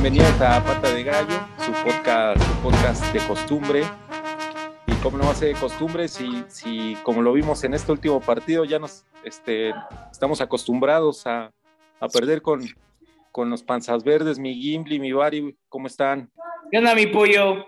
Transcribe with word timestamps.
bienvenidos 0.00 0.40
a 0.40 0.64
Pata 0.64 0.94
de 0.94 1.02
Gallo, 1.02 1.34
su 1.58 1.72
podcast, 1.72 2.40
su 2.40 2.62
podcast 2.62 3.12
de 3.12 3.18
costumbre. 3.26 3.82
Y 4.86 4.92
como 5.02 5.18
no 5.18 5.24
va 5.24 5.32
a 5.32 5.34
ser 5.34 5.52
de 5.52 5.60
costumbre, 5.60 6.06
si, 6.06 6.44
si 6.46 6.96
como 7.02 7.20
lo 7.20 7.32
vimos 7.32 7.64
en 7.64 7.74
este 7.74 7.90
último 7.90 8.20
partido, 8.20 8.64
ya 8.64 8.78
nos 8.78 9.04
este, 9.24 9.74
estamos 10.12 10.40
acostumbrados 10.40 11.26
a, 11.26 11.52
a 11.98 12.08
perder 12.08 12.42
con, 12.42 12.60
con 13.32 13.50
los 13.50 13.64
panzas 13.64 14.04
verdes, 14.04 14.38
mi 14.38 14.54
Gimbly, 14.54 15.00
mi 15.00 15.10
Bari, 15.10 15.56
¿cómo 15.68 15.88
están? 15.88 16.30
¿Qué 16.70 16.78
onda, 16.78 16.94
mi 16.94 17.08
pollo? 17.08 17.66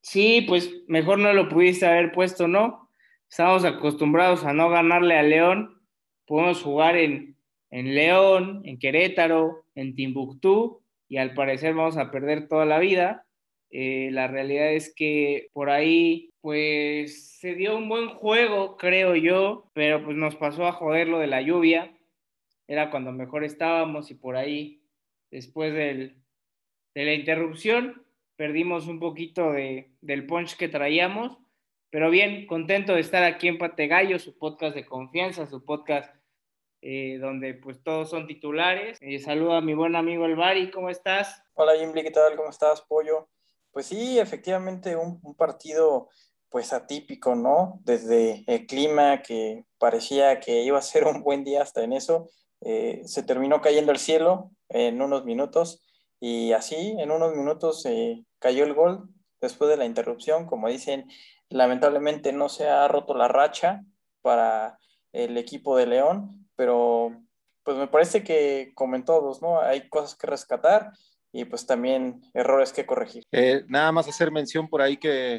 Sí, 0.00 0.46
pues 0.48 0.70
mejor 0.88 1.18
no 1.18 1.34
lo 1.34 1.46
pudiste 1.50 1.84
haber 1.84 2.10
puesto, 2.12 2.48
¿no? 2.48 2.88
Estamos 3.28 3.66
acostumbrados 3.66 4.44
a 4.44 4.54
no 4.54 4.70
ganarle 4.70 5.18
a 5.18 5.22
León. 5.22 5.78
Podemos 6.26 6.62
jugar 6.62 6.96
en, 6.96 7.36
en 7.70 7.94
León, 7.94 8.62
en 8.64 8.78
Querétaro, 8.78 9.66
en 9.74 9.94
Timbuktu, 9.94 10.80
y 11.08 11.18
al 11.18 11.34
parecer 11.34 11.74
vamos 11.74 11.96
a 11.96 12.10
perder 12.10 12.48
toda 12.48 12.64
la 12.64 12.78
vida. 12.78 13.26
Eh, 13.70 14.10
la 14.12 14.28
realidad 14.28 14.72
es 14.72 14.94
que 14.94 15.48
por 15.52 15.70
ahí, 15.70 16.30
pues 16.40 17.38
se 17.38 17.54
dio 17.54 17.76
un 17.76 17.88
buen 17.88 18.08
juego, 18.08 18.76
creo 18.76 19.16
yo, 19.16 19.70
pero 19.74 20.04
pues 20.04 20.16
nos 20.16 20.36
pasó 20.36 20.66
a 20.66 20.72
joder 20.72 21.08
lo 21.08 21.18
de 21.18 21.26
la 21.26 21.42
lluvia. 21.42 21.96
Era 22.68 22.90
cuando 22.90 23.12
mejor 23.12 23.44
estábamos 23.44 24.10
y 24.10 24.14
por 24.14 24.36
ahí, 24.36 24.82
después 25.30 25.72
del, 25.74 26.22
de 26.94 27.04
la 27.04 27.14
interrupción, 27.14 28.06
perdimos 28.36 28.86
un 28.86 28.98
poquito 28.98 29.52
de, 29.52 29.90
del 30.00 30.26
punch 30.26 30.56
que 30.56 30.68
traíamos. 30.68 31.38
Pero 31.90 32.10
bien, 32.10 32.46
contento 32.46 32.94
de 32.94 33.00
estar 33.00 33.22
aquí 33.22 33.48
en 33.48 33.58
Pategallo, 33.58 34.18
su 34.18 34.36
podcast 34.36 34.74
de 34.74 34.84
confianza, 34.84 35.46
su 35.46 35.64
podcast 35.64 36.15
eh, 36.82 37.18
donde 37.18 37.54
pues 37.54 37.82
todos 37.82 38.10
son 38.10 38.26
titulares. 38.26 38.98
Eh, 39.00 39.18
saludo 39.18 39.54
a 39.54 39.60
mi 39.60 39.74
buen 39.74 39.96
amigo 39.96 40.26
El 40.26 40.36
Bari, 40.36 40.70
¿cómo 40.70 40.90
estás? 40.90 41.42
Hola 41.54 41.76
Jimmy, 41.78 42.02
¿qué 42.02 42.10
tal? 42.10 42.36
¿Cómo 42.36 42.50
estás, 42.50 42.82
Pollo? 42.82 43.28
Pues 43.70 43.86
sí, 43.86 44.18
efectivamente 44.18 44.96
un, 44.96 45.20
un, 45.22 45.34
partido 45.34 46.08
pues 46.48 46.72
atípico, 46.72 47.34
¿no? 47.34 47.80
Desde 47.84 48.44
el 48.46 48.66
clima 48.66 49.22
que 49.22 49.64
parecía 49.78 50.40
que 50.40 50.62
iba 50.62 50.78
a 50.78 50.82
ser 50.82 51.04
un 51.04 51.22
buen 51.22 51.44
día 51.44 51.62
hasta 51.62 51.82
en 51.82 51.92
eso, 51.92 52.30
eh, 52.60 53.02
se 53.04 53.22
terminó 53.22 53.60
cayendo 53.60 53.92
el 53.92 53.98
cielo 53.98 54.50
en 54.68 55.00
unos 55.02 55.24
minutos 55.24 55.82
y 56.20 56.52
así 56.52 56.96
en 56.98 57.10
unos 57.10 57.34
minutos 57.36 57.84
eh, 57.86 58.24
cayó 58.38 58.64
el 58.64 58.74
gol 58.74 59.08
después 59.40 59.70
de 59.70 59.76
la 59.76 59.84
interrupción, 59.84 60.46
como 60.46 60.68
dicen, 60.68 61.08
lamentablemente 61.50 62.32
no 62.32 62.48
se 62.48 62.68
ha 62.68 62.88
roto 62.88 63.14
la 63.14 63.28
racha 63.28 63.84
para 64.22 64.78
el 65.12 65.36
equipo 65.36 65.76
de 65.76 65.86
León, 65.86 66.45
pero 66.56 67.22
pues 67.62 67.76
me 67.76 67.88
parece 67.88 68.22
que 68.22 68.72
como 68.74 68.96
en 68.96 69.04
todos, 69.04 69.42
¿no? 69.42 69.60
Hay 69.60 69.88
cosas 69.88 70.16
que 70.16 70.26
rescatar 70.26 70.92
y 71.32 71.44
pues 71.44 71.66
también 71.66 72.22
errores 72.32 72.72
que 72.72 72.86
corregir. 72.86 73.24
Eh, 73.32 73.64
nada 73.68 73.92
más 73.92 74.08
hacer 74.08 74.30
mención 74.30 74.68
por 74.68 74.80
ahí 74.80 74.96
que 74.96 75.38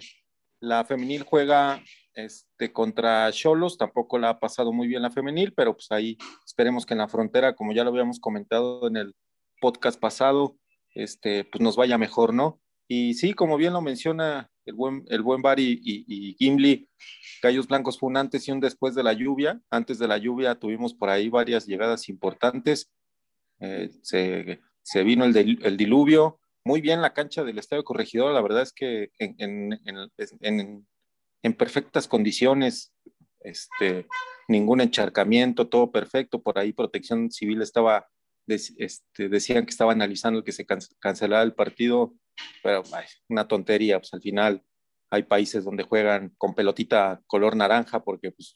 la 0.60 0.86
femenil 0.86 1.24
juega 1.24 1.82
este, 2.14 2.74
contra 2.74 3.32
Cholos, 3.32 3.78
tampoco 3.78 4.18
la 4.18 4.30
ha 4.30 4.40
pasado 4.40 4.74
muy 4.74 4.88
bien 4.88 5.02
la 5.02 5.12
femenil, 5.12 5.54
pero 5.54 5.74
pues 5.74 5.92
ahí 5.92 6.18
esperemos 6.46 6.86
que 6.86 6.94
en 6.94 7.00
la 7.00 7.08
frontera, 7.08 7.56
como 7.56 7.74
ya 7.74 7.84
lo 7.84 7.92
habíamos 7.92 8.20
comentado 8.20 8.88
en 8.88 8.98
el 8.98 9.16
podcast 9.62 10.00
pasado, 10.00 10.58
este, 10.96 11.46
pues 11.46 11.62
nos 11.62 11.76
vaya 11.76 11.98
mejor, 11.98 12.34
¿no? 12.34 12.60
Y 12.88 13.14
sí, 13.16 13.34
como 13.34 13.58
bien 13.58 13.74
lo 13.74 13.82
menciona 13.82 14.50
el 14.66 14.74
buen, 14.74 15.04
el 15.08 15.22
buen 15.22 15.42
Bari 15.42 15.82
y, 15.84 16.06
y, 16.08 16.34
Gimli, 16.36 16.90
Gallos 17.42 17.68
Blancos 17.68 18.00
fue 18.00 18.10
un 18.10 18.18
antes 18.18 18.48
y 18.48 18.52
un 18.52 18.60
después 18.60 18.96
de 18.96 19.04
la 19.04 19.14
lluvia. 19.14 19.62
Antes 19.70 20.00
de 20.00 20.08
la 20.08 20.18
lluvia 20.18 20.56
tuvimos 20.56 20.94
por 20.94 21.10
ahí 21.10 21.30
varias 21.30 21.66
llegadas 21.66 22.10
importantes. 22.10 22.92
Eh, 23.60 23.90
se, 24.02 25.04
vino 25.04 25.26
el, 25.26 25.78
diluvio. 25.78 26.40
Muy 26.64 26.82
bien 26.82 27.02
la 27.02 27.14
cancha 27.14 27.44
del 27.44 27.60
Estadio 27.60 27.84
Corregidor, 27.84 28.34
la 28.34 28.42
verdad 28.42 28.62
es 28.62 28.74
que 28.74 29.12
en, 29.20 29.36
en, 29.38 30.12
en, 30.42 30.88
en 31.44 31.54
perfectas 31.54 32.08
condiciones, 32.08 32.94
este, 33.40 34.08
ningún 34.48 34.82
encharcamiento, 34.82 35.68
todo 35.68 35.92
perfecto. 35.92 36.42
Por 36.42 36.60
ahí 36.60 36.74
Protección 36.74 37.32
Civil 37.32 37.62
estaba, 37.62 38.08
este, 38.48 39.30
decían 39.30 39.66
que 39.66 39.72
estaba 39.72 39.92
analizando 39.92 40.44
que 40.44 40.52
se 40.52 40.66
cancelara 40.66 41.44
el 41.44 41.54
partido 41.54 42.14
pero 42.64 42.84
una 43.30 43.48
tontería, 43.48 44.00
pues 44.00 44.14
al 44.14 44.22
final 44.22 44.64
hay 45.10 45.24
países 45.24 45.64
donde 45.64 45.84
juegan 45.84 46.34
con 46.38 46.54
pelotita 46.54 47.22
color 47.28 47.56
naranja 47.56 48.04
porque 48.04 48.32
pues 48.32 48.56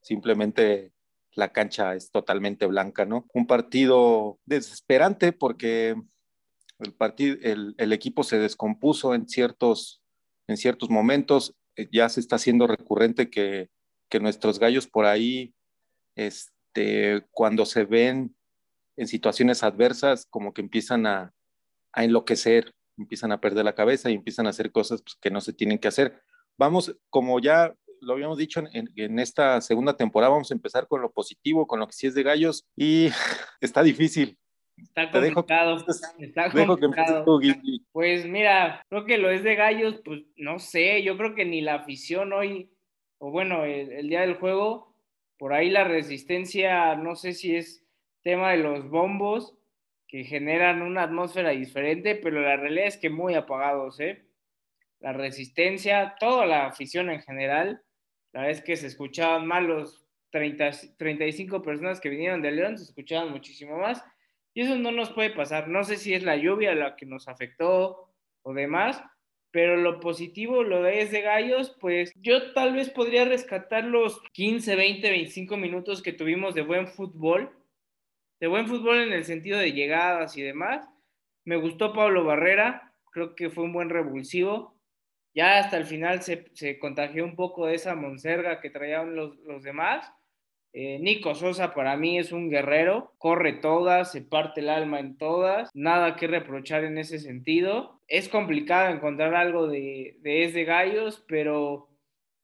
simplemente 0.00 0.92
la 1.32 1.52
cancha 1.52 1.94
es 1.94 2.10
totalmente 2.10 2.66
blanca, 2.66 3.04
¿no? 3.04 3.26
Un 3.32 3.46
partido 3.46 4.38
desesperante 4.44 5.32
porque 5.32 5.96
el, 6.78 6.92
partido, 6.92 7.36
el, 7.42 7.74
el 7.78 7.92
equipo 7.92 8.22
se 8.22 8.38
descompuso 8.38 9.14
en 9.14 9.28
ciertos, 9.28 10.02
en 10.46 10.56
ciertos 10.56 10.90
momentos, 10.90 11.54
ya 11.92 12.08
se 12.08 12.20
está 12.20 12.36
haciendo 12.36 12.66
recurrente 12.66 13.30
que, 13.30 13.68
que 14.08 14.20
nuestros 14.20 14.58
gallos 14.58 14.86
por 14.86 15.06
ahí, 15.06 15.54
este, 16.14 17.24
cuando 17.30 17.66
se 17.66 17.84
ven 17.84 18.36
en 18.96 19.08
situaciones 19.08 19.62
adversas, 19.62 20.26
como 20.26 20.52
que 20.52 20.60
empiezan 20.60 21.06
a, 21.06 21.32
a 21.92 22.04
enloquecer, 22.04 22.72
empiezan 22.96 23.32
a 23.32 23.40
perder 23.40 23.64
la 23.64 23.74
cabeza 23.74 24.10
y 24.10 24.14
empiezan 24.14 24.46
a 24.46 24.50
hacer 24.50 24.72
cosas 24.72 25.02
pues, 25.02 25.16
que 25.20 25.30
no 25.30 25.40
se 25.40 25.52
tienen 25.52 25.78
que 25.78 25.88
hacer. 25.88 26.20
Vamos, 26.56 26.96
como 27.10 27.40
ya 27.40 27.74
lo 28.00 28.12
habíamos 28.12 28.38
dicho 28.38 28.62
en, 28.72 28.90
en, 28.96 29.18
esta 29.18 29.60
segunda 29.60 29.96
temporada, 29.96 30.32
vamos 30.32 30.50
a 30.50 30.54
empezar 30.54 30.86
con 30.86 31.00
lo 31.00 31.10
positivo, 31.10 31.66
con 31.66 31.80
lo 31.80 31.86
que 31.86 31.94
sí 31.94 32.06
es 32.06 32.14
de 32.14 32.22
gallos 32.22 32.66
y 32.76 33.08
está 33.60 33.82
difícil. 33.82 34.38
Está 34.76 35.10
complicado. 35.10 35.76
Dejo, 35.76 35.92
está 36.18 36.50
complicado. 36.50 37.24
Tú, 37.24 37.40
pues 37.92 38.26
mira, 38.26 38.84
creo 38.88 39.04
que 39.04 39.18
lo 39.18 39.30
es 39.30 39.42
de 39.44 39.54
gallos, 39.54 40.00
pues 40.04 40.22
no 40.36 40.58
sé, 40.58 41.02
yo 41.02 41.16
creo 41.16 41.34
que 41.34 41.44
ni 41.44 41.60
la 41.60 41.76
afición 41.76 42.32
hoy, 42.32 42.70
o 43.18 43.30
bueno, 43.30 43.64
el, 43.64 43.92
el 43.92 44.08
día 44.08 44.22
del 44.22 44.34
juego, 44.34 44.94
por 45.38 45.52
ahí 45.52 45.70
la 45.70 45.84
resistencia, 45.84 46.96
no 46.96 47.14
sé 47.14 47.32
si 47.32 47.54
es 47.54 47.84
tema 48.22 48.50
de 48.50 48.58
los 48.58 48.88
bombos, 48.88 49.54
que 50.14 50.22
generan 50.22 50.80
una 50.80 51.02
atmósfera 51.02 51.50
diferente, 51.50 52.14
pero 52.14 52.40
la 52.40 52.56
realidad 52.56 52.86
es 52.86 52.96
que 52.96 53.10
muy 53.10 53.34
apagados, 53.34 53.98
¿eh? 53.98 54.24
La 55.00 55.12
resistencia, 55.12 56.14
toda 56.20 56.46
la 56.46 56.66
afición 56.66 57.10
en 57.10 57.20
general, 57.20 57.82
la 58.32 58.42
verdad 58.42 58.56
es 58.56 58.62
que 58.62 58.76
se 58.76 58.86
escuchaban 58.86 59.44
más 59.44 59.64
los 59.64 60.06
30, 60.30 60.70
35 60.98 61.62
personas 61.62 62.00
que 62.00 62.10
vinieron 62.10 62.42
de 62.42 62.52
León, 62.52 62.78
se 62.78 62.84
escuchaban 62.84 63.32
muchísimo 63.32 63.76
más, 63.76 64.04
y 64.54 64.60
eso 64.60 64.76
no 64.76 64.92
nos 64.92 65.10
puede 65.10 65.30
pasar. 65.30 65.66
No 65.66 65.82
sé 65.82 65.96
si 65.96 66.14
es 66.14 66.22
la 66.22 66.36
lluvia 66.36 66.76
la 66.76 66.94
que 66.94 67.06
nos 67.06 67.26
afectó 67.26 68.14
o 68.42 68.54
demás, 68.54 69.02
pero 69.50 69.76
lo 69.76 69.98
positivo, 69.98 70.62
lo 70.62 70.84
de 70.84 71.00
es 71.00 71.10
de 71.10 71.22
gallos, 71.22 71.76
pues 71.80 72.12
yo 72.14 72.52
tal 72.52 72.72
vez 72.72 72.88
podría 72.88 73.24
rescatar 73.24 73.82
los 73.82 74.22
15, 74.32 74.76
20, 74.76 75.10
25 75.10 75.56
minutos 75.56 76.02
que 76.04 76.12
tuvimos 76.12 76.54
de 76.54 76.62
buen 76.62 76.86
fútbol 76.86 77.63
de 78.44 78.48
buen 78.48 78.68
fútbol 78.68 79.00
en 79.00 79.14
el 79.14 79.24
sentido 79.24 79.58
de 79.58 79.72
llegadas 79.72 80.36
y 80.36 80.42
demás. 80.42 80.86
Me 81.46 81.56
gustó 81.56 81.94
Pablo 81.94 82.24
Barrera, 82.24 82.92
creo 83.10 83.34
que 83.34 83.48
fue 83.48 83.64
un 83.64 83.72
buen 83.72 83.88
revulsivo. 83.88 84.78
Ya 85.34 85.58
hasta 85.58 85.78
el 85.78 85.86
final 85.86 86.20
se, 86.20 86.44
se 86.52 86.78
contagió 86.78 87.24
un 87.24 87.36
poco 87.36 87.64
de 87.64 87.76
esa 87.76 87.94
monserga 87.94 88.60
que 88.60 88.68
traían 88.68 89.16
los, 89.16 89.38
los 89.38 89.62
demás. 89.62 90.12
Eh, 90.74 90.98
Nico 90.98 91.34
Sosa 91.34 91.72
para 91.72 91.96
mí 91.96 92.18
es 92.18 92.32
un 92.32 92.50
guerrero, 92.50 93.14
corre 93.16 93.54
todas, 93.54 94.12
se 94.12 94.20
parte 94.20 94.60
el 94.60 94.68
alma 94.68 95.00
en 95.00 95.16
todas, 95.16 95.70
nada 95.72 96.14
que 96.14 96.26
reprochar 96.26 96.84
en 96.84 96.98
ese 96.98 97.20
sentido. 97.20 97.98
Es 98.08 98.28
complicado 98.28 98.94
encontrar 98.94 99.34
algo 99.34 99.68
de, 99.68 100.18
de 100.20 100.44
es 100.44 100.52
de 100.52 100.64
gallos, 100.66 101.24
pero 101.26 101.88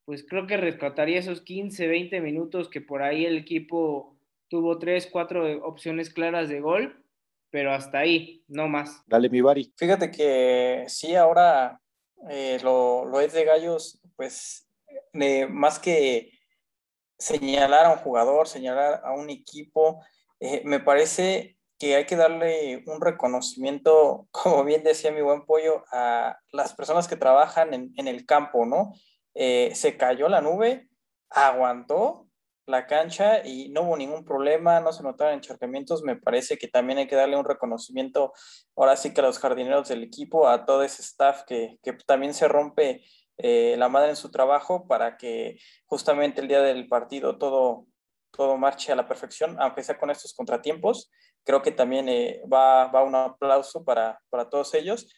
pues 0.07 0.25
creo 0.27 0.47
que 0.47 0.57
rescataría 0.57 1.19
esos 1.19 1.43
15, 1.43 1.89
20 1.89 2.23
minutos 2.23 2.71
que 2.71 2.81
por 2.81 3.03
ahí 3.03 3.27
el 3.27 3.37
equipo 3.37 4.17
tuvo 4.51 4.79
tres, 4.79 5.09
cuatro 5.11 5.65
opciones 5.65 6.13
claras 6.13 6.49
de 6.49 6.61
gol, 6.61 7.03
pero 7.51 7.73
hasta 7.73 8.01
ahí, 8.01 8.45
no 8.49 8.69
más. 8.69 9.03
Dale, 9.07 9.31
mi 9.31 9.41
Bari. 9.41 9.73
Fíjate 9.77 10.11
que 10.11 10.85
sí, 10.89 11.15
ahora 11.15 11.81
eh, 12.29 12.59
lo, 12.63 13.05
lo, 13.07 13.21
es 13.21 13.33
de 13.33 13.45
Gallos, 13.45 14.01
pues 14.17 14.69
eh, 15.15 15.47
más 15.47 15.79
que 15.79 16.33
señalar 17.17 17.87
a 17.87 17.93
un 17.93 17.99
jugador, 17.99 18.49
señalar 18.49 19.01
a 19.05 19.13
un 19.13 19.31
equipo, 19.31 20.05
eh, 20.41 20.63
me 20.65 20.81
parece 20.81 21.57
que 21.79 21.95
hay 21.95 22.05
que 22.05 22.17
darle 22.17 22.83
un 22.87 23.01
reconocimiento, 23.01 24.29
como 24.33 24.65
bien 24.65 24.83
decía 24.83 25.13
mi 25.13 25.23
buen 25.23 25.47
pollo, 25.47 25.85
a 25.93 26.39
las 26.53 26.75
personas 26.75 27.07
que 27.07 27.17
trabajan 27.17 27.73
en, 27.73 27.93
en 27.97 28.09
el 28.09 28.27
campo, 28.27 28.67
¿no? 28.67 28.93
se 29.33 29.97
cayó 29.97 30.29
la 30.29 30.43
nube, 30.43 30.91
aguantó 31.31 32.30
la 32.71 32.87
cancha 32.87 33.47
y 33.47 33.69
no 33.71 33.83
hubo 33.83 33.97
ningún 33.97 34.25
problema, 34.25 34.81
no 34.81 34.93
se 34.93 35.03
notaron 35.03 35.35
encharcamientos. 35.35 36.03
Me 36.03 36.17
parece 36.17 36.57
que 36.57 36.69
también 36.69 36.99
hay 36.99 37.07
que 37.07 37.17
darle 37.17 37.37
un 37.37 37.45
reconocimiento 37.45 38.33
ahora 38.77 38.97
sí 38.97 39.13
que 39.13 39.21
a 39.21 39.25
los 39.25 39.39
jardineros 39.39 39.89
del 39.89 40.03
equipo, 40.03 40.49
a 40.49 40.65
todo 40.65 40.83
ese 40.83 41.03
staff 41.03 41.43
que, 41.45 41.79
que 41.83 41.93
también 42.07 42.35
se 42.35 42.49
rompe 42.49 43.03
eh, 43.43 43.75
la 43.79 43.89
madre 43.89 44.11
en 44.11 44.17
su 44.17 44.31
trabajo 44.31 44.87
para 44.87 45.17
que 45.17 45.59
justamente 45.87 46.43
el 46.43 46.49
día 46.49 46.61
del 46.61 46.89
partido 46.89 47.39
todo, 47.39 47.87
todo 48.31 48.59
marche 48.59 48.93
a 48.93 48.97
la 48.97 49.09
perfección, 49.09 49.57
aunque 49.61 49.83
sea 49.83 49.99
con 49.99 50.11
estos 50.11 50.35
contratiempos. 50.35 51.11
Creo 51.43 51.63
que 51.63 51.73
también 51.73 52.09
eh, 52.11 52.43
va, 52.53 52.89
va, 52.89 53.03
un 53.03 53.15
aplauso 53.15 53.83
para, 53.83 54.21
para, 54.29 54.51
todos 54.51 54.75
ellos. 54.75 55.09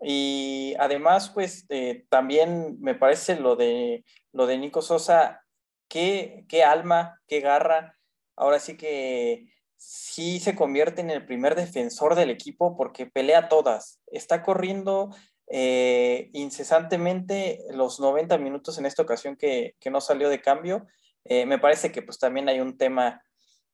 Y 0.00 0.74
además, 0.78 1.30
pues 1.30 1.66
eh, 1.68 2.04
también 2.08 2.78
me 2.80 2.96
parece 2.96 3.38
lo 3.38 3.54
de, 3.54 4.04
lo 4.32 4.46
de 4.46 4.58
Nico 4.58 4.82
Sosa, 4.82 5.40
qué, 5.88 6.44
qué 6.48 6.64
alma, 6.64 7.20
qué 7.26 7.40
garra. 7.40 7.96
Ahora 8.36 8.60
sí 8.60 8.76
que 8.76 9.46
sí 9.76 10.40
se 10.40 10.54
convierte 10.54 11.00
en 11.00 11.10
el 11.10 11.24
primer 11.24 11.54
defensor 11.54 12.14
del 12.14 12.30
equipo 12.30 12.76
porque 12.76 13.06
pelea 13.06 13.48
todas. 13.48 14.00
Está 14.06 14.42
corriendo 14.42 15.10
eh, 15.50 16.28
incesantemente 16.34 17.60
los 17.70 18.00
90 18.00 18.36
minutos 18.38 18.76
en 18.78 18.86
esta 18.86 19.02
ocasión 19.02 19.36
que, 19.36 19.74
no 19.90 20.00
salió 20.00 20.28
de 20.28 20.42
cambio. 20.42 20.86
Eh, 21.24 21.46
me 21.46 21.58
parece 21.58 21.92
que 21.92 22.02
pues 22.02 22.18
también 22.18 22.48
hay 22.48 22.60
un 22.60 22.76
tema 22.76 23.22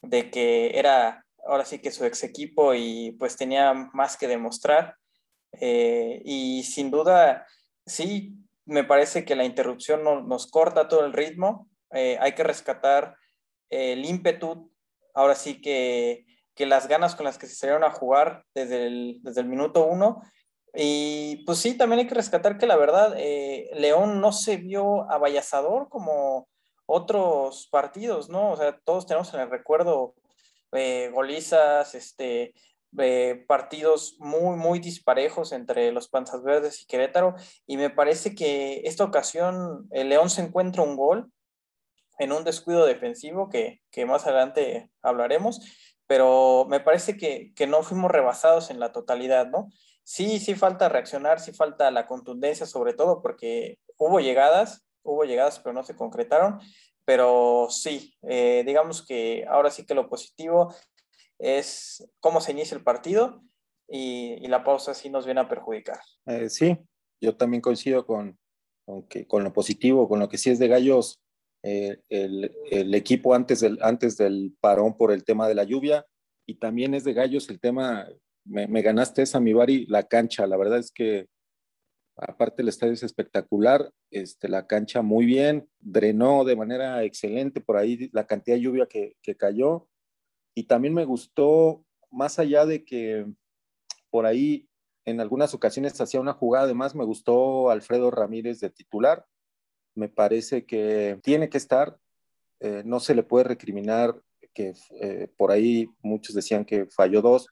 de 0.03 0.31
que 0.31 0.79
era 0.79 1.25
ahora 1.47 1.65
sí 1.65 1.79
que 1.81 1.91
su 1.91 2.05
ex 2.05 2.23
equipo 2.23 2.75
y 2.75 3.13
pues 3.19 3.37
tenía 3.37 3.73
más 3.93 4.17
que 4.17 4.29
demostrar. 4.29 4.97
Eh, 5.53 6.21
y 6.25 6.63
sin 6.65 6.91
duda, 6.91 7.47
sí, 7.87 8.35
me 8.67 8.85
parece 8.85 9.25
que 9.25 9.37
la 9.37 9.45
interrupción 9.45 10.05
nos 10.05 10.47
corta 10.51 10.89
todo 10.89 11.05
el 11.05 11.13
ritmo. 11.13 11.69
Hay 11.95 12.33
que 12.33 12.43
rescatar 12.43 13.17
el 13.71 14.05
ímpetu, 14.05 14.71
ahora 15.15 15.35
sí 15.35 15.61
que, 15.61 16.27
que, 16.55 16.67
las 16.67 16.89
ganas 16.89 17.15
con 17.15 17.25
las 17.25 17.39
que 17.39 17.47
se 17.47 17.55
salieron 17.55 17.85
a 17.85 17.93
jugar 17.93 18.45
desde 18.55 18.87
el, 18.87 19.21
desde 19.23 19.41
el 19.41 19.47
minuto 19.47 19.87
uno 19.87 20.23
y 20.75 21.45
pues 21.47 21.59
sí, 21.59 21.77
también 21.77 22.01
hay 22.01 22.07
que 22.09 22.15
rescatar 22.15 22.59
que 22.59 22.67
la 22.67 22.77
verdad, 22.77 23.15
eh, 23.17 23.71
León 23.75 24.21
no 24.21 24.33
se 24.33 24.57
vio 24.57 25.09
avallazador 25.11 25.89
como 25.89 26.49
otros 26.87 27.69
partidos, 27.71 28.29
¿no? 28.29 28.51
O 28.51 28.57
sea, 28.57 28.79
todos 28.85 29.07
tenemos 29.07 29.33
en 29.35 29.41
el 29.41 29.51
recuerdo 29.51 30.15
eh, 30.73 31.11
golizas, 31.15 31.95
este, 31.95 32.55
eh, 32.99 33.45
partidos 33.47 34.17
muy, 34.19 34.57
muy 34.57 34.81
disparejos 34.81 35.53
entre 35.53 35.93
los 35.93 36.09
Panzas 36.09 36.43
Verdes 36.43 36.83
y 36.83 36.87
Querétaro. 36.87 37.37
Y 37.67 37.77
me 37.77 37.91
parece 37.91 38.35
que 38.35 38.83
esta 38.85 39.05
ocasión 39.05 39.87
el 39.93 40.09
León 40.09 40.29
se 40.29 40.43
encuentra 40.43 40.83
un 40.83 40.97
gol 40.97 41.33
en 42.19 42.33
un 42.33 42.45
descuido 42.45 42.87
defensivo 42.87 43.49
que, 43.49 43.81
que 43.91 44.07
más 44.07 44.27
adelante 44.27 44.91
hablaremos, 45.03 45.61
pero 46.07 46.67
me 46.69 46.81
parece 46.81 47.17
que, 47.17 47.53
que 47.55 47.67
no 47.67 47.83
fuimos 47.83 48.11
rebasados 48.11 48.71
en 48.71 48.81
la 48.81 48.93
totalidad, 48.93 49.47
¿no? 49.47 49.69
sí, 50.05 50.39
sí 50.39 50.55
falta 50.55 50.89
reaccionar, 50.89 51.41
sí 51.41 51.53
falta 51.53 51.91
la 51.91 52.07
contundencia 52.07 52.67
sobre 52.67 52.93
todo 52.93 53.23
porque 53.23 53.79
hubo 53.97 54.21
llegadas, 54.21 54.87
hubo 55.03 55.25
llegadas 55.25 55.59
pero 55.59 55.73
no 55.73 55.83
se 55.83 55.97
concretaron, 55.97 56.61
pero 57.05 57.67
sí, 57.71 58.15
eh, 58.23 58.63
digamos 58.65 59.05
que 59.05 59.45
ahora 59.49 59.71
sí 59.71 59.85
que 59.85 59.95
lo 59.95 60.09
positivo 60.09 60.73
es 61.39 62.09
cómo 62.21 62.41
se 62.41 62.53
inicia 62.53 62.77
el 62.77 62.85
partido 62.85 63.43
y, 63.89 64.47
la 64.47 64.63
pausa 64.63 64.95
sí 64.95 65.11
nos 65.11 65.25
viene 65.25 65.41
a 65.41 65.49
perjudicar. 65.49 65.99
Eh, 66.27 66.49
sí, 66.49 66.79
yo 67.21 67.37
también 67.37 67.61
coincido 67.61 68.07
con, 68.07 68.39
con, 69.27 69.45
lo 69.45 69.53
positivo, 69.53 70.09
con 70.09 70.21
lo 70.21 70.29
que 70.29 70.39
sí 70.39 70.51
es 70.51 70.59
de 70.59 70.69
Gallos, 70.69 71.21
eh, 71.65 71.99
el, 72.09 72.95
equipo 72.95 73.35
antes 73.35 73.61
del, 73.61 73.79
antes 73.83 74.17
del 74.17 74.55
parón 74.61 74.97
por 74.97 75.13
el 75.13 75.25
tema 75.25 75.49
de 75.49 75.55
la 75.55 75.65
lluvia 75.65 76.07
y 76.47 76.57
también 76.57 76.95
es 76.95 77.05
de 77.05 77.15
Gallos 77.15 77.49
el 77.49 77.59
tema 77.59 78.07
me, 78.45 78.83
ganaste 78.83 79.23
esa, 79.23 79.41
mi 79.41 79.53
Bari, 79.53 79.87
la 79.87 80.05
cancha. 80.05 80.47
La 80.47 80.57
verdad 80.57 80.79
es 80.79 80.93
que, 80.93 81.29
aparte 82.17 82.63
el 82.63 82.69
estadio 82.69 82.93
es 82.93 83.03
espectacular, 83.03 83.91
este, 84.11 84.49
la 84.49 84.67
cancha 84.67 85.03
muy 85.03 85.25
bien, 85.27 85.69
drenó 85.81 86.45
de 86.45 86.57
manera 86.57 87.03
excelente 87.05 87.61
por 87.61 87.77
ahí 87.77 88.11
la 88.13 88.27
cantidad 88.27 88.57
de 88.57 88.63
lluvia 88.63 88.87
que, 88.87 89.17
que 89.23 89.37
cayó. 89.37 89.89
Y 90.55 90.65
también 90.65 90.95
me 90.95 91.05
gustó, 91.05 91.85
más 92.11 92.39
allá 92.39 92.67
de 92.67 92.85
que 92.85 93.27
por 94.11 94.27
ahí 94.27 94.69
en 95.07 95.21
algunas 95.21 95.53
ocasiones 95.55 96.01
hacía 96.01 96.21
una 96.21 96.35
jugada, 96.35 96.65
además 96.65 96.95
me 96.95 97.05
gustó 97.05 97.71
Alfredo 97.71 98.11
Ramírez 98.11 98.61
de 98.61 98.71
titular. 98.71 99.27
Me 99.95 100.09
parece 100.09 100.65
que 100.67 101.19
tiene 101.23 101.49
que 101.49 101.59
estar, 101.59 101.99
eh, 102.61 102.83
no 102.85 103.01
se 103.01 103.15
le 103.15 103.23
puede 103.23 103.45
recriminar 103.45 104.21
que 104.55 104.75
eh, 105.01 105.29
por 105.37 105.51
ahí 105.51 105.89
muchos 106.01 106.35
decían 106.35 106.65
que 106.65 106.87
falló 106.87 107.21
dos, 107.21 107.49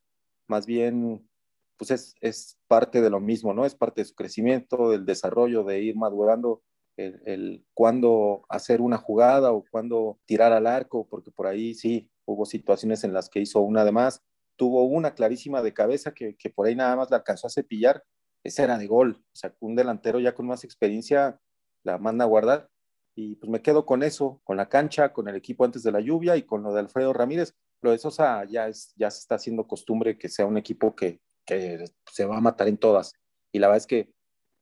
más 0.46 0.66
bien, 0.66 1.28
pues 1.76 1.90
es, 1.90 2.14
es, 2.20 2.58
parte 2.68 3.00
de 3.02 3.10
lo 3.10 3.20
mismo, 3.20 3.52
¿no? 3.52 3.66
Es 3.66 3.74
parte 3.74 4.00
de 4.00 4.04
su 4.06 4.14
crecimiento, 4.14 4.90
del 4.90 5.04
desarrollo, 5.04 5.64
de 5.64 5.80
ir 5.80 5.96
madurando 5.96 6.62
el, 6.96 7.20
el 7.26 7.66
cuándo 7.74 8.44
hacer 8.48 8.80
una 8.80 8.98
jugada 8.98 9.52
o 9.52 9.64
cuándo 9.70 10.18
tirar 10.26 10.52
al 10.52 10.66
arco, 10.66 11.06
porque 11.08 11.30
por 11.30 11.46
ahí 11.46 11.74
sí 11.74 12.08
hubo 12.24 12.46
situaciones 12.46 13.04
en 13.04 13.12
las 13.12 13.28
que 13.28 13.40
hizo 13.40 13.60
una 13.60 13.84
de 13.84 13.92
más. 13.92 14.22
Tuvo 14.56 14.84
una 14.84 15.14
clarísima 15.14 15.62
de 15.62 15.74
cabeza 15.74 16.12
que, 16.14 16.36
que 16.36 16.50
por 16.50 16.66
ahí 16.66 16.76
nada 16.76 16.96
más 16.96 17.10
la 17.10 17.18
alcanzó 17.18 17.46
a 17.46 17.50
cepillar. 17.50 18.04
Esa 18.44 18.64
era 18.64 18.78
de 18.78 18.86
gol. 18.86 19.18
O 19.20 19.36
sea, 19.36 19.54
un 19.60 19.74
delantero 19.74 20.20
ya 20.20 20.34
con 20.34 20.46
más 20.46 20.64
experiencia 20.64 21.40
la 21.84 21.98
manda 21.98 22.24
a 22.24 22.28
guardar. 22.28 22.68
Y 23.14 23.36
pues 23.36 23.50
me 23.50 23.60
quedo 23.60 23.84
con 23.84 24.02
eso, 24.02 24.40
con 24.44 24.56
la 24.56 24.68
cancha, 24.68 25.12
con 25.12 25.28
el 25.28 25.36
equipo 25.36 25.64
antes 25.64 25.82
de 25.82 25.92
la 25.92 26.00
lluvia 26.00 26.36
y 26.36 26.44
con 26.44 26.62
lo 26.62 26.72
de 26.72 26.80
Alfredo 26.80 27.12
Ramírez 27.12 27.54
lo 27.82 27.90
de 27.90 27.98
Sosa 27.98 28.44
ya, 28.44 28.68
es, 28.68 28.94
ya 28.96 29.10
se 29.10 29.18
está 29.18 29.34
haciendo 29.34 29.66
costumbre 29.66 30.16
que 30.16 30.28
sea 30.28 30.46
un 30.46 30.56
equipo 30.56 30.94
que, 30.94 31.20
que 31.44 31.84
se 32.10 32.24
va 32.24 32.38
a 32.38 32.40
matar 32.40 32.68
en 32.68 32.78
todas. 32.78 33.12
Y 33.52 33.58
la 33.58 33.66
verdad 33.66 33.78
es 33.78 33.86
que, 33.86 34.12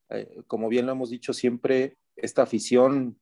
eh, 0.09 0.43
como 0.47 0.69
bien 0.69 0.87
lo 0.87 0.93
hemos 0.93 1.11
dicho 1.11 1.33
siempre, 1.33 1.95
esta 2.17 2.43
afición 2.43 3.21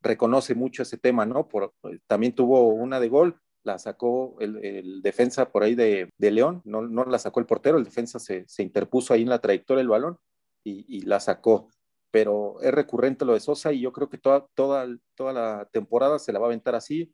reconoce 0.00 0.54
mucho 0.54 0.82
ese 0.82 0.98
tema, 0.98 1.26
¿no? 1.26 1.48
Por, 1.48 1.72
también 2.06 2.34
tuvo 2.34 2.68
una 2.68 3.00
de 3.00 3.08
gol, 3.08 3.40
la 3.64 3.78
sacó 3.78 4.36
el, 4.40 5.00
defensa 5.02 5.50
por 5.50 5.62
ahí 5.62 5.74
de, 5.74 6.10
de, 6.18 6.30
León, 6.30 6.60
no, 6.64 6.82
no 6.82 7.04
la 7.04 7.18
sacó 7.18 7.40
el 7.40 7.46
portero, 7.46 7.78
el 7.78 7.84
defensa 7.84 8.18
se, 8.18 8.44
se 8.48 8.62
interpuso 8.62 9.14
ahí 9.14 9.22
en 9.22 9.28
la 9.28 9.40
trayectoria 9.40 9.78
del 9.78 9.88
balón 9.88 10.18
y, 10.64 10.84
y, 10.88 11.02
la 11.02 11.20
sacó. 11.20 11.68
Pero 12.12 12.60
es 12.60 12.72
recurrente 12.72 13.24
lo 13.24 13.32
de 13.34 13.40
Sosa 13.40 13.72
y 13.72 13.80
yo 13.80 13.92
creo 13.92 14.08
que 14.08 14.18
toda, 14.18 14.46
toda, 14.54 14.86
toda 15.16 15.32
la 15.32 15.68
temporada 15.72 16.20
se 16.20 16.32
la 16.32 16.38
va 16.38 16.46
a 16.46 16.48
aventar 16.50 16.76
así 16.76 17.12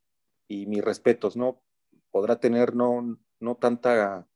y 0.48 0.66
mis 0.66 0.84
respetos, 0.84 1.36
¿no? 1.36 1.62
podrá 2.10 2.40
tener 2.40 2.74
no, 2.74 3.18
no 3.40 3.56
tanta 3.56 4.26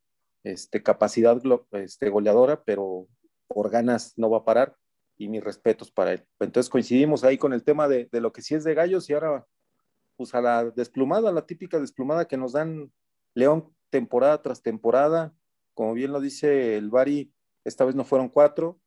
este, 0.45 0.83
capacidad 0.83 1.41
este, 1.73 2.09
goleadora, 2.09 2.63
pero 2.65 3.09
por 3.49 3.71
ganas 3.71 4.15
no 4.17 4.31
va 4.31 4.39
a 4.39 4.45
parar 4.45 4.77
y 5.19 5.29
mis 5.29 5.43
respetos 5.43 5.91
para 5.91 6.13
él. 6.13 6.27
Entonces 6.41 6.71
coincidimos 6.71 7.25
ahí 7.25 7.39
con 7.39 7.53
el 7.53 7.65
tema 7.65 7.89
de, 7.89 8.09
de 8.11 8.21
lo 8.21 8.33
que 8.33 8.43
sí 8.43 8.55
es 8.55 8.65
de 8.65 8.75
gallos 8.75 9.09
y 9.09 9.15
ahora 9.15 9.47
pues 10.17 10.35
a 10.35 10.41
la 10.41 10.65
desplumada, 10.71 11.33
la 11.33 11.47
típica 11.47 11.81
desplumada 11.81 12.27
que 12.27 12.37
nos 12.37 12.53
dan 12.53 12.93
León 13.35 13.75
temporada 13.91 14.43
tras 14.43 14.63
temporada. 14.63 15.35
Como 15.75 15.95
bien 15.95 16.13
lo 16.13 16.21
dice 16.21 16.77
el 16.77 16.91
Bari, 16.91 17.33
esta 17.65 17.85
vez 17.85 17.95
no 17.95 18.05
fueron 18.05 18.29
cuatro, 18.29 18.81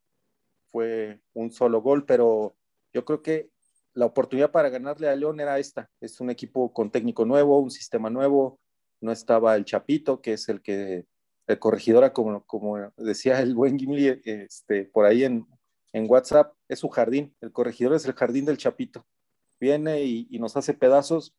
fue 0.75 1.21
un 1.33 1.53
solo 1.53 1.81
gol, 1.81 2.05
pero 2.05 2.53
yo 2.91 3.05
creo 3.05 3.21
que 3.21 3.49
la 3.93 4.07
oportunidad 4.07 4.51
para 4.51 4.67
ganarle 4.67 5.07
a 5.07 5.15
León 5.15 5.39
era 5.39 5.57
esta. 5.57 5.89
Es 6.01 6.19
un 6.19 6.29
equipo 6.29 6.73
con 6.73 6.91
técnico 6.91 7.23
nuevo, 7.23 7.59
un 7.59 7.71
sistema 7.71 8.09
nuevo, 8.09 8.59
no 8.99 9.13
estaba 9.13 9.55
el 9.55 9.63
Chapito, 9.63 10.21
que 10.21 10.33
es 10.33 10.49
el 10.49 10.61
que, 10.61 11.05
el 11.47 11.59
corregidora, 11.59 12.11
como, 12.11 12.43
como 12.45 12.91
decía 12.97 13.39
el 13.39 13.55
buen 13.55 13.79
Gimli 13.79 14.21
este, 14.25 14.83
por 14.83 15.05
ahí 15.05 15.23
en, 15.23 15.47
en 15.93 16.11
WhatsApp, 16.11 16.53
es 16.67 16.79
su 16.79 16.89
jardín, 16.89 17.33
el 17.39 17.53
corregidor 17.53 17.93
es 17.93 18.03
el 18.05 18.13
jardín 18.13 18.43
del 18.43 18.57
Chapito. 18.57 19.05
Viene 19.61 20.03
y, 20.03 20.27
nos 20.39 20.57
hace 20.57 20.73
pedazos. 20.73 21.33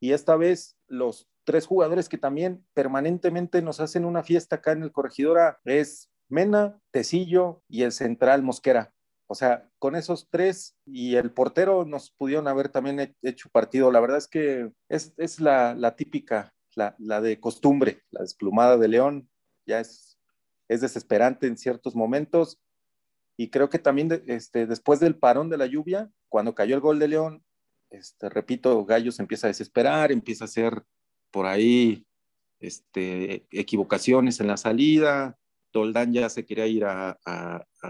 Y 0.00 0.10
esta 0.10 0.34
vez 0.34 0.76
los 0.88 1.28
tres 1.44 1.66
jugadores 1.66 2.08
que 2.08 2.18
también 2.18 2.66
permanentemente 2.74 3.62
nos 3.62 3.78
hacen 3.78 4.04
una 4.04 4.24
fiesta 4.24 4.56
acá 4.56 4.72
en 4.72 4.82
el 4.82 4.90
corregidora 4.90 5.60
es 5.64 6.10
Mena, 6.32 6.80
Tecillo 6.90 7.62
y 7.68 7.82
el 7.82 7.92
central 7.92 8.42
Mosquera. 8.42 8.94
O 9.26 9.34
sea, 9.34 9.68
con 9.78 9.94
esos 9.96 10.30
tres 10.30 10.76
y 10.86 11.16
el 11.16 11.30
portero 11.30 11.84
nos 11.84 12.10
pudieron 12.10 12.48
haber 12.48 12.70
también 12.70 13.14
hecho 13.20 13.50
partido. 13.50 13.92
La 13.92 14.00
verdad 14.00 14.16
es 14.16 14.28
que 14.28 14.72
es, 14.88 15.40
la, 15.40 15.94
típica 15.94 16.54
la, 16.74 17.20
de 17.20 17.38
costumbre, 17.38 18.02
la 18.10 18.22
desplumada 18.22 18.78
de 18.78 18.88
León, 18.88 19.28
ya 19.66 19.80
es, 19.80 20.18
es 20.68 20.80
desesperante 20.80 21.46
en 21.46 21.58
ciertos 21.58 21.94
momentos. 21.94 22.58
Y 23.36 23.50
creo 23.50 23.68
que 23.68 23.78
también 23.78 24.22
este, 24.26 24.66
después 24.66 25.00
del 25.00 25.18
parón 25.18 25.50
de 25.50 25.58
la 25.58 25.66
lluvia, 25.66 26.10
cuando 26.30 26.54
cayó 26.54 26.74
el 26.74 26.80
gol 26.80 26.98
de 26.98 27.08
León, 27.08 27.44
este, 27.90 28.30
repito, 28.30 28.86
Gallos 28.86 29.20
empieza 29.20 29.48
a 29.48 29.48
desesperar, 29.48 30.12
empieza 30.12 30.44
a 30.44 30.46
hacer 30.46 30.82
por 31.30 31.44
ahí 31.44 32.06
este, 32.58 33.46
equivocaciones 33.50 34.40
en 34.40 34.46
la 34.46 34.56
salida, 34.56 35.38
Toldán 35.72 36.12
ya 36.12 36.28
se 36.28 36.46
quería 36.46 36.66
ir 36.66 36.84
a, 36.84 37.18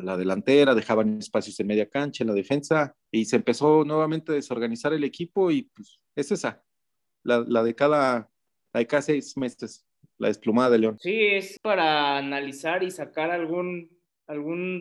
la 0.02 0.16
delantera, 0.16 0.74
dejaban 0.74 1.18
espacios 1.18 1.58
en 1.60 1.66
media 1.66 1.88
cancha, 1.88 2.24
en 2.24 2.28
la 2.28 2.34
defensa, 2.34 2.94
y 3.10 3.26
se 3.26 3.36
empezó 3.36 3.84
nuevamente 3.84 4.32
a 4.32 4.36
desorganizar 4.36 4.92
el 4.94 5.04
equipo 5.04 5.50
y 5.50 5.64
pues 5.74 6.00
es 6.16 6.32
esa, 6.32 6.62
la, 7.22 7.62
de 7.62 7.74
cada 7.74 8.30
seis 9.00 9.36
meses, 9.36 9.86
la 10.16 10.28
desplumada 10.28 10.70
de 10.70 10.78
León. 10.78 10.98
Sí, 10.98 11.26
es 11.26 11.58
para 11.60 12.16
analizar 12.16 12.82
y 12.82 12.90
sacar 12.90 13.30
algún, 13.30 13.90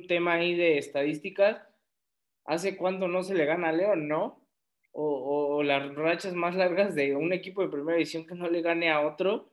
tema 0.08 0.36
ahí 0.36 0.56
de 0.56 0.78
estadísticas. 0.78 1.62
¿Hace 2.46 2.78
cuánto 2.78 3.08
no 3.08 3.24
se 3.24 3.36
le 3.36 3.46
gana 3.46 3.70
a 3.70 3.74
León, 3.74 4.08
no? 4.08 4.42
o, 4.94 5.64
las 5.64 5.94
rachas 5.96 6.34
más 6.34 6.56
largas 6.56 6.96
de 6.96 7.16
un 7.16 7.34
equipo 7.34 7.62
de 7.62 7.70
primera 7.70 7.98
división 7.98 8.26
que 8.26 8.36
no 8.36 8.50
le 8.50 8.62
gane 8.62 8.92
a 8.92 9.02
otro. 9.02 9.52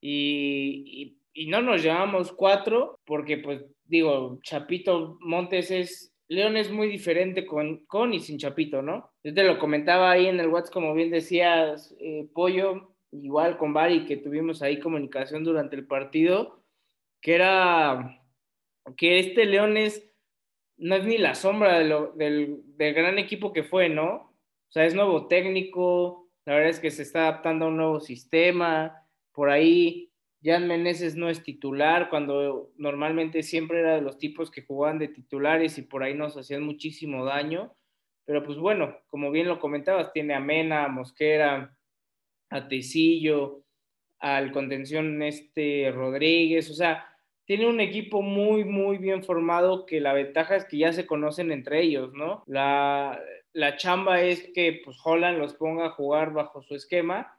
Y, 0.00 1.18
no 1.34 1.62
nos 1.62 1.82
llevamos 1.82 2.32
cuatro, 2.32 2.98
porque 3.04 3.38
pues 3.38 3.64
digo, 3.84 4.38
Chapito 4.42 5.18
Montes 5.20 5.70
es, 5.70 6.14
León 6.28 6.56
es 6.56 6.70
muy 6.70 6.88
diferente 6.88 7.46
con, 7.46 7.84
con 7.86 8.14
y 8.14 8.20
sin 8.20 8.38
Chapito, 8.38 8.82
¿no? 8.82 9.10
Yo 9.22 9.34
te 9.34 9.44
lo 9.44 9.58
comentaba 9.58 10.10
ahí 10.10 10.26
en 10.26 10.40
el 10.40 10.48
WhatsApp, 10.48 10.72
como 10.72 10.94
bien 10.94 11.10
decías, 11.10 11.94
eh, 12.00 12.28
Pollo, 12.32 12.94
igual 13.10 13.58
con 13.58 13.72
Bari, 13.72 14.06
que 14.06 14.16
tuvimos 14.16 14.62
ahí 14.62 14.78
comunicación 14.78 15.44
durante 15.44 15.76
el 15.76 15.86
partido, 15.86 16.64
que 17.20 17.34
era 17.34 18.18
que 18.96 19.18
este 19.18 19.44
León 19.44 19.76
es, 19.76 20.10
no 20.76 20.96
es 20.96 21.04
ni 21.04 21.18
la 21.18 21.34
sombra 21.34 21.78
de 21.78 21.84
lo, 21.84 22.12
del, 22.12 22.62
del 22.76 22.94
gran 22.94 23.18
equipo 23.18 23.52
que 23.52 23.62
fue, 23.62 23.88
¿no? 23.88 24.14
O 24.14 24.72
sea, 24.72 24.86
es 24.86 24.94
nuevo 24.94 25.28
técnico, 25.28 26.30
la 26.44 26.54
verdad 26.54 26.70
es 26.70 26.80
que 26.80 26.90
se 26.90 27.02
está 27.02 27.28
adaptando 27.28 27.66
a 27.66 27.68
un 27.68 27.76
nuevo 27.76 28.00
sistema, 28.00 29.06
por 29.32 29.50
ahí 29.50 30.11
Jan 30.42 30.66
Meneses 30.66 31.14
no 31.14 31.28
es 31.28 31.42
titular, 31.42 32.08
cuando 32.10 32.72
normalmente 32.76 33.42
siempre 33.42 33.80
era 33.80 33.94
de 33.94 34.02
los 34.02 34.18
tipos 34.18 34.50
que 34.50 34.62
jugaban 34.62 34.98
de 34.98 35.08
titulares 35.08 35.78
y 35.78 35.82
por 35.82 36.02
ahí 36.02 36.14
nos 36.14 36.36
hacían 36.36 36.62
muchísimo 36.62 37.24
daño. 37.24 37.74
Pero 38.24 38.42
pues 38.44 38.58
bueno, 38.58 38.96
como 39.06 39.30
bien 39.30 39.48
lo 39.48 39.60
comentabas, 39.60 40.12
tiene 40.12 40.34
a 40.34 40.40
Mena, 40.40 40.84
a 40.84 40.88
Mosquera, 40.88 41.76
a 42.50 42.68
Tecillo, 42.68 43.62
al 44.18 44.52
contención 44.52 45.22
este 45.22 45.90
Rodríguez, 45.92 46.70
o 46.70 46.74
sea, 46.74 47.06
tiene 47.44 47.66
un 47.66 47.80
equipo 47.80 48.22
muy, 48.22 48.64
muy 48.64 48.98
bien 48.98 49.24
formado 49.24 49.84
que 49.84 50.00
la 50.00 50.12
ventaja 50.12 50.54
es 50.54 50.64
que 50.64 50.78
ya 50.78 50.92
se 50.92 51.06
conocen 51.06 51.50
entre 51.50 51.82
ellos, 51.82 52.12
¿no? 52.14 52.44
La, 52.46 53.20
la 53.52 53.76
chamba 53.76 54.22
es 54.22 54.48
que 54.54 54.80
pues 54.84 54.96
Holland 55.04 55.38
los 55.38 55.54
ponga 55.54 55.86
a 55.86 55.90
jugar 55.90 56.32
bajo 56.32 56.62
su 56.62 56.76
esquema 56.76 57.36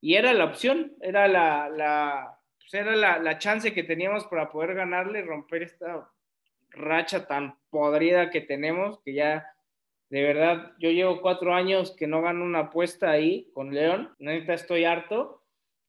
y 0.00 0.14
era 0.14 0.32
la 0.32 0.44
opción, 0.44 0.92
era 1.00 1.28
la, 1.28 1.68
la, 1.68 2.38
pues, 2.58 2.74
era 2.74 3.18
la, 3.18 3.38
chance 3.38 3.72
que 3.72 3.82
teníamos 3.82 4.24
para 4.26 4.50
poder 4.50 4.74
ganarle, 4.74 5.22
romper 5.22 5.62
esta 5.62 6.10
racha 6.70 7.26
tan 7.26 7.56
podrida 7.70 8.30
que 8.30 8.40
tenemos, 8.40 9.00
que 9.04 9.14
ya 9.14 9.46
de 10.08 10.22
verdad 10.22 10.72
yo 10.78 10.90
llevo 10.90 11.20
cuatro 11.20 11.54
años 11.54 11.94
que 11.96 12.06
no 12.06 12.22
gano 12.22 12.44
una 12.44 12.60
apuesta 12.60 13.10
ahí 13.10 13.50
con 13.54 13.74
León, 13.74 14.14
neta 14.18 14.54
estoy 14.54 14.84
harto. 14.84 15.38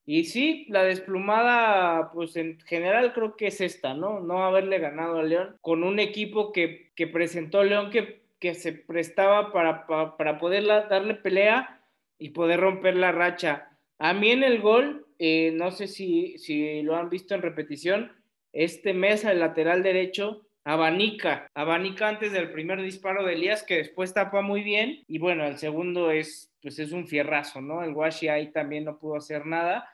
Y 0.04 0.26
sí, 0.26 0.66
la 0.68 0.84
desplumada, 0.84 2.12
pues 2.12 2.36
en 2.36 2.60
general 2.62 3.14
creo 3.14 3.36
que 3.38 3.48
es 3.48 3.62
esta, 3.62 3.94
¿no? 3.94 4.20
No 4.20 4.44
haberle 4.44 4.80
ganado 4.80 5.20
a 5.20 5.24
León 5.24 5.58
con 5.62 5.84
un 5.84 6.00
equipo 6.00 6.52
que, 6.52 6.92
que 6.96 7.06
presentó 7.06 7.64
León 7.64 7.92
que 7.92 8.22
que 8.42 8.56
se 8.56 8.74
prestaba 8.74 9.54
para, 9.54 9.86
para, 9.86 10.40
poder 10.40 10.66
darle 10.66 11.14
pelea 11.14 11.80
y 12.18 12.32
poder 12.32 12.60
romper 12.60 12.96
la 12.96 13.12
racha. 13.12 13.71
A 14.04 14.16
mí 14.16 14.32
en 14.32 14.44
el 14.44 14.62
gol, 14.62 15.06
eh, 15.20 15.52
no 15.54 15.70
sé 15.70 15.86
si, 15.86 16.36
si 16.40 16.82
lo 16.82 16.96
han 16.96 17.12
visto 17.12 17.36
en 17.36 17.44
repetición, 17.44 18.12
este 18.52 18.96
Mesa, 18.96 19.32
el 19.32 19.40
lateral 19.40 19.84
derecho, 19.84 20.48
abanica, 20.64 21.48
abanica 21.54 22.10
antes 22.10 22.32
del 22.32 22.52
primer 22.52 22.82
disparo 22.82 23.24
de 23.24 23.34
Elías, 23.34 23.62
que 23.62 23.78
después 23.78 24.16
tapa 24.16 24.42
muy 24.42 24.64
bien, 24.64 25.04
y 25.08 25.20
bueno, 25.20 25.46
el 25.46 25.60
segundo 25.60 26.10
es, 26.10 26.52
pues 26.64 26.80
es 26.80 26.94
un 26.94 27.08
fierrazo, 27.08 27.62
¿no? 27.62 27.84
El 27.84 27.94
Washi 27.94 28.28
ahí 28.28 28.52
también 28.52 28.86
no 28.86 28.98
pudo 28.98 29.18
hacer 29.18 29.46
nada, 29.46 29.88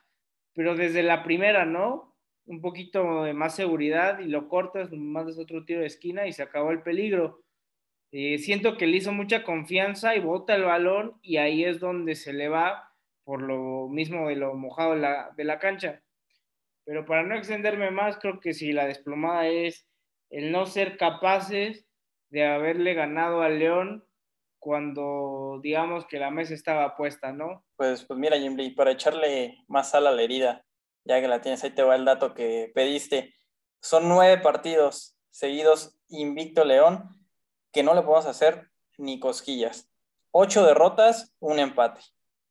pero 0.53 0.77
desde 0.77 1.03
la 1.03 1.21
primera, 1.21 1.65
¿no? 1.65 2.15
Un 2.45 2.61
poquito 2.61 3.23
de 3.23 3.33
más 3.33 3.57
seguridad 3.57 4.19
y 4.19 4.27
lo 4.27 4.47
cortas, 4.47 4.89
mandas 4.93 5.37
otro 5.37 5.65
tiro 5.65 5.81
de 5.81 5.87
esquina 5.87 6.27
y 6.27 6.31
se 6.31 6.43
acabó 6.43 6.71
el 6.71 6.81
peligro. 6.81 7.41
Eh, 8.13 8.37
siento 8.37 8.77
que 8.77 8.87
le 8.87 8.95
hizo 8.95 9.11
mucha 9.11 9.43
confianza 9.43 10.15
y 10.15 10.21
bota 10.21 10.55
el 10.55 10.63
balón 10.63 11.19
y 11.21 11.35
ahí 11.35 11.65
es 11.65 11.81
donde 11.81 12.15
se 12.15 12.31
le 12.31 12.47
va 12.47 12.86
por 13.27 13.41
lo 13.41 13.89
mismo 13.89 14.29
de 14.29 14.37
lo 14.37 14.53
mojado 14.53 14.93
de 14.93 15.01
la, 15.01 15.33
de 15.35 15.43
la 15.43 15.59
cancha. 15.59 16.01
Pero 16.85 17.05
para 17.05 17.23
no 17.23 17.35
extenderme 17.35 17.91
más, 17.91 18.17
creo 18.19 18.39
que 18.39 18.53
si 18.53 18.71
la 18.71 18.87
desplomada 18.87 19.47
es 19.47 19.85
el 20.29 20.49
no 20.49 20.65
ser 20.65 20.95
capaces 20.95 21.85
de 22.29 22.45
haberle 22.45 22.93
ganado 22.93 23.41
al 23.41 23.59
León 23.59 24.07
cuando 24.59 25.59
digamos 25.61 26.05
que 26.05 26.19
la 26.19 26.31
mesa 26.31 26.53
estaba 26.53 26.95
puesta, 26.95 27.33
¿no? 27.33 27.65
Pues, 27.75 28.05
pues 28.05 28.17
mira, 28.17 28.37
Jimmy, 28.37 28.69
para 28.69 28.91
echarle 28.91 29.57
más 29.67 29.89
sal 29.89 30.07
a 30.07 30.13
la 30.13 30.21
herida, 30.21 30.63
ya 31.03 31.19
que 31.19 31.27
la 31.27 31.41
tienes, 31.41 31.61
ahí 31.65 31.71
te 31.71 31.83
va 31.83 31.97
el 31.97 32.05
dato 32.05 32.33
que 32.33 32.71
pediste. 32.73 33.33
Son 33.81 34.07
nueve 34.07 34.41
partidos 34.41 35.17
seguidos 35.31 35.99
invicto 36.07 36.63
León 36.63 37.09
que 37.73 37.83
no 37.83 37.93
le 37.93 38.03
podemos 38.03 38.25
hacer 38.25 38.71
ni 38.97 39.19
cosquillas. 39.19 39.91
Ocho 40.31 40.65
derrotas, 40.65 41.35
un 41.39 41.59
empate. 41.59 41.99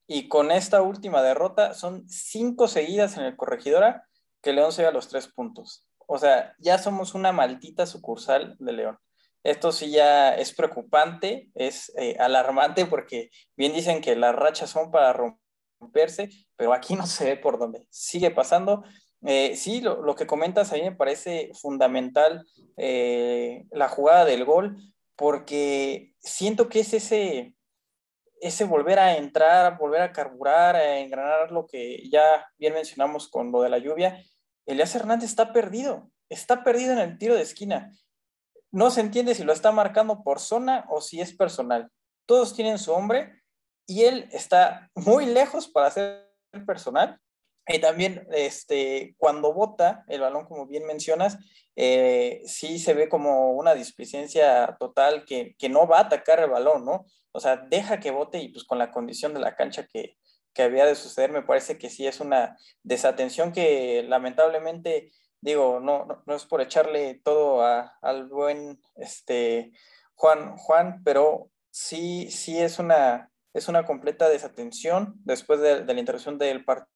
Y 0.06 0.28
con 0.28 0.50
esta 0.50 0.82
última 0.82 1.22
derrota 1.22 1.74
son 1.74 2.08
cinco 2.08 2.68
seguidas 2.68 3.16
en 3.16 3.24
el 3.24 3.36
corregidora 3.36 4.06
que 4.42 4.52
León 4.52 4.72
se 4.72 4.86
a 4.86 4.92
los 4.92 5.08
tres 5.08 5.26
puntos. 5.28 5.86
O 6.06 6.18
sea, 6.18 6.54
ya 6.58 6.78
somos 6.78 7.14
una 7.14 7.32
maldita 7.32 7.86
sucursal 7.86 8.56
de 8.58 8.72
León. 8.72 8.98
Esto 9.42 9.72
sí 9.72 9.90
ya 9.90 10.34
es 10.34 10.52
preocupante, 10.52 11.50
es 11.54 11.92
eh, 11.96 12.16
alarmante 12.18 12.86
porque 12.86 13.30
bien 13.56 13.72
dicen 13.72 14.00
que 14.00 14.16
las 14.16 14.34
rachas 14.34 14.70
son 14.70 14.90
para 14.90 15.12
romperse, 15.12 16.30
pero 16.56 16.72
aquí 16.72 16.94
no 16.96 17.06
se 17.06 17.24
ve 17.24 17.36
por 17.36 17.58
dónde. 17.58 17.86
Sigue 17.90 18.30
pasando. 18.30 18.84
Eh, 19.22 19.56
sí, 19.56 19.80
lo, 19.80 20.14
que 20.14 20.26
comentas 20.26 20.72
ahí 20.72 20.82
me 20.82 20.94
parece 20.94 21.50
fundamental 21.54 22.46
eh, 22.76 23.64
la 23.70 23.88
jugada 23.88 24.24
del 24.24 24.44
gol, 24.44 24.76
porque 25.16 26.12
siento 26.20 26.68
que 26.68 26.80
es 26.80 26.92
ese, 26.92 27.54
ese 28.40 28.64
volver 28.64 28.98
a 28.98 29.16
entrar, 29.16 29.78
volver 29.78 30.02
a 30.02 30.12
carburar, 30.12 30.76
a 30.76 30.98
engranar 30.98 31.50
lo 31.50 31.66
que 31.66 32.08
ya 32.10 32.46
bien 32.58 32.74
mencionamos 32.74 33.28
con 33.28 33.52
lo 33.52 33.62
de 33.62 33.70
la 33.70 33.78
lluvia. 33.78 34.22
Elías 34.66 34.94
Hernández 34.94 35.30
está 35.30 35.52
perdido, 35.52 36.10
está 36.28 36.64
perdido 36.64 36.92
en 36.92 36.98
el 36.98 37.18
tiro 37.18 37.34
de 37.34 37.42
esquina. 37.42 37.92
No 38.70 38.90
se 38.90 39.00
entiende 39.00 39.34
si 39.34 39.44
lo 39.44 39.52
está 39.52 39.72
marcando 39.72 40.22
por 40.22 40.40
zona 40.40 40.86
o 40.90 41.00
si 41.00 41.20
es 41.20 41.34
personal. 41.34 41.90
Todos 42.26 42.54
tienen 42.54 42.78
su 42.78 42.92
hombre 42.92 43.42
y 43.86 44.04
él 44.04 44.28
está 44.32 44.90
muy 44.94 45.26
lejos 45.26 45.68
para 45.68 45.90
ser 45.90 46.30
personal 46.66 47.20
y 47.68 47.80
también 47.80 48.26
este, 48.30 49.14
cuando 49.18 49.52
bota 49.52 50.04
el 50.08 50.20
balón, 50.20 50.44
como 50.46 50.66
bien 50.66 50.86
mencionas, 50.86 51.38
eh, 51.74 52.42
sí 52.46 52.78
se 52.78 52.94
ve 52.94 53.08
como 53.08 53.52
una 53.52 53.74
displicencia 53.74 54.76
total 54.78 55.24
que, 55.26 55.56
que, 55.58 55.68
no 55.68 55.86
va 55.86 55.98
a 55.98 56.02
atacar 56.02 56.40
el 56.40 56.50
balón, 56.50 56.84
¿no? 56.84 57.06
O 57.32 57.40
sea, 57.40 57.56
deja 57.56 58.00
que 58.00 58.12
bote 58.12 58.38
y 58.38 58.48
pues 58.48 58.64
con 58.64 58.78
la 58.78 58.90
condición 58.92 59.34
de 59.34 59.40
la 59.40 59.56
cancha 59.56 59.86
que, 59.86 60.16
que 60.54 60.62
había 60.62 60.86
de 60.86 60.94
suceder, 60.94 61.32
me 61.32 61.42
parece 61.42 61.76
que 61.76 61.90
sí 61.90 62.06
es 62.06 62.20
una 62.20 62.56
desatención 62.82 63.52
que 63.52 64.04
lamentablemente, 64.08 65.12
digo, 65.40 65.80
no, 65.80 66.06
no, 66.24 66.34
es 66.34 66.46
por 66.46 66.60
echarle 66.62 67.20
todo 67.24 67.62
a, 67.62 67.98
al 68.00 68.28
buen 68.28 68.80
este, 68.94 69.72
Juan, 70.14 70.56
Juan, 70.56 71.02
pero 71.04 71.50
sí, 71.70 72.30
sí 72.30 72.58
es 72.58 72.78
una, 72.78 73.30
es 73.52 73.68
una 73.68 73.84
completa 73.84 74.28
desatención 74.28 75.14
después 75.24 75.60
de, 75.60 75.84
de 75.84 75.94
la 75.94 76.00
interrupción 76.00 76.38
del 76.38 76.64
partido 76.64 76.95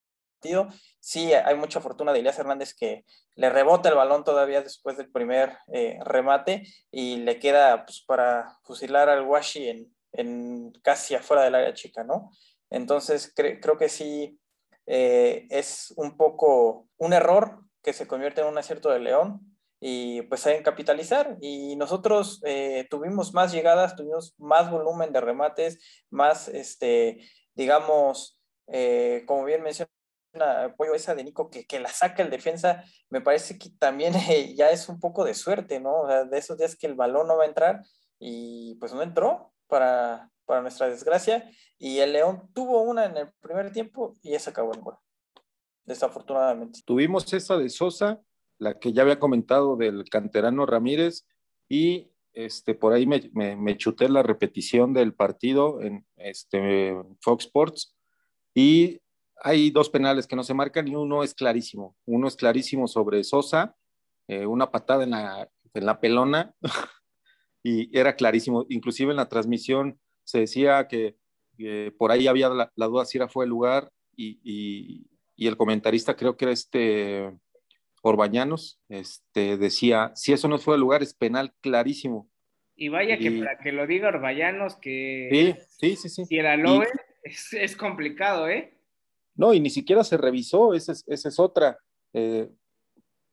Sí, 0.99 1.33
hay 1.33 1.57
mucha 1.57 1.81
fortuna 1.81 2.13
de 2.13 2.21
Elías 2.21 2.39
Hernández 2.39 2.75
que 2.75 3.05
le 3.37 3.51
rebota 3.51 3.89
el 3.89 3.95
balón 3.95 4.25
todavía 4.25 4.63
después 4.63 4.97
del 4.97 5.11
primer 5.11 5.59
eh, 5.73 5.99
remate 6.05 6.65
y 6.91 7.17
le 7.19 7.39
queda 7.39 7.85
pues, 7.85 8.03
para 8.07 8.59
fusilar 8.65 9.09
al 9.09 9.23
Washi 9.27 9.91
en, 10.13 10.73
casi 10.83 11.15
afuera 11.15 11.43
del 11.43 11.55
área 11.55 11.75
chica, 11.75 12.05
¿no? 12.05 12.31
Entonces 12.69 13.33
creo 13.35 13.79
que 13.79 13.89
sí 13.89 14.39
eh, 14.87 15.47
es 15.51 15.93
un 15.97 16.17
poco 16.17 16.89
un 16.99 17.13
error 17.13 17.61
que 17.83 17.93
se 17.93 18.07
convierte 18.07 18.41
en 18.41 18.49
un 18.49 18.59
acierto 18.59 18.91
de 18.91 19.01
León 19.01 19.41
y 19.81 20.23
pues 20.23 20.43
saben 20.43 20.63
capitalizar 20.63 21.37
y 21.41 21.77
nosotros 21.77 22.41
eh, 22.45 22.87
tuvimos 22.91 23.33
más 23.33 23.53
llegadas, 23.53 23.97
tuvimos 23.97 24.35
más 24.39 24.71
volumen 24.71 25.13
de 25.13 25.21
remates, 25.21 25.79
más, 26.11 26.49
este, 26.49 27.21
digamos, 27.55 28.37
como 29.27 29.45
bien 29.45 29.63
mencioné, 29.63 29.91
apoyo 30.39 30.95
esa 30.95 31.15
de 31.15 31.25
Nico 31.25 31.51
que, 31.51 31.67
que, 31.67 31.81
la 31.81 31.89
saca 31.89 32.23
el 32.23 32.31
defensa, 32.31 32.85
me 33.09 33.21
parece 33.21 33.59
que 33.59 33.71
también 33.79 34.15
eh, 34.15 34.55
ya 34.55 34.71
es 34.71 34.89
un 34.89 35.01
poco 35.01 35.25
de 35.25 35.35
suerte, 35.35 35.81
¿no? 35.81 36.07
De 36.07 36.39
esos 36.39 36.59
días 36.59 36.77
que 36.77 36.87
el 36.87 36.95
balón 36.95 37.27
no 37.27 37.37
va 37.37 37.45
a 37.45 37.49
entrar 37.49 37.83
y 38.19 38.75
pues 38.77 38.93
no 38.95 39.03
entró 39.03 39.53
para, 39.67 40.31
para 40.45 40.63
nuestra 40.63 40.89
desgracia 40.89 41.51
y 41.79 41.99
el 41.99 42.13
León 42.13 42.51
tuvo 42.53 42.83
una 42.83 43.07
en 43.07 43.17
el 43.17 43.33
primer 43.41 43.73
tiempo 43.73 44.15
y 44.23 44.35
esa 44.35 44.51
acabó 44.51 44.75
el 44.75 44.81
gol, 44.81 44.97
desafortunadamente. 45.85 46.81
Tuvimos 46.85 47.33
esa 47.33 47.57
de 47.57 47.69
Sosa, 47.69 48.21
la 48.59 48.79
que 48.79 48.93
ya 48.93 49.03
había 49.03 49.19
comentado 49.19 49.77
del 49.77 50.05
canterano 50.09 50.67
Ramírez 50.67 51.27
y 51.69 52.11
este, 52.33 52.75
por 52.75 52.93
ahí 52.93 53.07
me, 53.07 53.31
me, 53.33 53.57
me 53.57 53.77
chuté 53.77 54.09
la 54.09 54.23
repetición 54.23 54.93
del 54.93 55.15
partido 55.15 55.81
en 55.83 56.07
este, 56.17 56.95
Fox 57.21 57.47
Sports 57.47 57.97
y 58.55 59.01
hay 59.43 59.71
dos 59.71 59.91
penales 59.91 60.27
que 60.27 60.37
no 60.37 60.45
se 60.45 60.55
marcan 60.55 60.87
y 60.89 60.95
uno 60.95 61.23
es 61.23 61.35
clarísimo. 61.35 61.97
Uno 62.07 62.29
es 62.29 62.37
clarísimo 62.37 62.89
sobre 62.89 63.25
Sosa, 63.25 63.77
eh, 64.29 64.47
una 64.47 64.71
patada 64.71 65.05
en 65.05 65.11
la, 65.11 65.49
en 65.75 65.87
la 65.87 66.01
pelona 66.01 66.55
y 67.63 67.97
era 67.97 68.15
clarísimo. 68.15 68.67
Inclusive 68.69 69.11
en 69.11 69.17
la 69.17 69.29
transmisión 69.29 69.99
se 70.25 70.41
decía 70.41 70.87
que 70.89 71.17
por 71.99 72.11
ahí 72.11 72.27
había 72.27 72.49
la, 72.49 72.71
duda 72.75 73.05
si 73.05 73.19
era 73.19 73.29
fue 73.29 73.45
el 73.45 73.51
lugar 73.51 73.91
y, 74.17 75.07
el 75.37 75.57
comentarista 75.57 76.17
creo 76.17 76.37
que 76.37 76.45
era 76.45 76.53
este 76.53 77.33
Orbañanos, 78.03 78.81
este, 78.89 79.57
decía, 79.59 80.13
si 80.15 80.33
eso 80.33 80.49
no 80.49 80.59
fue 80.59 80.75
el 80.75 80.81
lugar 80.81 81.03
es 81.03 81.15
penal 81.15 81.53
clarísimo. 81.61 82.31
Y 82.75 82.89
vaya 82.89 83.19
que 83.19 83.31
para 83.33 83.59
que 83.59 83.73
lo 83.73 83.87
diga 83.87 84.09
Orbañanos 84.09 84.77
que 84.77 85.57
sí, 85.79 85.97
sí, 85.97 86.09
sí, 86.09 86.25
si 86.25 86.39
era 86.39 86.57
Loe, 86.57 86.87
es, 87.25 87.77
complicado, 87.77 88.49
¿eh? 88.49 88.80
No, 89.41 89.55
y 89.55 89.61
ni 89.61 89.71
siquiera 89.71 90.05
se 90.05 90.19
revisó, 90.19 90.75
esa 90.75 90.93
es, 90.93 91.39
otra. 91.39 91.79
Eh, 92.13 92.51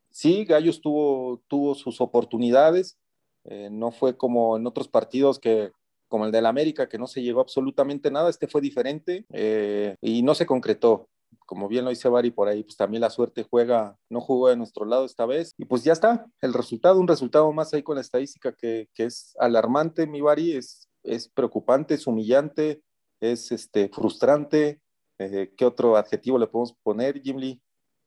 sí, 0.09 0.45
Gallos 0.45 0.79
tuvo, 0.79 1.43
tuvo 1.49 1.75
sus 1.75 1.99
oportunidades, 1.99 2.97
eh, 3.43 3.67
no 3.69 3.91
fue 3.91 4.15
como 4.15 4.55
en 4.55 4.65
otros 4.65 4.87
partidos 4.87 5.37
que, 5.37 5.73
como 6.07 6.25
el 6.25 6.31
del 6.31 6.45
América, 6.45 6.87
que 6.87 6.97
no 6.97 7.07
se 7.07 7.21
llegó 7.21 7.41
absolutamente 7.41 8.09
nada, 8.09 8.29
este 8.29 8.47
fue 8.47 8.61
diferente 8.61 9.25
eh, 9.33 9.97
y 9.99 10.23
no 10.23 10.33
se 10.33 10.45
concretó. 10.45 11.09
Como 11.45 11.67
bien 11.67 11.83
lo 11.83 11.89
dice 11.89 12.07
Bari 12.07 12.31
por 12.31 12.47
ahí, 12.47 12.63
pues 12.63 12.77
también 12.77 13.01
la 13.01 13.09
suerte 13.09 13.43
juega, 13.43 13.97
no 14.09 14.21
jugó 14.21 14.47
de 14.47 14.55
nuestro 14.55 14.85
lado 14.85 15.03
esta 15.03 15.25
vez. 15.25 15.55
Y 15.57 15.65
pues 15.65 15.83
ya 15.83 15.91
está, 15.91 16.25
el 16.39 16.53
resultado, 16.53 17.01
un 17.01 17.09
resultado 17.09 17.51
más 17.51 17.73
ahí 17.73 17.83
con 17.83 17.95
la 17.95 18.01
estadística 18.01 18.53
que, 18.53 18.87
que 18.93 19.03
es 19.03 19.35
alarmante, 19.39 20.07
mi 20.07 20.21
Bari, 20.21 20.53
es, 20.53 20.87
es 21.03 21.27
preocupante, 21.27 21.95
es 21.95 22.07
humillante, 22.07 22.81
es 23.19 23.51
este, 23.51 23.89
frustrante. 23.89 24.79
Eh, 25.19 25.51
¿Qué 25.57 25.65
otro 25.65 25.97
adjetivo 25.97 26.37
le 26.37 26.47
podemos 26.47 26.73
poner, 26.83 27.21
Jim 27.21 27.37
Lee? 27.37 27.61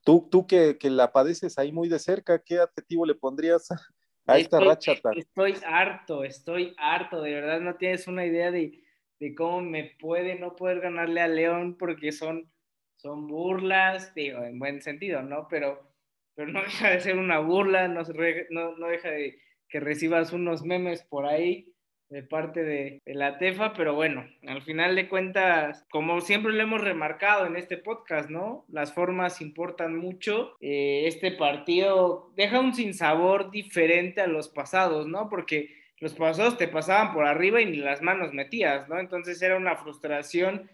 Tú, 0.04 0.28
tú 0.30 0.46
que, 0.46 0.78
que, 0.78 0.88
la 0.90 1.12
padeces 1.12 1.58
ahí 1.58 1.72
muy 1.72 1.88
de 1.88 1.98
cerca, 1.98 2.42
¿qué 2.42 2.58
adjetivo 2.58 3.04
le 3.04 3.14
pondrías 3.14 3.68
a 4.26 4.38
esta 4.38 4.58
estoy, 4.58 4.68
racha 4.68 4.92
Estoy 5.16 5.54
harto, 5.66 6.24
estoy 6.24 6.74
harto, 6.78 7.20
de 7.22 7.34
verdad 7.34 7.60
no 7.60 7.76
tienes 7.76 8.06
una 8.06 8.24
idea 8.24 8.50
de, 8.50 8.82
de, 9.18 9.34
cómo 9.34 9.60
me 9.60 9.96
puede 9.98 10.38
no 10.38 10.56
poder 10.56 10.80
ganarle 10.80 11.20
a 11.20 11.28
León 11.28 11.76
porque 11.76 12.12
son, 12.12 12.50
son 12.96 13.26
burlas, 13.26 14.14
digo, 14.14 14.42
en 14.44 14.58
buen 14.58 14.80
sentido, 14.80 15.22
¿no? 15.22 15.48
Pero, 15.48 15.92
pero 16.34 16.50
no 16.52 16.62
deja 16.64 16.90
de 16.90 17.00
ser 17.00 17.18
una 17.18 17.40
burla, 17.40 17.88
no, 17.88 18.02
no, 18.50 18.76
no 18.76 18.86
deja 18.86 19.10
de 19.10 19.38
que 19.68 19.80
recibas 19.80 20.32
unos 20.32 20.64
memes 20.64 21.02
por 21.02 21.26
ahí 21.26 21.69
de 22.10 22.24
parte 22.24 22.64
de, 22.64 23.00
la 23.06 23.38
TEFA, 23.38 23.72
pero 23.72 23.94
bueno, 23.94 24.26
al 24.46 24.62
final 24.62 24.96
de 24.96 25.08
cuentas, 25.08 25.86
como 25.90 26.20
siempre 26.20 26.52
lo 26.52 26.60
hemos 26.60 26.80
remarcado 26.80 27.46
en 27.46 27.56
este 27.56 27.78
podcast, 27.78 28.28
¿no? 28.28 28.64
Las 28.68 28.92
formas 28.92 29.40
importan 29.40 29.96
mucho. 29.96 30.56
Eh, 30.60 31.04
este 31.06 31.30
partido 31.30 32.32
deja 32.34 32.58
un 32.58 32.74
sinsabor 32.74 33.50
diferente 33.52 34.20
a 34.20 34.26
los 34.26 34.48
pasados, 34.48 35.06
¿no? 35.06 35.28
Porque 35.28 35.70
los 35.98 36.14
pasados 36.14 36.58
te 36.58 36.66
pasaban 36.66 37.14
por 37.14 37.26
arriba 37.26 37.60
y 37.60 37.66
ni 37.66 37.76
las 37.76 38.02
manos 38.02 38.32
metías, 38.32 38.88
¿no? 38.88 38.98
Entonces 38.98 39.40
era 39.40 39.56
una 39.56 39.76
frustración 39.76 40.68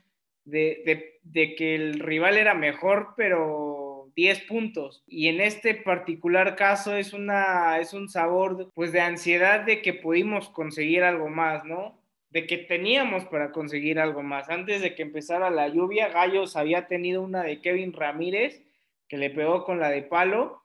de, 0.44 1.20
de 1.22 1.54
que 1.54 1.74
el 1.74 2.00
rival 2.00 2.38
era 2.38 2.54
mejor, 2.54 3.14
pero 3.14 3.75
10 4.16 4.40
puntos. 4.44 5.04
Y 5.06 5.28
en 5.28 5.40
este 5.40 5.74
particular 5.74 6.56
caso 6.56 6.96
es, 6.96 7.12
una, 7.12 7.78
es 7.78 7.92
un 7.92 8.08
sabor 8.08 8.72
pues 8.74 8.90
de 8.90 9.00
ansiedad 9.00 9.60
de 9.60 9.82
que 9.82 9.92
pudimos 9.92 10.48
conseguir 10.48 11.04
algo 11.04 11.28
más, 11.28 11.64
¿no? 11.64 12.02
De 12.30 12.46
que 12.46 12.56
teníamos 12.56 13.26
para 13.26 13.52
conseguir 13.52 14.00
algo 14.00 14.22
más. 14.22 14.48
Antes 14.48 14.80
de 14.80 14.94
que 14.94 15.02
empezara 15.02 15.50
la 15.50 15.68
lluvia, 15.68 16.08
Gallos 16.08 16.56
había 16.56 16.86
tenido 16.88 17.22
una 17.22 17.42
de 17.42 17.60
Kevin 17.60 17.92
Ramírez 17.92 18.62
que 19.06 19.18
le 19.18 19.30
pegó 19.30 19.64
con 19.64 19.78
la 19.78 19.90
de 19.90 20.02
palo, 20.02 20.64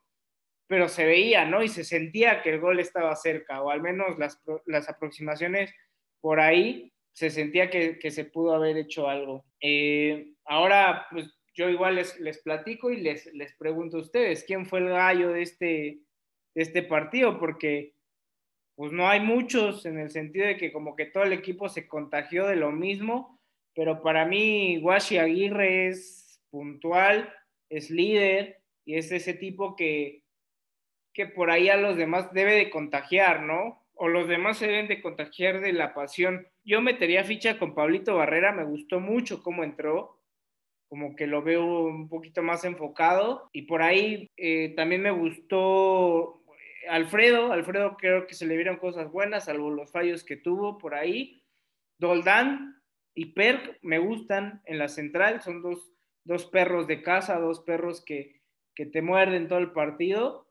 pero 0.67 0.88
se 0.88 1.05
veía, 1.05 1.46
¿no? 1.46 1.62
Y 1.62 1.67
se 1.67 1.84
sentía 1.84 2.41
que 2.41 2.51
el 2.51 2.62
gol 2.62 2.79
estaba 2.79 3.15
cerca, 3.17 3.62
o 3.62 3.70
al 3.70 3.81
menos 3.81 4.17
las, 4.17 4.41
las 4.65 4.89
aproximaciones 4.89 5.74
por 6.22 6.39
ahí 6.39 6.93
se 7.12 7.29
sentía 7.29 7.70
que, 7.70 8.00
que 8.00 8.12
se 8.12 8.24
pudo 8.24 8.55
haber 8.55 8.77
hecho 8.77 9.10
algo. 9.10 9.43
Eh, 9.60 10.31
ahora, 10.46 11.05
pues 11.12 11.40
yo 11.53 11.70
igual 11.70 11.96
les, 11.96 12.20
les 12.20 12.39
platico 12.39 12.91
y 12.91 12.98
les, 12.98 13.25
les 13.34 13.53
pregunto 13.55 13.98
a 13.98 14.01
ustedes, 14.01 14.43
¿quién 14.43 14.65
fue 14.65 14.79
el 14.79 14.89
gallo 14.89 15.29
de 15.29 15.41
este, 15.41 16.00
de 16.55 16.61
este 16.61 16.83
partido? 16.83 17.40
Porque 17.40 17.94
pues 18.75 18.92
no 18.92 19.07
hay 19.07 19.20
muchos 19.20 19.85
en 19.85 20.00
el 20.00 20.09
sentido 20.09 20.48
de 20.48 20.57
que 20.57 20.72
como 20.72 20.96
que 20.96 21.05
todo 21.05 21.24
el 21.24 21.33
equipo 21.33 21.70
se 21.70 21.87
contagió 21.87 22.48
de 22.48 22.55
lo 22.55 22.72
mismo, 22.72 23.40
pero 23.75 24.01
para 24.01 24.25
mí 24.25 24.79
Washi 24.79 25.18
Aguirre 25.18 25.87
es 25.87 26.42
puntual, 26.50 27.33
es 27.70 27.90
líder 27.90 28.61
y 28.85 28.96
es 28.96 29.11
ese 29.11 29.33
tipo 29.33 29.75
que, 29.75 30.24
que 31.14 31.25
por 31.27 31.51
ahí 31.51 31.70
a 31.70 31.77
los 31.77 31.98
demás 31.98 32.33
debe 32.33 32.53
de 32.53 32.70
contagiar, 32.70 33.44
¿no? 33.44 33.85
O 33.94 34.07
los 34.07 34.27
demás 34.27 34.57
se 34.57 34.68
deben 34.68 34.87
de 34.87 35.01
contagiar 35.01 35.61
de 35.61 35.74
la 35.74 35.94
pasión. 35.94 36.48
Yo 36.64 36.81
metería 36.81 37.24
ficha 37.24 37.59
con 37.59 37.75
Pablito 37.75 38.16
Barrera, 38.16 38.51
me 38.51 38.64
gustó 38.64 39.00
mucho 39.00 39.44
cómo 39.44 39.64
entró, 39.64 40.21
como 40.91 41.15
que 41.15 41.25
lo 41.25 41.41
veo 41.41 41.85
un 41.85 42.09
poquito 42.09 42.43
más 42.43 42.65
enfocado. 42.65 43.49
Y 43.53 43.61
por 43.61 43.81
ahí 43.81 44.29
eh, 44.35 44.73
también 44.75 45.01
me 45.01 45.11
gustó 45.11 46.43
Alfredo. 46.89 47.53
Alfredo 47.53 47.95
creo 47.97 48.27
que 48.27 48.33
se 48.33 48.45
le 48.45 48.57
vieron 48.57 48.75
cosas 48.75 49.09
buenas, 49.09 49.45
salvo 49.45 49.69
los 49.69 49.89
fallos 49.89 50.25
que 50.25 50.35
tuvo 50.35 50.77
por 50.77 50.93
ahí. 50.93 51.45
Doldán 51.97 52.83
y 53.15 53.27
Perk 53.27 53.79
me 53.81 53.99
gustan 53.99 54.61
en 54.65 54.79
la 54.79 54.89
central. 54.89 55.41
Son 55.41 55.61
dos, 55.61 55.93
dos 56.25 56.47
perros 56.47 56.87
de 56.87 57.01
casa, 57.01 57.39
dos 57.39 57.61
perros 57.61 58.03
que, 58.03 58.41
que 58.75 58.85
te 58.85 59.01
muerden 59.01 59.47
todo 59.47 59.59
el 59.59 59.71
partido. 59.71 60.49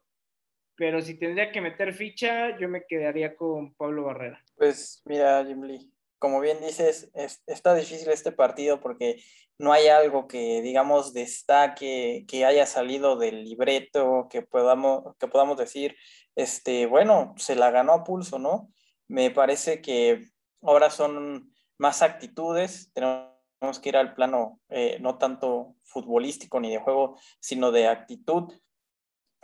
Pero 0.74 1.02
si 1.02 1.18
tendría 1.18 1.52
que 1.52 1.60
meter 1.60 1.92
ficha, 1.92 2.56
yo 2.58 2.66
me 2.66 2.86
quedaría 2.88 3.36
con 3.36 3.74
Pablo 3.74 4.04
Barrera. 4.04 4.42
Pues 4.56 5.02
mira, 5.04 5.44
Jim 5.44 5.64
Lee, 5.64 5.92
como 6.20 6.38
bien 6.40 6.60
dices, 6.60 7.10
está 7.46 7.74
difícil 7.74 8.10
este 8.10 8.30
partido 8.30 8.78
porque 8.78 9.22
no 9.58 9.72
hay 9.72 9.88
algo 9.88 10.28
que, 10.28 10.60
digamos, 10.60 11.14
destaque, 11.14 12.26
que 12.28 12.44
haya 12.44 12.66
salido 12.66 13.16
del 13.16 13.42
libreto, 13.42 14.28
que 14.30 14.42
podamos, 14.42 15.16
que 15.18 15.28
podamos 15.28 15.56
decir, 15.56 15.96
este, 16.36 16.84
bueno, 16.84 17.34
se 17.38 17.56
la 17.56 17.70
ganó 17.70 17.94
a 17.94 18.04
pulso, 18.04 18.38
¿no? 18.38 18.70
Me 19.08 19.30
parece 19.30 19.80
que 19.80 20.26
ahora 20.62 20.90
son 20.90 21.54
más 21.78 22.02
actitudes, 22.02 22.92
tenemos 22.92 23.80
que 23.80 23.88
ir 23.88 23.96
al 23.96 24.14
plano 24.14 24.60
eh, 24.68 24.98
no 25.00 25.16
tanto 25.16 25.74
futbolístico 25.84 26.60
ni 26.60 26.70
de 26.70 26.80
juego, 26.80 27.18
sino 27.40 27.72
de 27.72 27.88
actitud. 27.88 28.52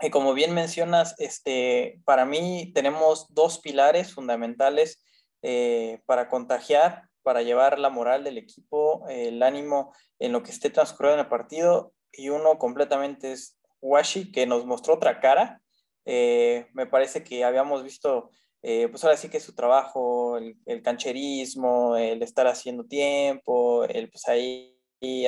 Y 0.01 0.11
como 0.11 0.35
bien 0.35 0.53
mencionas, 0.53 1.15
este, 1.17 2.03
para 2.05 2.27
mí 2.27 2.71
tenemos 2.75 3.33
dos 3.33 3.61
pilares 3.61 4.12
fundamentales 4.12 5.03
eh, 5.48 6.00
para 6.06 6.28
contagiar, 6.28 7.09
para 7.22 7.42
llevar 7.42 7.78
la 7.78 7.88
moral 7.88 8.24
del 8.24 8.37
equipo, 8.37 9.06
el 9.09 9.40
ánimo 9.44 9.94
en 10.18 10.32
lo 10.32 10.42
que 10.42 10.50
esté 10.50 10.70
transcurriendo 10.70 11.20
en 11.20 11.24
el 11.26 11.30
partido. 11.30 11.92
Y 12.11 12.30
uno 12.30 12.59
completamente 12.59 13.30
es 13.30 13.56
Washi, 13.80 14.32
que 14.32 14.44
nos 14.44 14.66
mostró 14.66 14.94
otra 14.94 15.20
cara. 15.20 15.62
Eh, 16.04 16.66
me 16.74 16.87
parece 16.87 17.22
que 17.22 17.44
habíamos 17.44 17.85
visto, 17.85 18.30
eh, 18.61 18.88
pues 18.88 19.04
ahora 19.04 19.16
sí 19.16 19.28
que 19.28 19.38
su 19.38 19.54
trabajo, 19.54 20.37
el, 20.37 20.82
cancherismo, 20.82 21.96
el 21.96 22.24
estar 22.24 22.48
haciendo 22.48 22.82
tiempo, 22.85 23.85
el 23.85 24.11
pues 24.11 24.26
ahí 24.26 24.72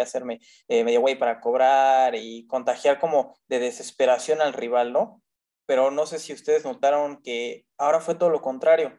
hacerme 0.02 0.40
medio 0.68 1.00
güey 1.00 1.16
para 1.16 1.40
cobrar 1.40 2.16
y 2.16 2.44
contagiar 2.48 2.98
como 2.98 3.38
de 3.46 3.61
desesperación 3.61 4.40
al 4.40 4.52
rival, 4.52 4.92
¿no? 4.92 5.22
Pero 5.64 5.92
no 5.92 6.07
sé 6.07 6.18
si 6.18 6.33
ustedes 6.33 6.64
notaron 6.64 7.22
que 7.22 7.66
ahora 7.76 8.00
fue 8.00 8.16
todo 8.16 8.31
lo 8.31 8.42
contrario 8.42 8.98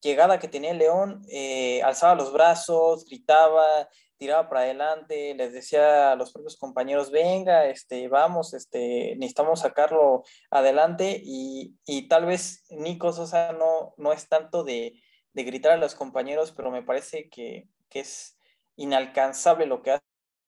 llegada 0.00 0.38
que 0.38 0.48
tenía 0.48 0.70
el 0.70 0.78
León, 0.78 1.22
eh, 1.28 1.82
alzaba 1.82 2.14
los 2.14 2.32
brazos, 2.32 3.04
gritaba, 3.04 3.88
tiraba 4.16 4.48
para 4.48 4.60
adelante, 4.60 5.34
les 5.34 5.52
decía 5.52 6.12
a 6.12 6.16
los 6.16 6.32
propios 6.32 6.56
compañeros, 6.56 7.10
venga, 7.10 7.66
este, 7.66 8.08
vamos, 8.08 8.52
este, 8.52 9.14
necesitamos 9.16 9.60
sacarlo 9.60 10.24
adelante 10.50 11.20
y, 11.24 11.74
tal 12.08 12.26
vez 12.26 12.64
Nico 12.70 13.12
Sosa 13.12 13.52
no, 13.52 13.94
no 13.96 14.12
es 14.12 14.28
tanto 14.28 14.62
de, 14.62 14.92
gritar 15.32 15.72
a 15.72 15.76
los 15.78 15.94
compañeros, 15.94 16.52
pero 16.52 16.70
me 16.70 16.82
parece 16.82 17.30
que, 17.30 17.66
que 17.88 18.00
es 18.00 18.36
inalcanzable 18.76 19.64
lo 19.64 19.80
que 19.82 19.98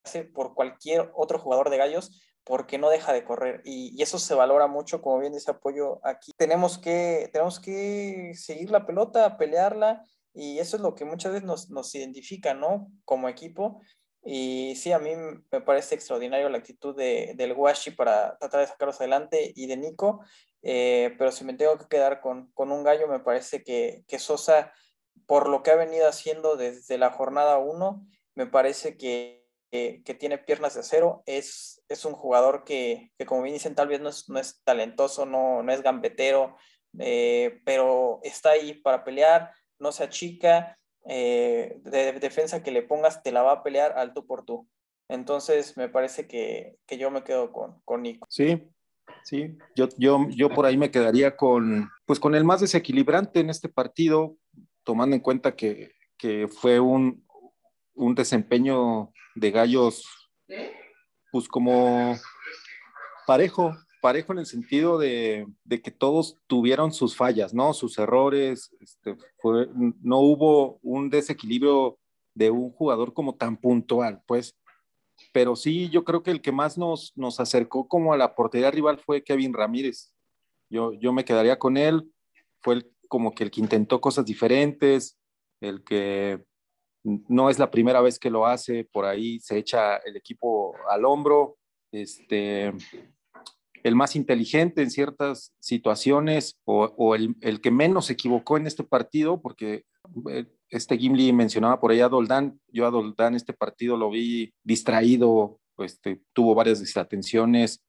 hace 0.04 0.24
por 0.24 0.54
cualquier 0.54 1.10
otro 1.14 1.38
jugador 1.38 1.70
de 1.70 1.78
gallos 1.78 2.20
porque 2.44 2.78
no 2.78 2.90
deja 2.90 3.12
de 3.12 3.24
correr 3.24 3.62
y, 3.64 4.00
eso 4.02 4.18
se 4.18 4.34
valora 4.34 4.66
mucho, 4.66 5.00
como 5.00 5.20
bien 5.20 5.32
dice 5.32 5.50
Apoyo 5.50 6.00
aquí. 6.04 6.32
Tenemos 6.36 6.78
que, 6.78 7.30
tenemos 7.32 7.60
que 7.60 8.32
seguir 8.34 8.70
la 8.70 8.86
pelota, 8.86 9.36
pelearla 9.36 10.04
y 10.34 10.58
eso 10.58 10.76
es 10.76 10.82
lo 10.82 10.94
que 10.94 11.04
muchas 11.04 11.32
veces 11.32 11.46
nos, 11.46 11.70
nos 11.70 11.94
identifica, 11.94 12.54
¿no? 12.54 12.90
Como 13.04 13.28
equipo. 13.28 13.80
Y 14.24 14.74
sí, 14.76 14.92
a 14.92 14.98
mí 14.98 15.10
me 15.50 15.60
parece 15.60 15.94
extraordinario 15.94 16.48
la 16.48 16.58
actitud 16.58 16.96
de, 16.96 17.34
del 17.36 17.52
Washi 17.52 17.92
para 17.92 18.36
tratar 18.38 18.60
de 18.60 18.66
sacarlos 18.68 19.00
adelante 19.00 19.52
y 19.54 19.66
de 19.66 19.76
Nico, 19.76 20.20
eh, 20.62 21.14
pero 21.18 21.32
si 21.32 21.44
me 21.44 21.54
tengo 21.54 21.76
que 21.76 21.88
quedar 21.88 22.20
con, 22.20 22.50
con 22.52 22.70
un 22.70 22.84
gallo, 22.84 23.08
me 23.08 23.18
parece 23.18 23.64
que, 23.64 24.04
que, 24.06 24.20
Sosa, 24.20 24.72
por 25.26 25.48
lo 25.48 25.64
que 25.64 25.72
ha 25.72 25.76
venido 25.76 26.08
haciendo 26.08 26.56
desde 26.56 26.98
la 26.98 27.10
jornada 27.10 27.58
1, 27.58 28.06
me 28.36 28.46
parece 28.46 28.96
que 28.96 29.42
que, 29.72 30.16
tiene 30.18 30.36
piernas 30.36 30.74
de 30.74 30.80
acero, 30.80 31.22
es, 31.24 31.81
es 31.92 32.04
un 32.04 32.12
jugador 32.12 32.64
que, 32.64 33.12
que, 33.18 33.26
como 33.26 33.42
bien 33.42 33.54
dicen, 33.54 33.74
tal 33.74 33.88
vez 33.88 34.00
no 34.00 34.08
es, 34.08 34.28
no 34.28 34.38
es 34.38 34.62
talentoso, 34.64 35.26
no, 35.26 35.62
no 35.62 35.72
es 35.72 35.82
gambetero, 35.82 36.56
eh, 36.98 37.60
pero 37.64 38.20
está 38.22 38.50
ahí 38.50 38.74
para 38.74 39.04
pelear, 39.04 39.52
no 39.78 39.92
se 39.92 40.04
achica 40.04 40.78
eh, 41.06 41.80
de 41.82 42.12
defensa 42.12 42.62
que 42.62 42.70
le 42.70 42.82
pongas 42.82 43.22
te 43.22 43.32
la 43.32 43.42
va 43.42 43.52
a 43.52 43.62
pelear 43.62 43.98
alto 43.98 44.26
por 44.26 44.44
tú. 44.44 44.68
Entonces, 45.08 45.76
me 45.76 45.88
parece 45.88 46.26
que, 46.26 46.78
yo 46.88 47.10
me 47.10 47.24
quedo 47.24 47.52
con, 47.52 47.80
con 47.84 48.02
Nico. 48.02 48.26
Sí, 48.30 48.62
sí, 49.24 49.58
yo, 49.74 49.88
yo, 49.98 50.26
yo 50.30 50.48
por 50.50 50.64
ahí 50.64 50.76
me 50.76 50.90
quedaría 50.90 51.36
con, 51.36 51.90
pues 52.06 52.18
con 52.18 52.34
el 52.34 52.44
más 52.44 52.60
desequilibrante 52.60 53.40
en 53.40 53.50
este 53.50 53.68
partido, 53.68 54.36
tomando 54.84 55.16
en 55.16 55.20
cuenta 55.20 55.54
que, 55.54 55.92
fue 56.60 56.78
un, 56.78 57.26
un 57.94 58.14
desempeño 58.14 59.12
de 59.34 59.50
gallos, 59.50 60.04
pues 61.32 61.48
como 61.48 62.14
parejo, 63.26 63.74
parejo 64.02 64.32
en 64.32 64.40
el 64.40 64.46
sentido 64.46 64.98
de, 64.98 65.48
que 65.82 65.90
todos 65.90 66.36
tuvieron 66.46 66.92
sus 66.92 67.16
fallas, 67.16 67.54
¿no? 67.54 67.72
Sus 67.72 67.98
errores, 67.98 68.70
este, 68.80 69.16
no 70.02 70.18
hubo 70.20 70.78
un 70.82 71.08
desequilibrio 71.08 71.98
de 72.34 72.50
un 72.50 72.70
jugador 72.70 73.14
como 73.14 73.34
tan 73.34 73.56
puntual, 73.56 74.22
pues. 74.26 74.54
Pero 75.32 75.56
sí, 75.56 75.88
yo 75.88 76.04
creo 76.04 76.22
que 76.22 76.30
el 76.30 76.42
que 76.42 76.52
más 76.52 76.76
nos, 76.76 77.12
nos 77.16 77.40
acercó 77.40 77.88
como 77.88 78.12
a 78.12 78.18
la 78.18 78.34
portería 78.34 78.70
rival 78.70 78.98
fue 78.98 79.24
Kevin 79.24 79.54
Ramírez. 79.54 80.12
Yo, 80.68 80.92
yo 80.92 81.12
me 81.12 81.24
quedaría 81.24 81.58
con 81.58 81.76
él. 81.78 82.12
Fue 82.60 82.90
como 83.08 83.34
que 83.34 83.44
el 83.44 83.50
que 83.50 83.60
intentó 83.60 84.00
cosas 84.00 84.26
diferentes, 84.26 85.18
el 85.60 85.82
que 85.84 86.44
no 87.04 87.50
es 87.50 87.58
la 87.58 87.70
primera 87.70 88.00
vez 88.00 88.18
que 88.18 88.30
lo 88.30 88.46
hace, 88.46 88.84
por 88.84 89.04
ahí 89.04 89.40
se 89.40 89.58
echa 89.58 89.96
el 89.96 90.16
equipo 90.16 90.74
al 90.88 91.04
hombro. 91.04 91.56
Este, 91.90 92.72
el 93.82 93.96
más 93.96 94.16
inteligente 94.16 94.82
en 94.82 94.90
ciertas 94.90 95.52
situaciones 95.58 96.58
o, 96.64 97.14
el, 97.14 97.60
que 97.60 97.70
menos 97.70 98.06
se 98.06 98.12
equivocó 98.14 98.56
en 98.56 98.66
este 98.66 98.84
partido, 98.84 99.40
porque 99.40 99.84
eh, 100.30 100.46
este 100.68 100.96
Gimli 100.96 101.32
mencionaba 101.32 101.80
por 101.80 101.90
ahí 101.90 102.00
a 102.00 102.08
Doldán, 102.08 102.60
yo 102.68 102.86
a 102.86 102.90
Doldán 102.90 103.34
este 103.34 103.52
partido 103.52 103.96
lo 103.96 104.10
vi 104.10 104.52
distraído, 104.62 105.58
pues, 105.74 106.00
tuvo 106.32 106.54
varias 106.54 106.80
desatenciones 106.80 107.82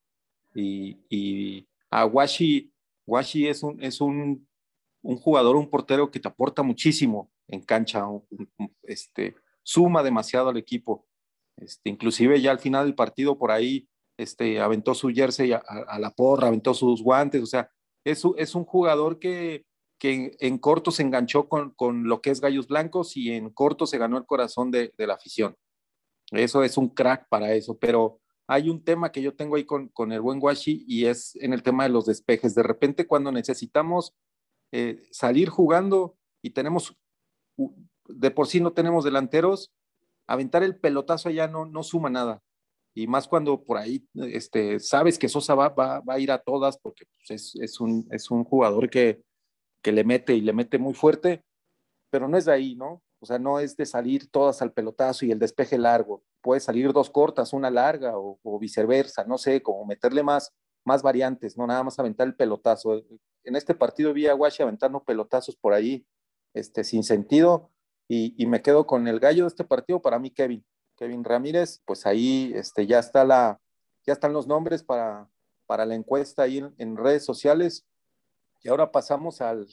y, 0.56 0.98
y 1.10 1.68
a 1.90 2.06
Washi, 2.06 2.72
Washi 3.06 3.48
es, 3.48 3.62
un, 3.62 3.82
es 3.82 4.02
un, 4.02 4.48
un, 5.04 5.18
jugador, 5.18 5.56
un 5.56 5.70
portero 5.70 6.10
que 6.10 6.20
te 6.20 6.28
aporta 6.28 6.64
muchísimo 6.64 7.30
en 7.48 7.62
cancha, 7.62 8.06
este, 8.84 9.36
suma 9.64 10.04
demasiado 10.04 10.50
al 10.50 10.58
equipo. 10.58 11.06
Este, 11.58 11.90
inclusive 11.90 12.42
ya 12.42 12.52
al 12.52 12.60
final 12.60 12.86
del 12.86 12.96
partido 12.96 13.38
por 13.38 13.52
ahí 13.52 13.88
este, 14.18 14.60
aventó 14.60 14.94
su 14.94 15.10
jersey 15.10 15.54
a, 15.54 16.00
la 16.00 16.12
porra, 16.12 16.48
aventó 16.48 16.74
sus 16.74 17.02
guantes, 17.02 17.42
o 17.42 17.46
sea, 17.46 17.70
es, 18.06 18.24
es 18.38 18.56
un 18.56 18.66
jugador 18.66 19.20
que, 19.20 19.66
que 20.00 20.36
en, 20.40 20.58
corto 20.58 20.92
se 20.92 21.04
enganchó 21.04 21.48
con, 21.48 21.72
con, 21.72 22.08
lo 22.08 22.22
que 22.22 22.30
es 22.30 22.42
Gallos 22.42 22.68
Blancos 22.68 23.16
y 23.16 23.32
en 23.32 23.50
corto 23.50 23.86
se 23.88 23.98
ganó 23.98 24.18
el 24.18 24.26
corazón 24.26 24.72
de, 24.72 24.94
de, 24.98 25.08
la 25.08 25.14
afición. 25.14 25.56
Eso 26.32 26.64
es 26.64 26.78
un 26.78 26.90
crack 26.90 27.28
para 27.30 27.54
eso, 27.54 27.78
pero 27.78 28.20
hay 28.48 28.70
un 28.70 28.84
tema 28.84 29.12
que 29.12 29.22
yo 29.22 29.36
tengo 29.36 29.56
ahí 29.56 29.64
con, 29.64 29.88
con 29.90 30.12
el 30.12 30.22
buen 30.22 30.40
Washi 30.42 30.84
y 30.88 31.06
es 31.06 31.36
en 31.38 31.54
el 31.54 31.64
tema 31.64 31.84
de 31.84 31.90
los 31.90 32.06
despejes. 32.06 32.56
De 32.56 32.64
repente 32.64 33.08
cuando 33.08 33.32
necesitamos 33.32 34.14
eh, 34.72 35.02
salir 35.12 35.50
jugando 35.50 36.18
y 36.42 36.50
tenemos, 36.50 36.98
de 38.08 38.32
por 38.32 38.48
sí 38.48 38.60
no 38.60 38.74
tenemos 38.74 39.04
delanteros, 39.04 39.72
aventar 40.28 40.64
el 40.64 40.78
pelotazo 40.78 41.30
allá 41.30 41.48
no, 41.48 41.66
no 41.66 41.84
suma 41.84 42.10
nada 42.10 42.42
y 42.96 43.08
más 43.08 43.28
cuando 43.28 43.64
por 43.64 43.78
ahí 43.78 44.06
este, 44.16 44.80
sabes 44.80 45.18
que 45.18 45.30
Sosa 45.30 45.56
va, 45.56 45.70
va, 45.70 46.02
a 46.08 46.20
ir 46.20 46.32
a 46.32 46.38
todas 46.38 46.78
porque 46.78 47.06
pues, 47.18 47.32
es, 47.32 47.56
es, 47.62 47.80
un, 47.80 48.08
es, 48.12 48.30
un, 48.30 48.44
jugador 48.44 48.90
que, 48.90 49.22
que, 49.82 49.92
le 49.92 50.04
mete 50.04 50.36
y 50.36 50.42
le 50.42 50.54
mete 50.54 50.78
muy 50.78 50.94
fuerte, 50.94 51.44
pero 52.12 52.28
no 52.28 52.38
es 52.38 52.46
de 52.46 52.54
ahí, 52.54 52.76
¿no? 52.76 53.02
O 53.20 53.26
sea, 53.26 53.40
no 53.40 53.60
es 53.60 53.76
de 53.78 53.86
salir 53.86 54.30
todas 54.30 54.62
al 54.62 54.74
pelotazo 54.74 55.26
y 55.26 55.32
el 55.32 55.40
despeje 55.40 55.78
largo. 55.78 56.24
Puede 56.42 56.60
salir 56.60 56.92
dos 56.92 57.10
cortas, 57.10 57.54
una 57.54 57.72
larga 57.72 58.14
o, 58.16 58.60
viceversa, 58.60 59.24
no 59.24 59.38
sé, 59.38 59.64
como 59.64 59.86
meterle 59.86 60.22
más, 60.22 60.52
más 60.86 61.02
variantes, 61.02 61.58
no 61.58 61.66
nada 61.66 61.84
más 61.84 61.98
aventar 61.98 62.28
el 62.28 62.36
pelotazo. 62.36 63.02
En 63.44 63.56
este 63.56 63.74
partido 63.74 64.14
vi 64.14 64.28
a 64.28 64.34
Guashi 64.34 64.62
aventando 64.62 65.04
pelotazos 65.04 65.56
por 65.56 65.74
ahí, 65.74 66.06
este, 66.54 66.84
sin 66.84 67.04
sentido, 67.04 67.70
y, 68.08 68.36
y 68.38 68.48
me 68.48 68.62
quedo 68.62 68.86
con 68.86 69.08
el 69.08 69.20
gallo 69.20 69.44
de 69.44 69.50
este 69.50 69.64
partido, 69.64 70.02
para 70.02 70.20
mí, 70.20 70.30
Kevin 70.30 70.64
Kevin 70.98 71.24
Ramírez, 71.24 71.82
pues 71.86 72.06
ahí 72.06 72.54
este, 72.56 72.86
ya, 72.88 73.00
está 73.00 73.26
la, 73.26 73.60
ya 74.06 74.14
están 74.14 74.34
los 74.34 74.48
nombres 74.48 74.84
para, 74.84 75.30
para 75.66 75.86
la 75.86 75.96
encuesta 75.96 76.44
ahí 76.44 76.64
en, 76.78 76.98
redes 76.98 77.26
sociales. 77.26 77.86
Y 78.62 78.70
ahora 78.70 78.92
pasamos 78.92 79.42
al, 79.42 79.68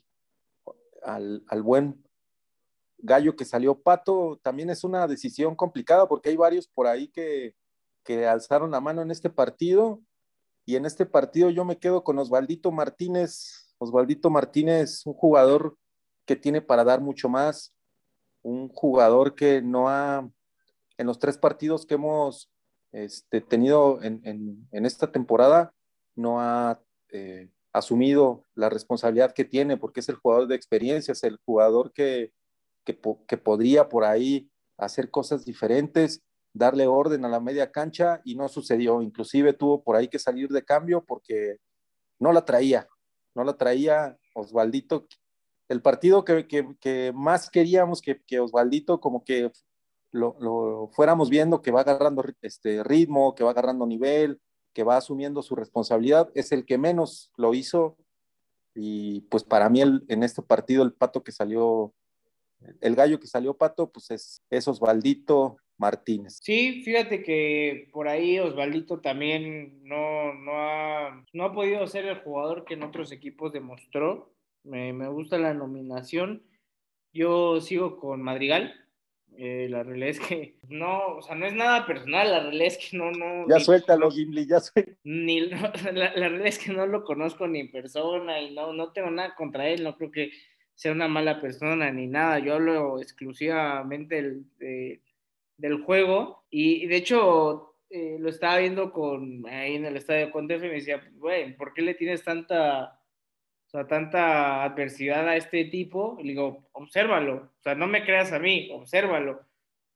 al, 1.02 1.44
al, 1.46 1.62
buen 1.62 2.04
gallo 2.98 3.36
que 3.36 3.44
salió 3.44 3.80
Pato. 3.80 4.40
También 4.42 4.70
es 4.70 4.84
una 4.84 5.06
decisión 5.06 5.54
complicada 5.54 6.08
porque 6.08 6.30
hay 6.30 6.36
varios 6.36 6.66
por 6.66 6.86
ahí 6.86 7.08
que, 7.08 7.54
que 8.04 8.26
alzaron 8.26 8.70
la 8.70 8.80
mano 8.80 9.02
en 9.02 9.10
este 9.10 9.30
partido. 9.30 10.00
Y 10.66 10.76
en 10.76 10.86
este 10.86 11.06
partido 11.06 11.50
yo 11.50 11.64
me 11.64 11.78
quedo 11.78 12.02
con 12.02 12.18
Osvaldito 12.18 12.72
Martínez. 12.72 13.74
Osvaldito 13.78 14.30
Martínez, 14.30 15.06
un 15.06 15.14
jugador 15.14 15.76
que 16.30 16.36
tiene 16.36 16.62
para 16.62 16.84
dar 16.84 17.00
mucho 17.00 17.28
más, 17.28 17.74
un 18.42 18.68
jugador 18.68 19.34
que 19.34 19.60
no 19.60 19.88
ha 19.88 20.30
en 20.96 21.06
los 21.08 21.18
tres 21.18 21.36
partidos 21.36 21.84
que 21.84 21.94
hemos 21.94 22.52
este, 22.92 23.40
tenido 23.40 24.00
en, 24.00 24.68
esta 24.70 25.10
temporada, 25.10 25.74
no 26.14 26.40
ha 26.40 26.80
eh, 27.10 27.50
asumido 27.72 28.46
la 28.54 28.68
responsabilidad 28.68 29.32
que 29.32 29.44
tiene, 29.44 29.76
porque 29.76 29.98
es 29.98 30.08
el 30.08 30.14
jugador 30.14 30.46
de 30.46 30.54
experiencia, 30.54 31.10
es 31.10 31.24
el 31.24 31.36
jugador 31.44 31.92
que, 31.92 32.32
que, 32.84 32.94
podría 33.36 33.88
por 33.88 34.04
ahí 34.04 34.48
hacer 34.78 35.10
cosas 35.10 35.44
diferentes, 35.44 36.22
darle 36.54 36.86
orden 36.86 37.24
a 37.24 37.28
la 37.28 37.40
media 37.40 37.72
cancha 37.72 38.20
y 38.24 38.36
no 38.36 38.48
sucedió. 38.48 39.02
Inclusive 39.02 39.52
tuvo 39.52 39.82
por 39.82 39.96
ahí 39.96 40.06
que 40.06 40.20
salir 40.20 40.48
de 40.50 40.64
cambio 40.64 41.04
porque 41.04 41.56
no 42.20 42.32
la 42.32 42.44
traía, 42.44 42.86
no 43.34 43.42
la 43.42 43.56
traía 43.56 44.16
Osvaldito. 44.32 45.08
El 45.70 45.83
partido 45.83 46.24
que, 46.24 47.12
más 47.14 47.48
queríamos 47.48 48.02
que, 48.02 48.20
que 48.26 48.40
Osvaldito 48.40 49.00
como 49.00 49.22
que 49.22 49.52
lo, 50.11 50.90
fuéramos 50.92 51.30
viendo 51.30 51.62
que 51.62 51.70
va 51.70 51.83
agarrando 51.83 52.24
este 52.42 52.83
ritmo, 52.83 53.37
que 53.37 53.44
va 53.44 53.50
agarrando 53.50 53.87
nivel, 53.87 54.40
que 54.72 54.83
va 54.83 54.96
asumiendo 54.96 55.42
su 55.42 55.54
responsabilidad, 55.54 56.28
es 56.35 56.50
el 56.50 56.66
que 56.66 56.76
menos 56.76 57.30
lo 57.37 57.54
hizo. 57.54 57.96
Y 58.74 59.20
pues 59.30 59.44
para 59.44 59.68
mí 59.68 59.80
en 59.80 60.22
este 60.24 60.42
partido 60.42 60.83
el 60.83 60.92
pato 60.92 61.22
que 61.22 61.30
salió, 61.30 61.94
el 62.80 62.96
gallo 62.96 63.20
que 63.20 63.28
salió 63.28 63.56
pato, 63.56 63.92
pues 63.92 64.11
es, 64.11 64.42
es 64.50 64.66
Osvaldito 64.66 65.59
Martínez. 65.78 66.40
Sí, 66.42 66.83
fíjate 66.83 67.22
que 67.22 67.88
por 67.92 68.09
ahí 68.09 68.40
Osvaldito 68.40 68.98
también 68.98 69.85
no, 69.85 70.35
no, 70.35 70.52
ha, 70.54 71.24
no 71.33 71.44
ha 71.44 71.52
podido 71.52 71.87
ser 71.87 72.06
el 72.06 72.18
jugador 72.22 72.64
que 72.64 72.74
en 72.74 72.83
otros 72.83 73.12
equipos 73.12 73.52
demostró. 73.52 74.33
Me, 74.64 74.92
me 74.92 75.08
gusta 75.08 75.38
la 75.38 75.54
nominación. 75.54 76.42
Yo 77.12 77.60
sigo 77.60 77.98
con 77.98 78.22
Madrigal. 78.22 78.74
Eh, 79.36 79.68
la 79.70 79.82
realidad 79.82 80.10
es 80.10 80.20
que 80.20 80.56
no, 80.68 81.16
o 81.16 81.22
sea, 81.22 81.34
no 81.34 81.46
es 81.46 81.54
nada 81.54 81.86
personal, 81.86 82.30
la 82.30 82.40
realidad 82.40 82.66
es 82.66 82.78
que 82.78 82.96
no, 82.96 83.10
no. 83.10 83.48
Ya 83.48 83.60
suéltalo, 83.60 84.10
Gimli, 84.10 84.46
ya 84.46 84.60
suéltalo. 84.60 84.96
Ni, 85.04 85.40
la, 85.48 85.72
la, 85.92 86.28
realidad 86.28 86.46
es 86.46 86.58
que 86.58 86.72
no 86.72 86.86
lo 86.86 87.04
conozco 87.04 87.46
ni 87.46 87.60
en 87.60 87.70
persona 87.70 88.40
y 88.40 88.54
no, 88.54 88.72
no 88.72 88.92
tengo 88.92 89.10
nada 89.10 89.34
contra 89.34 89.68
él, 89.68 89.82
no 89.82 89.96
creo 89.96 90.10
que 90.10 90.32
sea 90.74 90.92
una 90.92 91.08
mala 91.08 91.40
persona 91.40 91.90
ni 91.90 92.06
nada, 92.06 92.38
yo 92.38 92.54
hablo 92.54 93.00
exclusivamente 93.00 94.44
del, 94.58 95.82
juego 95.84 96.44
y, 96.48 96.86
de 96.86 96.96
hecho 96.96 97.76
eh, 97.90 98.16
lo 98.18 98.30
estaba 98.30 98.58
viendo 98.58 98.92
con, 98.92 99.46
ahí 99.46 99.74
en 99.74 99.84
el 99.84 99.96
estadio 99.96 100.30
con 100.30 100.48
Tefe 100.48 100.66
y 100.66 100.68
me 100.70 100.74
decía, 100.76 101.00
güey, 101.16 101.54
¿por 101.56 101.74
qué 101.74 101.82
le 101.82 101.94
tienes 101.94 102.24
tanta 102.24 102.99
o 103.70 103.78
sea, 103.78 103.87
tanta 103.87 104.64
adversidad 104.64 105.28
a 105.28 105.37
este 105.37 105.64
tipo, 105.64 106.18
le 106.20 106.30
digo, 106.30 106.68
obsérvalo, 106.72 107.35
o 107.37 107.62
sea, 107.62 107.76
no 107.76 107.87
me 107.87 108.04
creas 108.04 108.33
a 108.33 108.40
mí, 108.40 108.68
obsérvalo. 108.72 109.42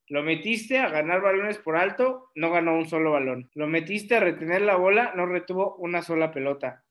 Lo 0.07 0.23
metiste 0.23 0.77
a 0.77 0.87
ganar 0.87 1.19
balones 1.19 1.57
por 1.57 1.75
alto, 1.75 2.31
no 2.35 2.51
ganó 2.51 2.77
un 2.77 2.87
solo 2.87 3.11
balón. 3.11 3.49
Lo 3.53 3.67
metiste 3.67 4.15
a 4.15 4.21
retener 4.21 4.61
la 4.61 4.77
bola, 4.77 5.11
no 5.17 5.25
retuvo 5.25 5.75
una 5.75 6.03
sola 6.03 6.31
pelota. 6.31 6.85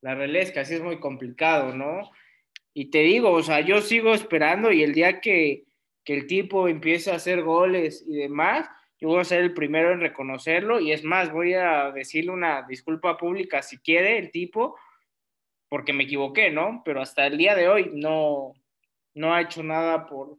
La 0.00 0.16
que 0.16 0.58
así 0.58 0.74
es 0.74 0.82
muy 0.82 0.98
complicado, 0.98 1.72
¿no? 1.72 2.10
Y 2.72 2.90
te 2.90 2.98
digo, 2.98 3.30
o 3.30 3.42
sea, 3.44 3.60
yo 3.60 3.80
sigo 3.80 4.12
esperando 4.12 4.72
y 4.72 4.82
el 4.82 4.92
día 4.92 5.20
que, 5.20 5.66
que 6.04 6.14
el 6.14 6.26
tipo 6.26 6.66
empiece 6.66 7.12
a 7.12 7.16
hacer 7.16 7.42
goles 7.42 8.04
y 8.08 8.16
demás, 8.16 8.68
yo 8.98 9.06
voy 9.06 9.20
a 9.20 9.24
ser 9.24 9.40
el 9.40 9.54
primero 9.54 9.92
en 9.92 10.00
reconocerlo 10.00 10.80
y 10.80 10.90
es 10.90 11.04
más, 11.04 11.30
voy 11.30 11.54
a 11.54 11.92
decirle 11.92 12.32
una 12.32 12.62
disculpa 12.62 13.16
pública 13.16 13.62
si 13.62 13.78
quiere 13.78 14.18
el 14.18 14.32
tipo, 14.32 14.76
porque 15.74 15.92
me 15.92 16.04
equivoqué, 16.04 16.52
¿no? 16.52 16.82
Pero 16.84 17.02
hasta 17.02 17.26
el 17.26 17.36
día 17.36 17.56
de 17.56 17.68
hoy 17.68 17.90
no, 17.92 18.52
no 19.12 19.34
ha 19.34 19.40
hecho 19.40 19.64
nada 19.64 20.06
por, 20.06 20.38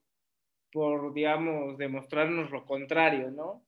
por, 0.72 1.14
digamos, 1.14 1.78
demostrarnos 1.78 2.52
lo 2.52 2.64
contrario, 2.64 3.32
¿no? 3.32 3.62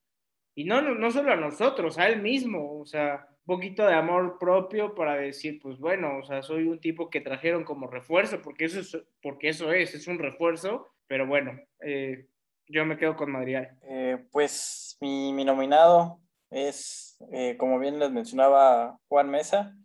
Y 0.54 0.64
no, 0.64 0.80
no, 0.80 1.10
solo 1.10 1.30
a 1.30 1.36
nosotros, 1.36 1.98
a 1.98 2.08
él 2.08 2.22
mismo, 2.22 2.80
o 2.80 2.86
sea, 2.86 3.28
un 3.44 3.56
poquito 3.56 3.86
de 3.86 3.92
amor 3.92 4.38
propio 4.38 4.94
para 4.94 5.16
decir, 5.16 5.60
pues 5.60 5.78
bueno, 5.78 6.16
o 6.16 6.22
sea, 6.22 6.42
soy 6.42 6.66
un 6.66 6.80
tipo 6.80 7.10
que 7.10 7.20
trajeron 7.20 7.64
como 7.64 7.86
refuerzo, 7.86 8.40
porque 8.40 8.64
eso 8.64 8.80
es, 8.80 8.96
porque 9.20 9.50
eso 9.50 9.70
es, 9.70 9.94
es 9.94 10.08
un 10.08 10.18
refuerzo, 10.18 10.88
pero 11.06 11.26
bueno, 11.26 11.60
eh, 11.82 12.28
yo 12.66 12.86
me 12.86 12.96
quedo 12.96 13.14
con 13.14 13.30
Madrigal. 13.30 13.76
Eh, 13.82 14.24
pues 14.32 14.96
mi, 15.02 15.34
mi, 15.34 15.44
nominado 15.44 16.18
es, 16.48 17.22
eh, 17.30 17.58
como 17.58 17.78
bien 17.78 17.98
les 17.98 18.10
mencionaba 18.10 18.98
Juan 19.08 19.28
Mesa, 19.28 19.76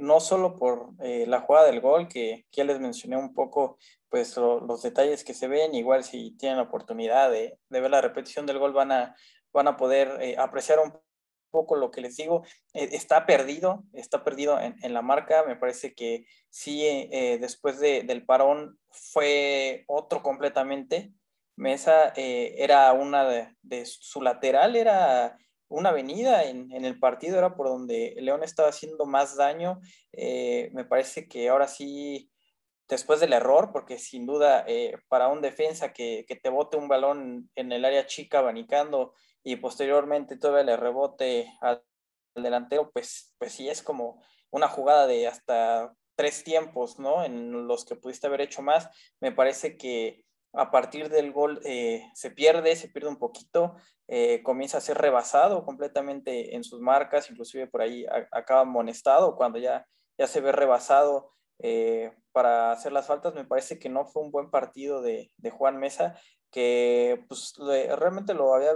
no 0.00 0.20
solo 0.20 0.56
por 0.56 0.94
la 0.98 1.40
jugada 1.40 1.66
del 1.66 1.80
gol, 1.80 2.08
que, 2.08 2.46
ya 2.52 2.64
les 2.64 2.80
mencioné 2.80 3.16
un 3.16 3.34
poco, 3.34 3.78
pues 4.08 4.36
los 4.36 4.82
detalles 4.82 5.24
que 5.24 5.34
se 5.34 5.48
ven, 5.48 5.74
igual 5.74 6.04
si 6.04 6.36
tienen 6.38 6.58
la 6.58 6.64
oportunidad 6.64 7.30
de, 7.30 7.58
de 7.68 7.80
ver 7.80 7.90
la 7.90 8.00
repetición 8.00 8.46
del 8.46 8.58
gol 8.58 8.72
van 8.72 8.92
a, 8.92 9.14
van 9.52 9.68
a 9.68 9.76
poder 9.76 10.38
apreciar 10.38 10.78
un 10.78 10.92
poco 11.54 11.76
lo 11.76 11.92
que 11.92 12.00
les 12.00 12.16
digo, 12.16 12.44
eh, 12.72 12.88
está 12.90 13.26
perdido, 13.26 13.84
está 13.92 14.24
perdido 14.24 14.58
en, 14.60 14.92
la 14.92 15.02
marca, 15.02 15.44
me 15.46 15.54
parece 15.54 15.94
que 15.94 16.26
sí, 16.50 16.84
eh, 16.84 17.38
después 17.40 17.78
del 17.78 18.26
parón 18.26 18.76
fue 18.90 19.84
otro 19.86 20.20
completamente, 20.20 21.12
Mesa 21.56 22.12
eh, 22.16 22.56
era 22.58 22.92
una 22.92 23.24
de, 23.62 23.86
su 23.86 24.20
lateral, 24.20 24.74
era 24.74 25.38
una 25.68 25.90
avenida 25.90 26.44
en, 26.44 26.70
el 26.72 26.98
partido, 26.98 27.38
era 27.38 27.54
por 27.54 27.68
donde 27.68 28.14
León 28.18 28.42
estaba 28.42 28.68
haciendo 28.68 29.06
más 29.06 29.36
daño, 29.36 29.80
me 30.12 30.84
parece 30.88 31.28
que 31.28 31.48
ahora 31.48 31.68
sí 31.68 32.30
después 32.88 33.20
del 33.20 33.32
error, 33.32 33.70
porque 33.72 33.98
sin 33.98 34.26
duda 34.26 34.66
para 35.08 35.28
un 35.28 35.40
defensa 35.40 35.92
que, 35.92 36.24
que, 36.28 36.36
te 36.36 36.50
bote 36.50 36.76
un 36.76 36.88
balón 36.88 37.50
en 37.54 37.72
el 37.72 37.84
área 37.84 38.06
chica 38.06 38.38
abanicando 38.38 39.14
y 39.42 39.56
posteriormente 39.56 40.36
todavía 40.36 40.64
le 40.64 40.76
rebote 40.76 41.52
al, 41.60 41.82
delantero, 42.42 42.90
pues, 42.92 43.34
pues 43.38 43.52
sí 43.52 43.68
es 43.68 43.82
como 43.82 44.22
una 44.50 44.68
jugada 44.68 45.06
de 45.06 45.26
hasta 45.26 45.94
tres 46.16 46.44
tiempos, 46.44 46.98
¿no? 46.98 47.24
En 47.24 47.66
los 47.66 47.84
que 47.84 47.96
pudiste 47.96 48.26
haber 48.26 48.40
hecho 48.40 48.62
más. 48.62 48.88
Me 49.20 49.32
parece 49.32 49.76
que 49.76 50.23
a 50.56 50.70
partir 50.70 51.08
del 51.08 51.32
gol 51.32 51.60
eh, 51.64 52.08
se 52.14 52.30
pierde, 52.30 52.76
se 52.76 52.88
pierde 52.88 53.08
un 53.08 53.18
poquito, 53.18 53.74
eh, 54.08 54.42
comienza 54.42 54.78
a 54.78 54.82
ser 54.82 54.98
rebasado 54.98 55.64
completamente 55.64 56.54
en 56.54 56.62
sus 56.62 56.80
marcas, 56.80 57.30
inclusive 57.30 57.66
por 57.66 57.82
ahí 57.82 58.06
acaba 58.30 58.60
amonestado 58.60 59.36
cuando 59.36 59.58
ya, 59.58 59.86
ya 60.18 60.26
se 60.26 60.40
ve 60.40 60.52
rebasado 60.52 61.32
eh, 61.58 62.12
para 62.32 62.72
hacer 62.72 62.92
las 62.92 63.06
faltas. 63.06 63.34
Me 63.34 63.44
parece 63.44 63.78
que 63.78 63.88
no 63.88 64.06
fue 64.06 64.22
un 64.22 64.30
buen 64.30 64.50
partido 64.50 65.02
de, 65.02 65.32
de 65.36 65.50
Juan 65.50 65.78
Mesa 65.78 66.18
que 66.50 67.24
pues 67.28 67.54
realmente 67.58 68.32
lo 68.32 68.54
había 68.54 68.74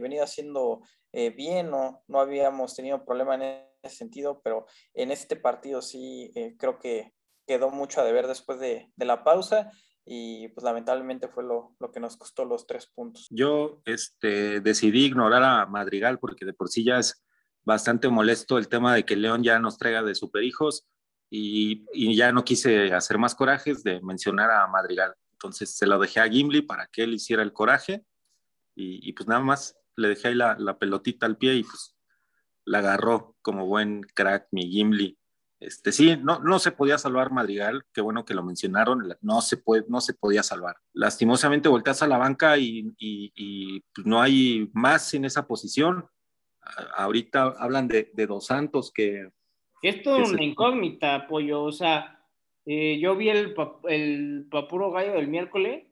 venido 0.00 0.24
haciendo 0.24 0.80
bien, 1.12 1.70
no, 1.70 2.02
no 2.06 2.20
habíamos 2.20 2.74
tenido 2.74 3.04
problema 3.04 3.34
en 3.34 3.42
ese 3.82 3.96
sentido, 3.96 4.40
pero 4.42 4.64
en 4.94 5.10
este 5.10 5.36
partido 5.36 5.82
sí 5.82 6.32
creo 6.58 6.78
que 6.78 7.12
quedó 7.46 7.68
mucho 7.68 8.00
a 8.00 8.04
deber 8.04 8.28
después 8.28 8.58
de, 8.60 8.90
de 8.96 9.04
la 9.04 9.24
pausa 9.24 9.70
y 10.08 10.48
pues 10.48 10.64
lamentablemente 10.64 11.28
fue 11.28 11.44
lo, 11.44 11.76
lo, 11.78 11.92
que 11.92 12.00
nos 12.00 12.16
costó 12.16 12.44
los 12.44 12.66
tres 12.66 12.86
puntos. 12.86 13.26
Yo 13.30 13.82
este, 13.84 14.60
decidí 14.60 15.04
ignorar 15.04 15.42
a 15.42 15.66
Madrigal 15.66 16.18
porque 16.18 16.44
de 16.44 16.54
por 16.54 16.68
sí 16.68 16.84
ya 16.84 16.98
es 16.98 17.22
bastante 17.64 18.08
molesto 18.08 18.56
el 18.56 18.68
tema 18.68 18.94
de 18.94 19.04
que 19.04 19.16
León 19.16 19.42
ya 19.42 19.58
nos 19.58 19.76
traiga 19.76 20.02
de 20.02 20.14
superhijos 20.14 20.86
y, 21.30 21.84
y 21.92 22.16
ya 22.16 22.32
no 22.32 22.44
quise 22.44 22.94
hacer 22.94 23.18
más 23.18 23.34
corajes 23.34 23.82
de 23.82 24.00
mencionar 24.00 24.50
a 24.50 24.66
Madrigal. 24.66 25.14
Entonces 25.32 25.76
se 25.76 25.86
lo 25.86 25.98
dejé 25.98 26.20
a 26.20 26.28
Gimli 26.28 26.62
para 26.62 26.86
que 26.86 27.04
él 27.04 27.14
hiciera 27.14 27.42
el 27.42 27.52
coraje 27.52 28.04
y, 28.74 29.12
pues 29.12 29.28
nada 29.28 29.40
más 29.40 29.76
le 29.96 30.08
dejé 30.08 30.28
ahí 30.28 30.34
la, 30.34 30.78
pelotita 30.78 31.26
al 31.26 31.36
pie 31.36 31.54
y 31.54 31.64
pues 31.64 31.96
la 32.64 32.78
agarró 32.78 33.36
como 33.42 33.66
buen 33.66 34.02
crack 34.02 34.46
mi 34.52 34.70
Gimli. 34.70 35.18
Este, 35.60 35.90
sí, 35.90 36.16
no, 36.16 36.38
no 36.38 36.60
se 36.60 36.70
podía 36.70 36.98
salvar 36.98 37.32
Madrigal, 37.32 37.82
qué 37.92 38.00
bueno 38.00 38.24
que 38.24 38.34
lo 38.34 38.44
mencionaron, 38.44 39.08
no 39.22 39.40
se, 39.40 39.56
puede, 39.56 39.84
no 39.88 40.00
se 40.00 40.14
podía 40.14 40.42
salvar. 40.44 40.76
Lastimosamente 40.92 41.68
volteas 41.68 42.00
a 42.02 42.06
la 42.06 42.16
banca 42.16 42.56
y, 42.58 42.94
y, 42.98 43.80
pues 43.92 44.06
no 44.06 44.20
hay 44.20 44.70
más 44.72 45.12
en 45.14 45.24
esa 45.24 45.48
posición. 45.48 46.06
ahorita 46.96 47.56
hablan 47.58 47.88
de, 47.88 48.10
Dos 48.14 48.46
Santos 48.46 48.92
que... 48.94 49.30
Es 49.82 50.02
toda 50.02 50.24
una 50.24 50.42
incógnita, 50.42 51.26
Pollo, 51.26 51.62
o 51.64 51.72
sea, 51.72 52.24
eh, 52.64 52.98
yo 53.00 53.16
vi 53.16 53.30
el, 53.30 53.54
el 53.88 54.46
Papuro 54.50 54.90
Gallo 54.92 55.12
del 55.12 55.28
miércoles 55.28 55.86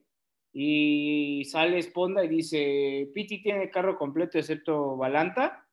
y 0.53 1.45
sale 1.45 1.79
Esponda 1.79 2.25
y 2.25 2.29
dice, 2.29 3.11
Piti 3.15 3.43
tiene 3.43 3.71
carro 3.71 3.99
completo 3.99 4.39
excepto 4.39 4.97
Balanta 4.97 5.67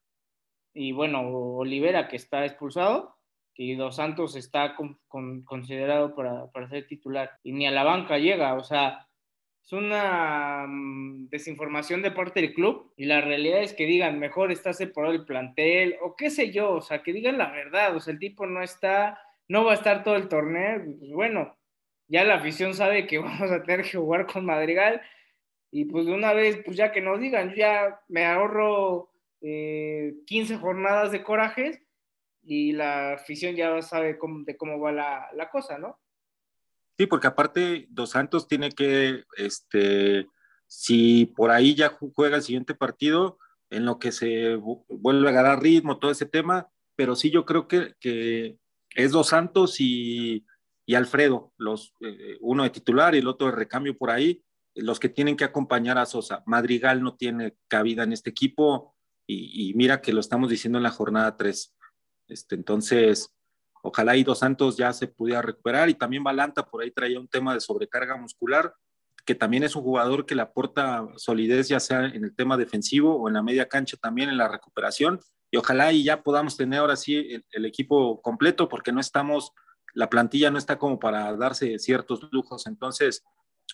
y 0.73 0.91
bueno, 0.91 1.21
Olivera 1.29 2.08
que 2.08 2.15
está 2.15 2.45
expulsado 2.45 3.15
y 3.56 3.76
Dos 3.76 3.98
Santos 3.98 4.36
está 4.36 4.76
considerado 5.46 6.16
para, 6.16 6.52
para, 6.52 6.68
ser 6.70 6.88
titular 6.88 7.32
y 7.44 7.52
ni 7.52 7.68
a 7.68 7.72
la 7.72 7.84
banca 7.84 8.18
llega, 8.18 8.56
o 8.56 8.63
sea, 8.63 9.08
es 9.63 9.72
una 9.72 10.66
mm, 10.68 11.30
desinformación 11.30 12.02
de 12.02 12.12
parte 12.12 12.42
del 12.42 12.54
club 12.54 12.94
y 12.98 13.06
la 13.06 13.22
realidad 13.22 13.62
es 13.62 13.74
que 13.74 13.86
digan, 13.86 14.20
mejor 14.20 14.52
está 14.52 14.74
separado 14.74 15.13
el 15.13 15.26
plantel 15.26 15.96
o 16.02 16.16
qué 16.16 16.30
sé 16.30 16.52
yo, 16.52 16.72
o 16.72 16.82
sea, 16.82 17.02
que 17.02 17.13
digan 17.13 17.38
la 17.38 17.52
verdad, 17.52 17.96
o 17.96 18.00
sea, 18.00 18.13
el 18.13 18.20
tipo 18.20 18.46
no 18.46 18.62
está 18.62 19.20
no 19.48 19.66
va 19.66 19.72
a 19.72 19.76
estar 19.76 20.04
todo 20.04 20.16
el 20.16 20.30
torneo, 20.30 20.82
pues 21.00 21.12
bueno, 21.12 21.56
ya 22.08 22.24
la 22.24 22.36
afición 22.36 22.74
sabe 22.74 23.08
que 23.08 23.18
vamos 23.20 23.52
a 23.52 23.63
tener 23.63 23.84
que 23.84 23.98
jugar 23.98 24.26
con 24.26 24.46
Madrigal 24.46 25.02
y 25.72 25.86
pues 25.86 26.06
de 26.06 26.13
una 26.13 26.34
vez, 26.34 26.60
pues 26.66 26.78
ya 26.78 26.92
que 26.92 27.02
nos 27.02 27.20
digan, 27.20 27.54
ya 27.56 28.02
me 28.08 28.26
ahorro 28.26 29.12
15 29.42 30.54
eh, 30.54 30.58
jornadas 30.58 31.12
de 31.12 31.24
corajes 31.24 31.82
y 32.43 32.73
la 32.73 33.13
afición 33.13 33.56
ya 33.56 33.82
sabe 33.82 34.17
de 34.45 34.58
cómo 34.58 34.79
va 34.79 34.91
la, 34.91 35.27
la, 35.34 35.49
cosa, 35.49 35.77
¿no? 35.77 35.99
Sí, 36.97 37.08
porque 37.08 37.27
aparte 37.27 37.88
Dos 37.89 38.12
Santos 38.12 38.47
tiene 38.47 38.69
que, 38.69 39.23
este, 39.38 40.27
si 40.67 41.25
por 41.25 41.51
ahí 41.51 41.75
ya 41.75 41.97
juega 42.15 42.38
el 42.38 42.43
siguiente 42.43 42.75
partido, 42.75 43.38
en 43.69 43.86
lo 43.86 43.97
que 43.97 44.12
se 44.12 44.56
vuelve 44.56 45.29
a 45.29 45.34
ganar 45.34 45.62
ritmo, 45.62 45.97
todo 45.97 46.12
ese 46.12 46.25
tema, 46.25 46.69
pero 46.95 47.15
sí 47.15 47.32
yo 47.32 47.45
creo 47.45 47.67
que, 47.67 47.95
que 47.99 48.58
es 48.95 49.12
Dos 49.12 49.29
Santos 49.29 49.79
y, 49.79 50.45
Alfredo, 50.93 51.53
los, 51.58 51.93
eh, 52.01 52.38
uno 52.41 52.63
de 52.63 52.69
titular 52.69 53.15
y 53.15 53.19
el 53.19 53.27
otro 53.27 53.47
de 53.47 53.56
recambio 53.56 53.97
por 53.97 54.12
ahí, 54.12 54.43
los 54.75 54.99
que 54.99 55.10
tienen 55.10 55.36
que 55.36 55.43
acompañar 55.43 55.97
a 55.97 56.06
Sosa. 56.06 56.43
Madrigal 56.45 57.01
no 57.01 57.15
tiene 57.15 57.56
cabida 57.67 58.03
en 58.03 58.13
este 58.13 58.29
equipo 58.29 58.95
y, 59.25 59.73
mira 59.75 60.01
que 60.01 60.13
lo 60.13 60.19
estamos 60.19 60.49
diciendo 60.49 60.77
en 60.77 60.84
la 60.84 60.91
jornada 60.91 61.38
3. 61.38 61.75
Este, 62.34 62.56
entonces, 62.56 63.32
ojalá 63.84 64.17
y 64.17 64.24
Dos 64.24 64.39
Santos 64.39 64.76
ya 64.76 64.91
se 64.91 65.08
pudiera 65.08 65.41
recuperar. 65.41 65.89
Y 65.89 65.93
también 65.93 66.24
Balanta 66.24 66.65
por 66.65 66.82
ahí 66.82 66.91
traía 66.91 67.19
un 67.19 67.28
tema 67.28 67.54
de 67.54 67.62
sobrecarga 67.62 68.17
muscular, 68.17 68.74
que 69.26 69.36
también 69.36 69.63
es 69.63 69.76
un 69.76 69.84
jugador 69.84 70.26
que 70.26 70.36
le 70.36 70.41
aporta 70.41 71.08
solidez 71.15 71.69
ya 71.69 71.80
sea 71.80 72.06
en 72.06 72.24
el 72.24 72.36
tema 72.36 72.58
defensivo 72.58 73.15
o 73.15 73.28
en 73.28 73.36
la 73.36 73.43
media 73.43 73.69
cancha 73.69 73.96
también 73.98 74.30
en 74.30 74.38
la 74.38 74.48
recuperación. 74.48 75.19
Y 75.52 75.58
ojalá 75.58 75.93
y 75.93 76.04
ya 76.04 76.24
podamos 76.24 76.58
tener 76.58 76.80
ahora 76.80 76.96
sí 76.96 77.43
el, 77.52 77.65
equipo 77.65 78.22
completo 78.22 78.67
porque 78.67 78.91
no 78.91 79.00
estamos, 79.00 79.52
la 79.93 80.10
plantilla 80.10 80.50
no 80.50 80.58
está 80.58 80.80
como 80.80 81.00
para 81.00 81.32
darse 81.38 81.78
ciertos 81.78 82.28
lujos. 82.32 82.65
Entonces, 82.65 83.24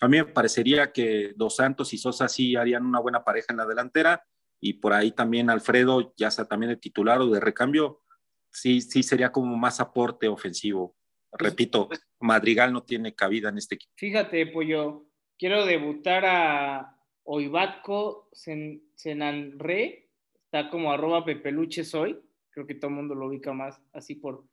a 0.02 0.06
mí 0.06 0.18
me 0.18 0.26
parecería 0.26 0.92
que 0.92 1.32
Dos 1.36 1.56
Santos 1.56 1.94
y 1.94 1.98
Sosa 1.98 2.28
sí 2.28 2.54
harían 2.54 2.84
una 2.84 3.00
buena 3.00 3.24
pareja 3.24 3.46
en 3.50 3.56
la 3.56 3.66
delantera. 3.66 4.22
Y 4.60 4.74
por 4.74 4.92
ahí 4.92 5.12
también 5.12 5.48
Alfredo, 5.48 6.12
ya 6.16 6.30
sea 6.30 6.44
también 6.44 6.68
de 6.70 6.76
titular 6.76 7.18
o 7.22 7.28
de 7.28 7.40
recambio, 7.40 8.02
sí, 8.50 8.80
sí 8.80 9.02
sería 9.02 9.32
como 9.32 9.56
más 9.56 9.80
aporte 9.80 10.28
ofensivo. 10.28 10.96
Repito, 11.32 11.88
Madrigal 12.20 12.72
no 12.72 12.82
tiene 12.82 13.14
cabida 13.14 13.48
en 13.48 13.58
este 13.58 13.76
equipo. 13.76 13.92
Fíjate, 13.96 14.46
Pollo, 14.46 15.06
quiero 15.38 15.64
debutar 15.64 16.24
a 16.26 16.96
Oibatco 17.24 18.28
Senanre 18.32 20.10
está 20.50 20.68
como 20.68 20.90
arroba 20.90 21.24
pepeluche 21.24 21.84
soy, 21.84 22.20
creo 22.50 22.66
que 22.66 22.74
todo 22.74 22.88
el 22.88 22.96
mundo 22.96 23.14
lo 23.14 23.28
ubica 23.28 23.52
más 23.52 23.80
así 23.92 24.16
por, 24.16 24.44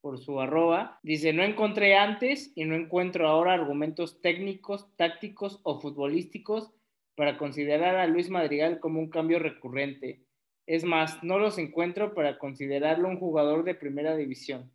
por 0.00 0.20
su 0.20 0.40
arroba. 0.40 1.00
Dice, 1.02 1.32
no 1.32 1.42
encontré 1.42 1.96
antes 1.96 2.52
y 2.54 2.64
no 2.64 2.76
encuentro 2.76 3.26
ahora 3.26 3.52
argumentos 3.52 4.20
técnicos, 4.20 4.94
tácticos 4.94 5.58
o 5.64 5.80
futbolísticos 5.80 6.72
para 7.16 7.38
considerar 7.38 7.96
a 7.96 8.06
Luis 8.06 8.30
Madrigal 8.30 8.78
como 8.78 9.00
un 9.00 9.10
cambio 9.10 9.40
recurrente. 9.40 10.22
Es 10.66 10.84
más, 10.84 11.22
no 11.22 11.38
los 11.38 11.58
encuentro 11.58 12.14
para 12.14 12.38
considerarlo 12.38 13.08
un 13.08 13.18
jugador 13.18 13.64
de 13.64 13.74
primera 13.74 14.16
división. 14.16 14.72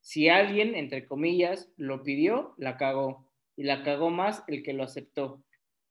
Si 0.00 0.28
alguien, 0.28 0.74
entre 0.74 1.06
comillas, 1.06 1.72
lo 1.76 2.02
pidió, 2.02 2.54
la 2.58 2.76
cagó. 2.76 3.28
Y 3.56 3.64
la 3.64 3.82
cagó 3.82 4.10
más 4.10 4.44
el 4.46 4.62
que 4.62 4.72
lo 4.72 4.84
aceptó. 4.84 5.42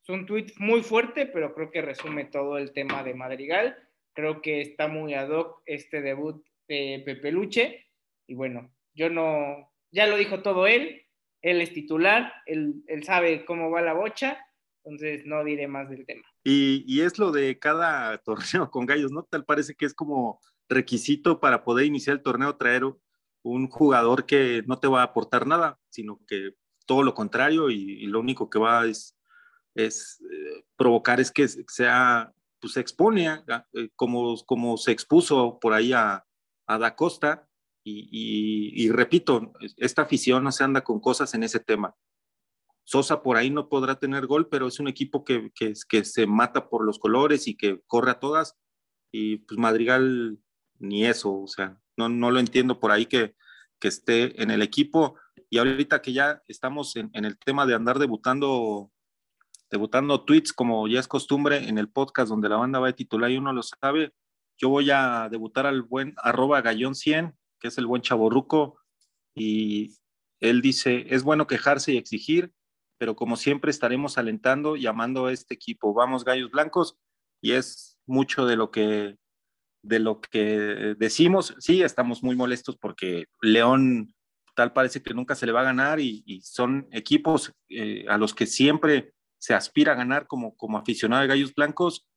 Es 0.04 0.10
un 0.10 0.26
tuit 0.26 0.52
muy 0.58 0.84
fuerte, 0.84 1.26
pero 1.26 1.54
creo 1.54 1.72
que 1.72 1.82
resume 1.82 2.26
todo 2.26 2.58
el 2.58 2.74
tema 2.74 3.04
de 3.04 3.16
Madrigal. 3.16 3.76
Creo 4.14 4.42
que 4.42 4.62
está 4.62 4.88
muy 4.88 5.16
ad 5.16 5.30
hoc 5.30 5.62
este 5.66 6.02
debut 6.02 6.46
de 6.68 7.02
Pepe 7.04 7.32
Luche. 7.32 7.88
Y 8.28 8.36
bueno, 8.36 8.72
yo 8.94 9.10
no, 9.10 9.72
ya 9.92 10.08
lo 10.08 10.18
dijo 10.18 10.42
todo 10.42 10.68
él, 10.68 11.06
él 11.42 11.62
es 11.62 11.74
titular, 11.74 12.34
él, 12.46 12.84
sabe 13.04 13.46
cómo 13.46 13.70
va 13.70 13.82
la 13.82 13.94
bocha, 13.94 14.46
entonces 14.84 15.26
no 15.26 15.44
diré 15.44 15.68
más 15.68 15.90
del 15.90 16.06
tema. 16.06 16.26
Y, 16.48 17.02
es 17.02 17.18
lo 17.18 17.32
de 17.32 17.58
cada 17.58 18.18
torneo 18.24 18.70
con 18.70 18.86
gallos, 18.86 19.12
¿no? 19.12 19.24
Tal 19.24 19.46
parece 19.46 19.76
que 19.76 19.86
es 19.86 19.94
como 19.94 20.40
requisito 20.70 21.40
para 21.40 21.64
poder 21.64 21.86
iniciar 21.86 22.16
el 22.18 22.24
torneo 22.24 22.56
traer 22.56 22.84
un 23.44 23.68
jugador 23.68 24.26
que 24.26 24.64
no 24.68 24.80
te 24.80 24.88
va 24.88 25.02
a 25.02 25.06
aportar 25.06 25.48
nada, 25.48 25.80
sino 25.90 26.20
que 26.28 26.54
todo 26.86 27.04
lo 27.04 27.14
contrario 27.16 27.70
y, 27.72 28.06
lo 28.06 28.20
único 28.20 28.50
que 28.50 28.60
va 28.60 28.86
es, 28.86 29.18
es 29.74 30.22
eh, 30.22 30.66
provocar 30.78 31.20
es 31.20 31.32
que 31.32 31.48
sea, 31.48 32.32
pues 32.60 32.74
se 32.74 32.80
expone 32.80 33.44
eh, 33.74 33.90
como, 33.96 34.78
se 34.78 34.92
expuso 34.92 35.60
por 35.60 35.74
ahí 35.74 35.94
a, 35.94 36.26
a 36.68 36.78
Da 36.78 36.96
Costa 36.96 37.48
y, 37.88 38.90
repito, 38.90 39.54
esta 39.78 40.02
afición 40.04 40.44
no 40.44 40.52
se 40.52 40.64
anda 40.64 40.82
con 40.82 41.00
cosas 41.00 41.36
en 41.36 41.44
ese 41.44 41.60
tema. 41.60 41.96
Sosa 42.86 43.24
por 43.24 43.36
ahí 43.36 43.50
no 43.50 43.68
podrá 43.68 43.96
tener 43.96 44.28
gol, 44.28 44.48
pero 44.48 44.68
es 44.68 44.80
un 44.80 44.88
equipo 44.88 45.26
que, 45.26 45.52
que, 45.54 46.06
se 46.06 46.28
mata 46.28 46.70
por 46.70 46.86
los 46.86 47.00
colores 47.00 47.48
y 47.48 47.58
que 47.58 47.82
corre 47.88 48.12
a 48.12 48.20
todas. 48.20 48.56
Y 49.12 49.38
pues 49.38 49.60
Madrigal 49.60 50.38
ni 50.78 51.06
eso, 51.06 51.42
o 51.42 51.48
sea, 51.48 51.80
no, 51.98 52.10
no 52.10 52.30
lo 52.30 52.40
entiendo 52.40 52.80
por 52.80 52.92
ahí 52.92 53.08
que, 53.08 53.36
que 53.80 53.88
esté 53.88 54.42
en 54.42 54.52
el 54.52 54.62
equipo. 54.62 55.16
Y 55.50 55.58
ahorita 55.58 56.02
que 56.02 56.14
ya 56.14 56.44
estamos 56.48 56.96
en, 56.96 57.10
el 57.14 57.38
tema 57.38 57.66
de 57.66 57.74
andar 57.74 58.00
debutando, 58.00 58.92
debutando 59.72 60.24
tweets, 60.24 60.54
como 60.54 60.88
ya 60.88 61.00
es 61.00 61.08
costumbre 61.08 61.68
en 61.68 61.78
el 61.78 61.90
podcast 61.90 62.30
donde 62.30 62.50
la 62.50 62.58
banda 62.58 62.80
va 62.80 62.90
a 62.90 62.94
titular 62.94 63.32
y 63.32 63.38
uno 63.38 63.52
lo 63.52 63.64
sabe, 63.64 64.14
yo 64.58 64.70
voy 64.70 64.92
a 64.92 65.28
debutar 65.30 65.66
al 65.66 65.82
buen 65.82 66.14
arroba 66.18 66.62
gallón 66.62 66.96
100, 66.96 67.36
que 67.60 67.68
es 67.68 67.78
el 67.78 67.88
buen 67.88 68.02
chaborruco, 68.02 68.80
y 69.34 69.96
él 70.40 70.62
dice, 70.62 71.08
es 71.10 71.24
bueno 71.24 71.48
quejarse 71.48 71.94
y 71.94 71.98
exigir, 71.98 72.52
pero 72.98 73.16
como 73.16 73.36
siempre 73.36 73.72
estaremos 73.72 74.18
alentando 74.18 74.76
y 74.76 74.86
amando 74.88 75.26
a 75.26 75.34
este 75.34 75.54
equipo. 75.54 75.94
Vamos, 75.94 76.24
gallos 76.24 76.52
blancos, 76.52 76.98
y 77.42 77.52
es 77.52 77.98
mucho 78.06 78.46
de 78.46 78.56
lo 78.56 78.72
que 78.72 79.18
de 79.84 80.00
lo 80.00 80.20
que 80.20 80.96
decimos. 80.98 81.56
Sí, 81.60 81.84
estamos 81.84 82.24
muy 82.24 82.36
molestos 82.36 82.76
porque 82.76 83.26
León 83.42 84.16
tal 84.56 84.74
parece 84.74 85.04
que 85.04 85.14
nunca 85.14 85.36
se 85.36 85.46
le 85.46 85.52
va 85.52 85.62
a 85.62 85.66
ganar 85.66 86.00
y, 86.00 86.42
son 86.42 86.88
equipos 86.92 87.52
eh, 87.70 88.06
a 88.08 88.18
los 88.18 88.34
que 88.34 88.48
siempre 88.48 89.14
se 89.38 89.54
aspira 89.54 89.92
a 89.92 89.96
ganar 89.96 90.28
como, 90.28 90.56
como 90.56 90.78
aficionado 90.78 91.22
de 91.22 91.28
Gallos 91.28 91.54
Blancos 91.54 92.08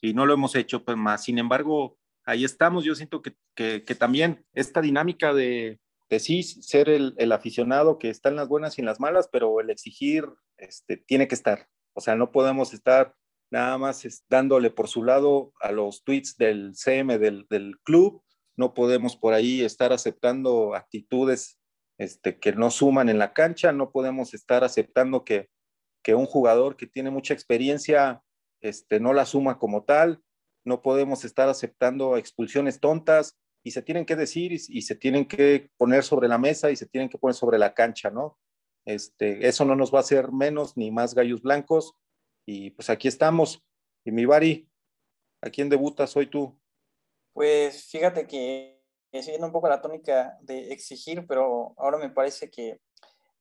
y 0.00 0.12
no 0.12 0.26
lo 0.26 0.34
hemos 0.34 0.56
hecho 0.56 0.84
pues 0.84 0.96
más. 0.96 1.22
Sin 1.22 1.38
embargo, 1.38 1.98
ahí 2.24 2.44
estamos. 2.44 2.84
Yo 2.84 2.94
siento 2.94 3.22
que, 3.22 3.36
que, 3.54 3.94
también 3.94 4.44
esta 4.52 4.80
dinámica 4.80 5.32
de, 5.32 5.78
de 6.14 6.20
sí 6.20 6.42
ser 6.42 6.88
el, 6.88 7.14
el, 7.18 7.32
aficionado 7.32 7.98
que 7.98 8.08
está 8.08 8.28
en 8.28 8.36
las 8.36 8.48
buenas 8.48 8.78
y 8.78 8.82
en 8.82 8.86
las 8.86 9.00
malas, 9.00 9.28
pero 9.30 9.60
el 9.60 9.70
exigir 9.70 10.26
este, 10.56 10.96
tiene 10.96 11.28
que 11.28 11.34
estar. 11.34 11.68
O 11.94 12.00
sea, 12.00 12.16
no 12.16 12.32
podemos 12.32 12.72
estar 12.72 13.14
nada 13.50 13.78
más 13.78 14.06
dándole 14.28 14.70
por 14.70 14.88
su 14.88 15.04
lado 15.04 15.52
a 15.60 15.72
los 15.72 16.04
tweets 16.04 16.36
del 16.36 16.74
CM 16.74 17.18
del, 17.18 17.46
del 17.50 17.78
club. 17.84 18.22
No 18.56 18.74
podemos 18.74 19.16
por 19.16 19.34
ahí 19.34 19.62
estar 19.62 19.92
aceptando 19.92 20.74
actitudes 20.74 21.60
este, 21.98 22.38
que 22.38 22.52
no 22.52 22.70
suman 22.70 23.08
en 23.08 23.18
la 23.18 23.32
cancha. 23.32 23.72
No 23.72 23.90
podemos 23.90 24.34
estar 24.34 24.64
aceptando 24.64 25.24
que, 25.24 25.50
que 26.02 26.14
un 26.14 26.26
jugador 26.26 26.76
que 26.76 26.86
tiene 26.86 27.10
mucha 27.10 27.34
experiencia 27.34 28.22
este, 28.60 29.00
no 29.00 29.12
la 29.12 29.26
suma 29.26 29.58
como 29.58 29.84
tal. 29.84 30.22
No 30.64 30.82
podemos 30.82 31.24
estar 31.24 31.48
aceptando 31.48 32.16
expulsiones 32.16 32.80
tontas 32.80 33.38
y 33.64 33.70
se 33.70 33.82
tienen 33.82 34.04
que 34.04 34.14
decir 34.14 34.52
y, 34.52 34.82
se 34.82 34.94
tienen 34.94 35.26
que 35.26 35.70
poner 35.78 36.04
sobre 36.04 36.28
la 36.28 36.36
mesa 36.36 36.70
y 36.70 36.76
se 36.76 36.86
tienen 36.86 37.08
que 37.08 37.16
poner 37.16 37.34
sobre 37.34 37.58
la 37.58 37.72
cancha, 37.72 38.10
¿no? 38.10 38.38
Este, 38.84 39.48
eso 39.48 39.64
no 39.64 39.74
nos 39.74 39.92
va 39.92 39.98
a 39.98 40.02
hacer 40.02 40.30
menos 40.30 40.76
ni 40.76 40.90
más 40.90 41.14
gallos 41.14 41.40
blancos 41.40 41.96
y 42.46 42.70
pues 42.70 42.90
aquí 42.90 43.08
estamos. 43.08 43.64
Y 44.04 44.12
mi 44.12 44.26
Bari, 44.26 44.68
¿a 45.40 45.48
quién 45.48 45.70
debutas 45.70 46.14
hoy 46.14 46.26
tú? 46.26 46.60
Pues 47.32 47.86
fíjate 47.86 48.26
que 48.26 48.82
siguiendo 49.10 49.46
un 49.46 49.52
poco 49.52 49.68
la 49.68 49.80
tónica 49.80 50.36
de 50.42 50.70
exigir, 50.70 51.26
pero 51.26 51.74
ahora 51.78 51.96
me 51.96 52.10
parece 52.10 52.50
que, 52.50 52.82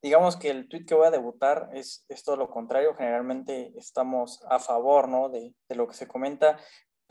digamos 0.02 0.38
que 0.38 0.52
el 0.52 0.70
tweet 0.70 0.86
que 0.86 0.96
voy 0.96 1.08
a 1.08 1.12
debutar 1.12 1.70
es, 1.74 2.06
es 2.08 2.24
todo 2.24 2.38
lo 2.38 2.50
contrario. 2.50 2.96
Generalmente 2.96 3.74
estamos 3.76 4.40
a 4.50 4.60
favor, 4.60 5.10
¿no? 5.10 5.28
De, 5.28 5.54
de 5.68 5.76
lo 5.76 5.86
que 5.86 5.96
se 5.96 6.08
comenta, 6.08 6.58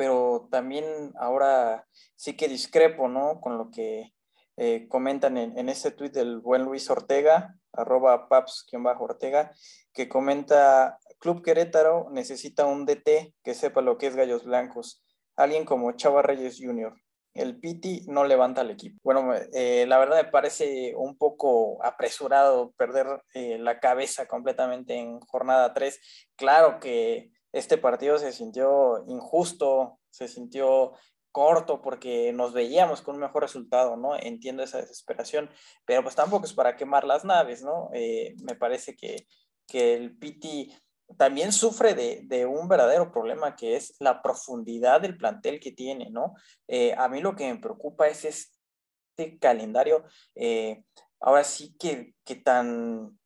pero 0.03 0.49
también 0.51 1.13
ahora 1.15 1.87
sí 2.17 2.37
que 2.37 2.49
discrepo, 2.49 3.07
¿no? 3.07 3.41
Con 3.41 3.57
lo 3.57 3.71
que 3.71 4.13
eh, 4.57 4.89
comentan 4.89 5.37
en, 5.37 5.69
este 5.69 5.93
tweet 5.93 6.11
del 6.11 6.41
buen 6.41 6.65
Luis 6.65 6.91
Ortega, 6.91 7.55
arroba 7.73 8.29
paps-ortega, 8.29 9.53
que 9.93 10.09
comenta 10.09 10.99
Club 11.21 11.45
Querétaro 11.45 12.09
necesita 12.11 12.67
un 12.67 12.85
DT 12.85 13.33
que 13.45 13.55
sepa 13.55 13.81
lo 13.81 13.97
que 13.97 14.09
es 14.09 14.17
Gallos 14.17 14.43
Blancos, 14.45 15.05
alguien 15.37 15.65
como 15.65 15.93
Chava 15.93 16.21
Reyes 16.23 16.59
Jr. 16.61 16.93
El 17.35 17.61
Piti 17.61 18.05
no 18.09 18.25
levanta 18.25 18.63
al 18.63 18.73
equipo. 18.73 18.99
Bueno, 19.05 19.33
eh, 19.53 19.87
la 19.87 19.99
verdad 19.99 20.17
me 20.17 20.31
parece 20.33 20.95
un 20.97 21.17
poco 21.17 21.79
apresurado 21.85 22.73
perder 22.73 23.07
eh, 23.35 23.57
la 23.57 23.79
cabeza 23.79 24.27
completamente 24.27 24.97
en 24.97 25.21
jornada 25.21 25.73
3. 25.73 26.01
Claro 26.35 26.81
que 26.81 27.31
este 27.53 27.79
partido 27.79 28.19
se 28.19 28.33
sintió 28.33 29.05
injusto, 29.07 29.99
se 30.11 30.29
sintió 30.29 30.93
corto 31.33 31.81
porque 31.81 32.33
nos 32.33 32.53
veíamos 32.53 33.01
con 33.01 33.15
un 33.17 33.23
mejor 33.23 33.43
resultado, 33.43 33.97
¿no? 33.97 34.17
Entiendo 34.17 34.63
esa 34.63 34.79
desesperación, 34.79 35.51
pero 35.87 36.03
pues 36.03 36.15
tampoco 36.15 36.45
es 36.45 36.53
para 36.53 36.77
quemar 36.77 37.05
las 37.05 37.25
naves, 37.25 37.63
¿no? 37.63 37.89
Eh, 37.95 38.35
me 38.43 38.55
parece 38.55 38.95
que, 38.95 39.27
que 39.67 39.95
el 39.95 40.17
Piti 40.17 40.73
también 41.17 41.53
sufre 41.53 41.95
de, 41.95 42.47
un 42.47 42.69
verdadero 42.69 43.11
problema 43.13 43.57
que 43.57 43.77
es 43.77 43.95
la 43.99 44.23
profundidad 44.23 45.01
del 45.01 45.17
plantel 45.17 45.61
que 45.61 45.73
tiene, 45.73 46.11
¿no? 46.11 46.35
Eh, 46.69 46.95
a 46.97 47.09
mí 47.09 47.21
lo 47.21 47.35
que 47.35 47.53
me 47.53 47.59
preocupa 47.59 48.09
es 48.09 48.25
este 48.25 49.39
calendario, 49.39 50.05
eh, 50.35 50.85
ahora 51.21 51.45
sí 51.45 51.75
que, 51.79 52.15
tan 52.45 53.19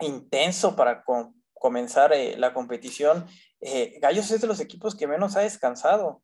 intenso 0.00 0.74
para 0.74 1.04
comenzar 1.54 2.12
la 2.36 2.54
competición. 2.54 3.26
Gallos 3.60 4.30
es 4.30 4.40
de 4.40 4.46
los 4.46 4.60
equipos 4.60 4.94
que 4.94 5.06
menos 5.06 5.36
ha 5.36 5.40
descansado. 5.40 6.22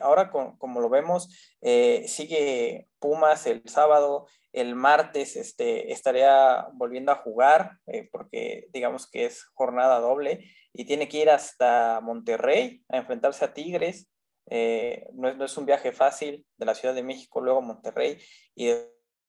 ahora, 0.00 0.30
como 0.30 0.80
lo 0.80 0.88
vemos, 0.88 1.28
sigue 1.60 2.88
Pumas 2.98 3.46
el 3.46 3.62
sábado, 3.68 4.26
el 4.52 4.74
martes 4.74 5.36
este, 5.36 5.92
estaría 5.92 6.66
volviendo 6.72 7.12
a 7.12 7.16
jugar, 7.16 7.78
eh, 7.86 8.08
porque 8.10 8.66
digamos 8.72 9.08
que 9.08 9.26
es 9.26 9.44
jornada 9.54 10.00
doble, 10.00 10.44
y 10.72 10.84
tiene 10.84 11.08
que 11.08 11.18
ir 11.18 11.30
hasta 11.30 12.00
Monterrey 12.00 12.82
a 12.88 12.98
enfrentarse 12.98 13.44
a 13.44 13.54
Tigres. 13.54 14.08
Eh, 14.46 15.06
no, 15.14 15.28
es, 15.28 15.36
no, 15.36 15.44
es, 15.44 15.56
un 15.56 15.66
viaje 15.66 15.92
fácil 15.92 16.44
de 16.56 16.66
la 16.66 16.74
Ciudad 16.74 16.94
de 16.94 17.04
México, 17.04 17.40
luego 17.40 17.62
Monterrey, 17.62 18.18
y 18.54 18.72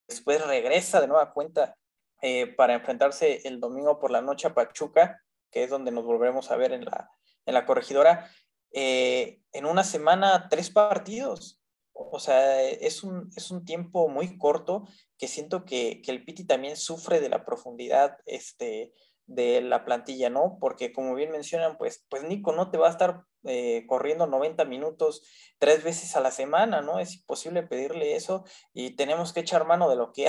después 0.08 0.44
regresa 0.46 1.00
de 1.00 1.06
nueva 1.06 1.32
cuenta 1.32 1.76
eh, 2.20 2.48
para 2.48 2.74
enfrentarse 2.74 3.46
el 3.46 3.60
domingo 3.60 4.00
por 4.00 4.10
la 4.10 4.22
noche 4.22 4.48
a 4.48 4.54
Pachuca, 4.54 5.22
que 5.50 5.64
es 5.64 5.70
donde 5.70 5.92
nos 5.92 6.04
volveremos 6.04 6.50
a 6.50 6.56
ver 6.56 6.72
en 6.72 6.84
la, 6.84 7.10
en 7.46 7.54
la 7.54 7.66
corregidora. 7.66 8.30
en 8.72 9.66
una 9.66 9.84
semana, 9.84 10.48
tres 10.48 10.70
partidos. 10.70 11.60
O 11.94 12.18
sea, 12.18 12.62
es 12.62 13.04
un, 13.04 13.30
es 13.36 13.50
un 13.50 13.64
tiempo 13.64 14.08
muy 14.08 14.38
corto 14.38 14.88
que 15.18 15.28
siento 15.28 15.64
que, 15.64 16.00
que, 16.02 16.10
el 16.10 16.24
Piti 16.24 16.46
también 16.46 16.76
sufre 16.76 17.20
de 17.20 17.28
la 17.28 17.44
profundidad 17.44 18.16
este, 18.24 18.92
de 19.26 19.60
la 19.60 19.84
plantilla, 19.84 20.30
¿no? 20.30 20.58
Porque 20.60 20.92
como 20.92 21.14
bien 21.14 21.30
mencionan, 21.30 21.78
pues, 21.78 22.04
pues 22.08 22.22
Nico 22.24 22.52
no 22.52 22.70
te 22.70 22.78
va 22.78 22.88
a 22.88 22.90
estar 22.90 23.24
eh, 23.44 23.84
corriendo 23.86 24.26
90 24.26 24.64
minutos 24.64 25.22
tres 25.58 25.82
veces 25.82 26.16
a 26.16 26.20
la 26.20 26.30
semana, 26.30 26.80
¿no? 26.80 26.98
Es 26.98 27.14
imposible 27.14 27.62
pedirle 27.62 28.16
eso 28.16 28.44
y 28.72 28.96
tenemos 28.96 29.32
que 29.32 29.40
echar 29.40 29.66
mano 29.66 29.88
de 29.88 29.96
lo 29.96 30.12
que 30.12 30.28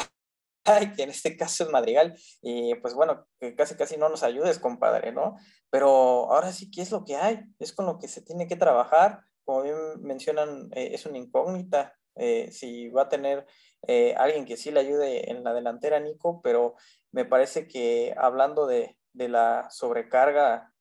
que 0.63 1.03
en 1.03 1.09
este 1.09 1.35
caso 1.37 1.63
es 1.63 1.69
Madrigal, 1.69 2.15
y 2.41 2.75
pues 2.75 2.93
bueno, 2.93 3.27
que 3.39 3.55
casi 3.55 3.75
casi 3.75 3.97
no 3.97 4.09
nos 4.09 4.23
ayudes, 4.23 4.59
compadre, 4.59 5.11
¿no? 5.11 5.35
Pero 5.69 5.89
ahora 6.31 6.51
sí, 6.51 6.71
¿qué 6.71 6.81
es 6.81 6.91
lo 6.91 7.03
que 7.03 7.15
hay? 7.15 7.41
Es 7.59 7.73
con 7.73 7.85
lo 7.85 7.99
que 7.99 8.07
se 8.07 8.21
tiene 8.21 8.47
que 8.47 8.55
trabajar 8.55 9.21
como 9.45 9.63
bien 9.63 9.77
mencionan, 10.01 10.69
eh, 10.73 10.91
es 10.93 11.05
una 11.05 11.17
incógnita 11.17 11.95
eh, 12.15 12.51
si 12.51 12.89
va 12.89 13.03
a 13.03 13.09
tener 13.09 13.45
eh, 13.87 14.13
alguien 14.17 14.45
que 14.45 14.57
sí 14.57 14.71
le 14.71 14.79
ayude 14.79 15.31
en 15.31 15.43
la 15.43 15.53
delantera, 15.53 15.99
Nico, 15.99 16.41
pero 16.41 16.75
me 17.11 17.25
parece 17.25 17.67
que 17.67 18.13
hablando 18.17 18.67
de, 18.67 18.97
la 19.13 19.69
sobrecarga 19.69 20.73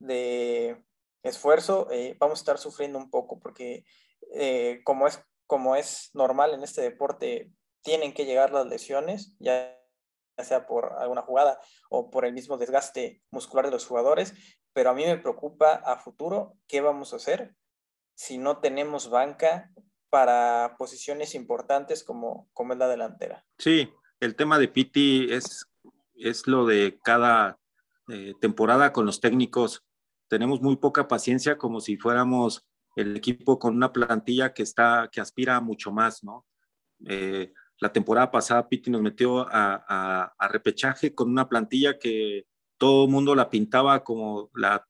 de 0.00 0.82
esfuerzo, 1.22 1.88
vamos 2.18 2.38
a 2.38 2.42
estar 2.42 2.58
sufriendo 2.58 2.98
un 2.98 3.10
poco 3.10 3.38
porque 3.38 3.84
como, 4.84 5.06
es, 5.06 5.20
como 5.46 5.76
es 5.76 6.10
normal 6.14 6.54
en 6.54 6.62
este 6.62 6.80
deporte, 6.80 7.52
tienen 7.86 8.12
que 8.12 8.26
llegar 8.26 8.50
las 8.50 8.66
lesiones, 8.66 9.36
ya 9.38 9.72
sea 10.42 10.66
por 10.66 10.94
alguna 10.98 11.22
jugada 11.22 11.60
o 11.88 12.10
por 12.10 12.24
el 12.24 12.32
mismo 12.32 12.58
desgaste 12.58 13.22
muscular 13.30 13.64
de 13.64 13.70
los 13.70 13.86
jugadores, 13.86 14.34
pero 14.72 14.90
a 14.90 14.92
mí 14.92 15.04
me 15.06 15.16
preocupa 15.18 15.74
a 15.74 15.96
futuro 15.96 16.58
qué 16.66 16.80
vamos 16.80 17.12
a 17.12 17.16
hacer 17.16 17.54
si 18.16 18.38
no 18.38 18.58
tenemos 18.58 19.08
banca 19.08 19.70
para 20.10 20.74
posiciones 20.76 21.36
importantes 21.36 22.02
como, 22.02 22.48
como 22.52 22.72
es 22.72 22.78
la 22.80 22.88
delantera. 22.88 23.46
Sí, 23.56 23.88
el 24.18 24.34
tema 24.34 24.58
de 24.58 24.66
Piti 24.66 25.28
es, 25.30 25.66
es 26.16 26.48
lo 26.48 26.66
de 26.66 26.98
cada 27.04 27.60
eh, 28.08 28.34
temporada 28.40 28.92
con 28.92 29.06
los 29.06 29.20
técnicos. 29.20 29.84
Tenemos 30.28 30.60
muy 30.60 30.76
poca 30.76 31.06
paciencia 31.06 31.56
como 31.56 31.80
si 31.80 31.98
fuéramos 31.98 32.66
el 32.96 33.16
equipo 33.16 33.60
con 33.60 33.76
una 33.76 33.92
plantilla 33.92 34.54
que 34.54 34.64
está 34.64 35.08
que 35.12 35.20
aspira 35.20 35.60
mucho 35.60 35.92
más, 35.92 36.24
¿no? 36.24 36.46
Eh, 37.06 37.52
la 37.78 37.92
temporada 37.92 38.30
pasada 38.30 38.68
Piti 38.68 38.90
nos 38.90 39.02
metió 39.02 39.46
a, 39.50 40.32
repechaje 40.50 41.14
con 41.14 41.30
una 41.30 41.48
plantilla 41.48 41.98
que 41.98 42.46
todo 42.78 43.04
el 43.04 43.10
mundo 43.10 43.34
la 43.34 43.50
pintaba 43.50 44.02
como 44.02 44.50
la 44.54 44.86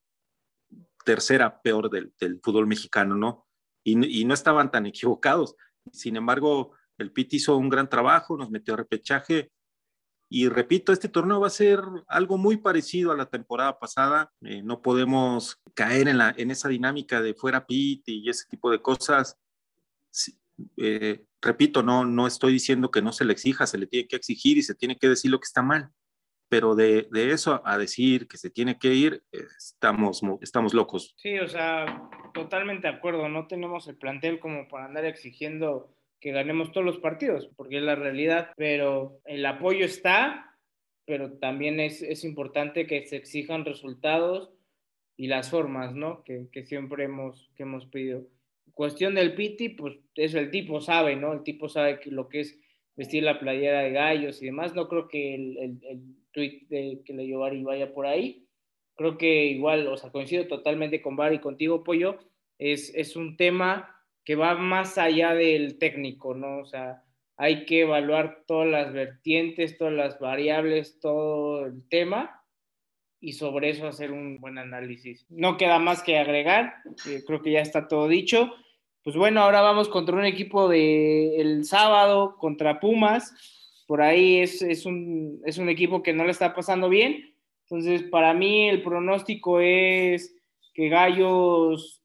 tercera 1.04 1.60
peor 1.62 1.90
del, 1.90 2.12
fútbol 2.42 2.66
mexicano, 2.66 3.14
¿no? 3.16 3.46
Y, 3.84 4.24
no 4.24 4.34
estaban 4.34 4.70
tan 4.70 4.86
equivocados. 4.86 5.54
Sin 5.92 6.16
embargo, 6.16 6.72
el 6.98 7.12
Piti 7.12 7.36
hizo 7.36 7.56
un 7.56 7.68
gran 7.68 7.88
trabajo, 7.88 8.36
nos 8.36 8.50
metió 8.50 8.74
a 8.74 8.78
repechaje. 8.78 9.52
Y 10.28 10.48
repito, 10.48 10.92
este 10.92 11.08
torneo 11.08 11.38
va 11.38 11.46
a 11.46 11.50
ser 11.50 11.80
algo 12.08 12.36
muy 12.36 12.56
parecido 12.56 13.12
a 13.12 13.16
la 13.16 13.26
temporada 13.26 13.78
pasada. 13.78 14.32
Eh, 14.40 14.62
no 14.62 14.82
podemos 14.82 15.60
caer 15.74 16.08
en, 16.08 16.50
esa 16.50 16.68
dinámica 16.68 17.20
de 17.20 17.34
fuera 17.34 17.64
Piti 17.64 18.24
y 18.24 18.28
ese 18.28 18.46
tipo 18.48 18.72
de 18.72 18.82
cosas. 18.82 19.38
Eh, 20.76 21.24
repito, 21.42 21.82
no, 21.82 22.04
no 22.04 22.26
estoy 22.26 22.52
diciendo 22.52 22.90
que 22.90 23.02
no 23.02 23.12
se 23.12 23.24
le 23.24 23.32
exija, 23.32 23.66
se 23.66 23.78
le 23.78 23.86
tiene 23.86 24.08
que 24.08 24.16
exigir 24.16 24.58
y 24.58 24.62
se 24.62 24.74
tiene 24.74 24.96
que 24.96 25.08
decir 25.08 25.30
lo 25.30 25.38
que 25.38 25.46
está 25.46 25.62
mal, 25.62 25.90
pero 26.48 26.74
de, 26.74 27.08
eso 27.12 27.60
a 27.64 27.78
decir 27.78 28.28
que 28.28 28.38
se 28.38 28.50
tiene 28.50 28.78
que 28.78 28.94
ir, 28.94 29.22
estamos, 29.32 30.22
estamos 30.40 30.74
locos. 30.74 31.14
Sí, 31.16 31.38
o 31.38 31.48
sea, 31.48 32.08
totalmente 32.34 32.88
de 32.88 32.94
acuerdo, 32.94 33.28
no 33.28 33.46
tenemos 33.46 33.88
el 33.88 33.96
plantel 33.96 34.38
como 34.38 34.68
para 34.68 34.86
andar 34.86 35.04
exigiendo 35.04 35.94
que 36.20 36.32
ganemos 36.32 36.72
todos 36.72 36.86
los 36.86 36.98
partidos, 36.98 37.50
porque 37.56 37.78
es 37.78 37.82
la 37.82 37.94
realidad, 37.94 38.52
pero 38.56 39.20
el 39.24 39.44
apoyo 39.44 39.84
está, 39.84 40.58
pero 41.04 41.38
también 41.38 41.78
es, 41.78 42.02
es 42.02 42.24
importante 42.24 42.86
que 42.86 43.06
se 43.06 43.16
exijan 43.16 43.64
resultados 43.64 44.50
y 45.16 45.28
las 45.28 45.50
formas, 45.50 45.94
¿no? 45.94 46.24
Que, 46.24 46.48
que 46.52 46.64
siempre 46.64 47.04
hemos, 47.04 47.50
que 47.54 47.62
hemos 47.62 47.86
pedido 47.86 48.26
cuestión 48.74 49.14
del 49.14 49.34
Piti, 49.34 49.70
pues 49.70 49.96
eso 50.14 50.38
el 50.38 50.50
tipo 50.50 50.80
sabe, 50.80 51.16
¿no? 51.16 51.32
El 51.32 51.42
tipo 51.42 51.68
sabe 51.68 52.00
que 52.00 52.10
lo 52.10 52.28
que 52.28 52.40
es 52.40 52.58
vestir 52.96 53.22
la 53.22 53.38
playera 53.38 53.82
de 53.82 53.92
gallos 53.92 54.42
y 54.42 54.46
demás. 54.46 54.74
No 54.74 54.88
creo 54.88 55.08
que 55.08 55.34
el, 55.34 55.58
el, 55.82 56.16
tweet 56.32 56.66
que 57.04 57.14
le 57.14 57.24
dio 57.24 57.38
Bari 57.38 57.62
vaya 57.62 57.94
por 57.94 58.06
ahí. 58.06 58.46
Creo 58.94 59.16
que 59.16 59.46
igual, 59.46 59.86
o 59.86 59.96
sea, 59.96 60.10
coincido 60.10 60.46
totalmente 60.46 61.00
con 61.00 61.16
Bari 61.16 61.36
y 61.36 61.40
contigo, 61.40 61.84
Pollo. 61.84 62.18
Es, 62.58 62.94
es 62.94 63.16
un 63.16 63.36
tema 63.36 63.94
que 64.24 64.34
va 64.34 64.54
más 64.54 64.98
allá 64.98 65.34
del 65.34 65.78
técnico, 65.78 66.34
¿no? 66.34 66.58
O 66.58 66.66
sea, 66.66 67.04
hay 67.36 67.64
que 67.64 67.80
evaluar 67.80 68.44
todas 68.46 68.68
las 68.68 68.92
vertientes, 68.92 69.78
todas 69.78 69.94
las 69.94 70.18
variables, 70.18 70.98
todo 71.00 71.66
el 71.66 71.88
tema 71.88 72.35
y 73.20 73.32
sobre 73.32 73.70
eso 73.70 73.86
hacer 73.86 74.12
un 74.12 74.38
buen 74.38 74.58
análisis. 74.58 75.26
No 75.28 75.56
queda 75.56 75.78
más 75.78 76.02
que 76.02 76.18
agregar, 76.18 76.74
eh, 77.08 77.22
creo 77.26 77.42
que 77.42 77.52
ya 77.52 77.60
está 77.60 77.88
todo 77.88 78.08
dicho 78.08 78.52
pues 79.06 79.14
bueno, 79.14 79.40
ahora 79.40 79.60
vamos 79.60 79.88
contra 79.88 80.16
un 80.16 80.24
equipo 80.24 80.68
de 80.68 81.36
el 81.36 81.64
sábado 81.64 82.36
contra 82.38 82.80
Pumas. 82.80 83.32
Por 83.86 84.02
ahí 84.02 84.40
es, 84.40 84.62
es, 84.62 84.84
un, 84.84 85.40
es 85.44 85.58
un 85.58 85.68
equipo 85.68 86.02
que 86.02 86.12
no 86.12 86.24
le 86.24 86.32
está 86.32 86.56
pasando 86.56 86.88
bien. 86.88 87.32
Entonces, 87.62 88.02
para 88.02 88.34
mí 88.34 88.68
el 88.68 88.82
pronóstico 88.82 89.60
es 89.60 90.34
que 90.74 90.88
Gallos, 90.88 92.02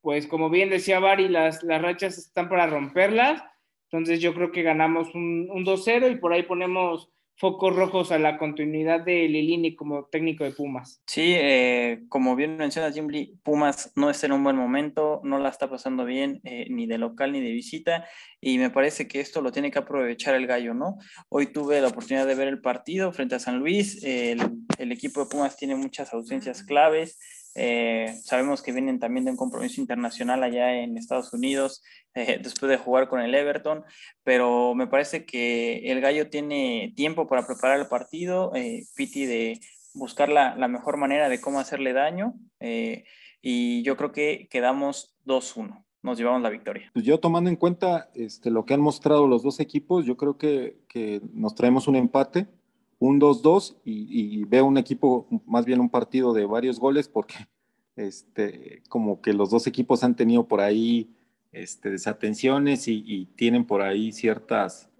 pues 0.00 0.28
como 0.28 0.48
bien 0.48 0.70
decía 0.70 1.00
Bari, 1.00 1.26
las, 1.26 1.64
las 1.64 1.82
rachas 1.82 2.18
están 2.18 2.48
para 2.48 2.68
romperlas. 2.68 3.42
Entonces 3.90 4.20
yo 4.20 4.32
creo 4.32 4.52
que 4.52 4.62
ganamos 4.62 5.12
un, 5.16 5.48
un 5.50 5.66
2-0 5.66 6.12
y 6.12 6.16
por 6.18 6.32
ahí 6.32 6.44
ponemos 6.44 7.10
focos 7.38 7.74
rojos 7.74 8.10
a 8.10 8.18
la 8.18 8.36
continuidad 8.36 9.00
de 9.00 9.28
Lilini 9.28 9.76
como 9.76 10.06
técnico 10.06 10.42
de 10.42 10.50
Pumas. 10.50 11.00
Sí, 11.06 11.34
eh, 11.36 12.02
como 12.08 12.34
bien 12.34 12.56
menciona 12.56 12.90
Jim 12.90 13.08
Pumas 13.44 13.92
no 13.94 14.10
está 14.10 14.26
en 14.26 14.32
un 14.32 14.42
buen 14.42 14.56
momento, 14.56 15.20
no 15.22 15.38
la 15.38 15.48
está 15.48 15.70
pasando 15.70 16.04
bien 16.04 16.40
eh, 16.42 16.66
ni 16.68 16.86
de 16.86 16.98
local 16.98 17.30
ni 17.30 17.40
de 17.40 17.52
visita 17.52 18.06
y 18.40 18.58
me 18.58 18.70
parece 18.70 19.06
que 19.06 19.20
esto 19.20 19.40
lo 19.40 19.52
tiene 19.52 19.70
que 19.70 19.78
aprovechar 19.78 20.34
el 20.34 20.48
gallo, 20.48 20.74
¿no? 20.74 20.98
Hoy 21.28 21.46
tuve 21.52 21.80
la 21.80 21.88
oportunidad 21.88 22.26
de 22.26 22.34
ver 22.34 22.48
el 22.48 22.60
partido 22.60 23.12
frente 23.12 23.36
a 23.36 23.38
San 23.38 23.60
Luis, 23.60 24.02
el, 24.02 24.40
el 24.78 24.90
equipo 24.90 25.20
de 25.20 25.30
Pumas 25.30 25.56
tiene 25.56 25.76
muchas 25.76 26.12
ausencias 26.12 26.64
claves, 26.64 27.18
eh, 27.58 28.18
sabemos 28.22 28.62
que 28.62 28.72
vienen 28.72 28.98
también 28.98 29.24
de 29.24 29.32
un 29.32 29.36
compromiso 29.36 29.80
internacional 29.80 30.42
allá 30.42 30.80
en 30.80 30.96
Estados 30.96 31.32
Unidos, 31.32 31.82
eh, 32.14 32.38
después 32.42 32.70
de 32.70 32.78
jugar 32.78 33.08
con 33.08 33.20
el 33.20 33.34
Everton, 33.34 33.84
pero 34.24 34.74
me 34.74 34.86
parece 34.86 35.24
que 35.24 35.90
el 35.90 36.00
gallo 36.00 36.30
tiene 36.30 36.92
tiempo 36.96 37.26
para 37.26 37.46
preparar 37.46 37.80
el 37.80 37.88
partido, 37.88 38.52
eh, 38.54 38.84
Piti 38.94 39.26
de 39.26 39.60
buscar 39.94 40.28
la, 40.28 40.54
la, 40.56 40.68
mejor 40.68 40.96
manera 40.96 41.28
de 41.28 41.40
cómo 41.40 41.58
hacerle 41.58 41.92
daño, 41.92 42.34
y 43.40 43.82
yo 43.82 43.96
creo 43.96 44.12
que 44.12 44.48
quedamos 44.50 45.16
2-1 45.26 45.84
nos 46.00 46.16
llevamos 46.16 46.42
la 46.42 46.50
victoria. 46.50 46.90
Pues 46.92 47.04
yo 47.04 47.18
tomando 47.18 47.50
en 47.50 47.56
cuenta 47.56 48.08
este, 48.14 48.50
lo 48.50 48.64
que 48.64 48.74
han 48.74 48.80
mostrado 48.80 49.26
los 49.26 49.42
dos 49.42 49.58
equipos, 49.58 50.06
yo 50.06 50.16
creo 50.16 50.38
que, 50.38 50.78
que 50.88 51.20
nos 51.32 51.54
traemos 51.56 51.88
un 51.88 51.96
empate 51.96 52.46
un 52.98 53.20
2-2 53.20 53.76
y, 53.84 54.44
veo 54.44 54.66
un 54.66 54.78
equipo, 54.78 55.26
más 55.46 55.64
bien 55.64 55.80
un 55.80 55.90
partido 55.90 56.32
de 56.32 56.46
varios 56.46 56.80
goles, 56.80 57.08
porque 57.08 57.34
este, 57.96 58.82
como 58.88 59.20
que 59.20 59.32
los 59.32 59.50
dos 59.50 59.66
equipos 59.66 60.02
han 60.04 60.16
tenido 60.16 60.46
por 60.46 60.60
ahí 60.60 61.10
este, 61.52 61.90
desatenciones 61.90 62.88
y, 62.88 63.26
tienen 63.36 63.64
por 63.64 63.82
ahí 63.82 64.12
ciertas, 64.12 64.90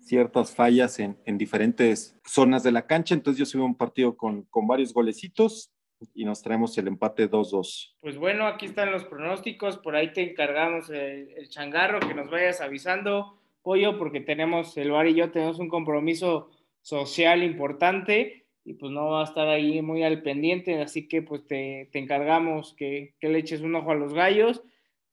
ciertas 0.00 0.54
fallas 0.54 0.98
en, 0.98 1.16
diferentes 1.38 2.18
zonas 2.24 2.62
de 2.62 2.72
la 2.72 2.86
cancha. 2.86 3.14
Entonces 3.14 3.38
yo 3.38 3.46
soy 3.46 3.60
un 3.60 3.74
partido 3.74 4.16
con, 4.16 4.46
varios 4.66 4.94
golecitos 4.94 5.70
y 6.14 6.24
nos 6.24 6.40
traemos 6.40 6.76
el 6.78 6.88
empate 6.88 7.30
2-2. 7.30 7.96
Pues 8.00 8.16
bueno, 8.16 8.46
aquí 8.46 8.64
están 8.64 8.90
los 8.90 9.04
pronósticos. 9.04 9.76
Por 9.76 9.94
ahí 9.94 10.14
te 10.14 10.30
encargamos 10.30 10.88
el, 10.88 11.30
el 11.36 11.48
changarro, 11.50 12.00
que 12.00 12.14
nos 12.14 12.30
vayas 12.30 12.62
avisando, 12.62 13.38
Pollo, 13.62 13.98
porque 13.98 14.20
tenemos, 14.20 14.74
el 14.78 14.90
bar 14.90 15.06
y 15.06 15.14
yo 15.14 15.30
tenemos 15.30 15.58
un 15.58 15.68
compromiso 15.68 16.48
social 16.82 17.42
importante 17.42 18.46
y 18.64 18.74
pues 18.74 18.92
no 18.92 19.10
va 19.10 19.22
a 19.22 19.24
estar 19.24 19.48
ahí 19.48 19.82
muy 19.82 20.02
al 20.02 20.22
pendiente, 20.22 20.80
así 20.80 21.08
que 21.08 21.22
pues 21.22 21.46
te, 21.46 21.88
encargamos 21.92 22.74
que, 22.74 23.14
le 23.20 23.38
eches 23.38 23.62
un 23.62 23.74
ojo 23.74 23.90
a 23.90 23.94
los 23.94 24.14
gallos 24.14 24.62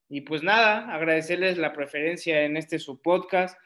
y 0.10 0.22
pues 0.22 0.44
nada, 0.44 0.94
agradecerles 0.94 1.58
la 1.58 1.74
preferencia 1.74 2.44
en 2.44 2.58
este 2.58 2.80
su 2.80 3.02
podcast. 3.02 3.58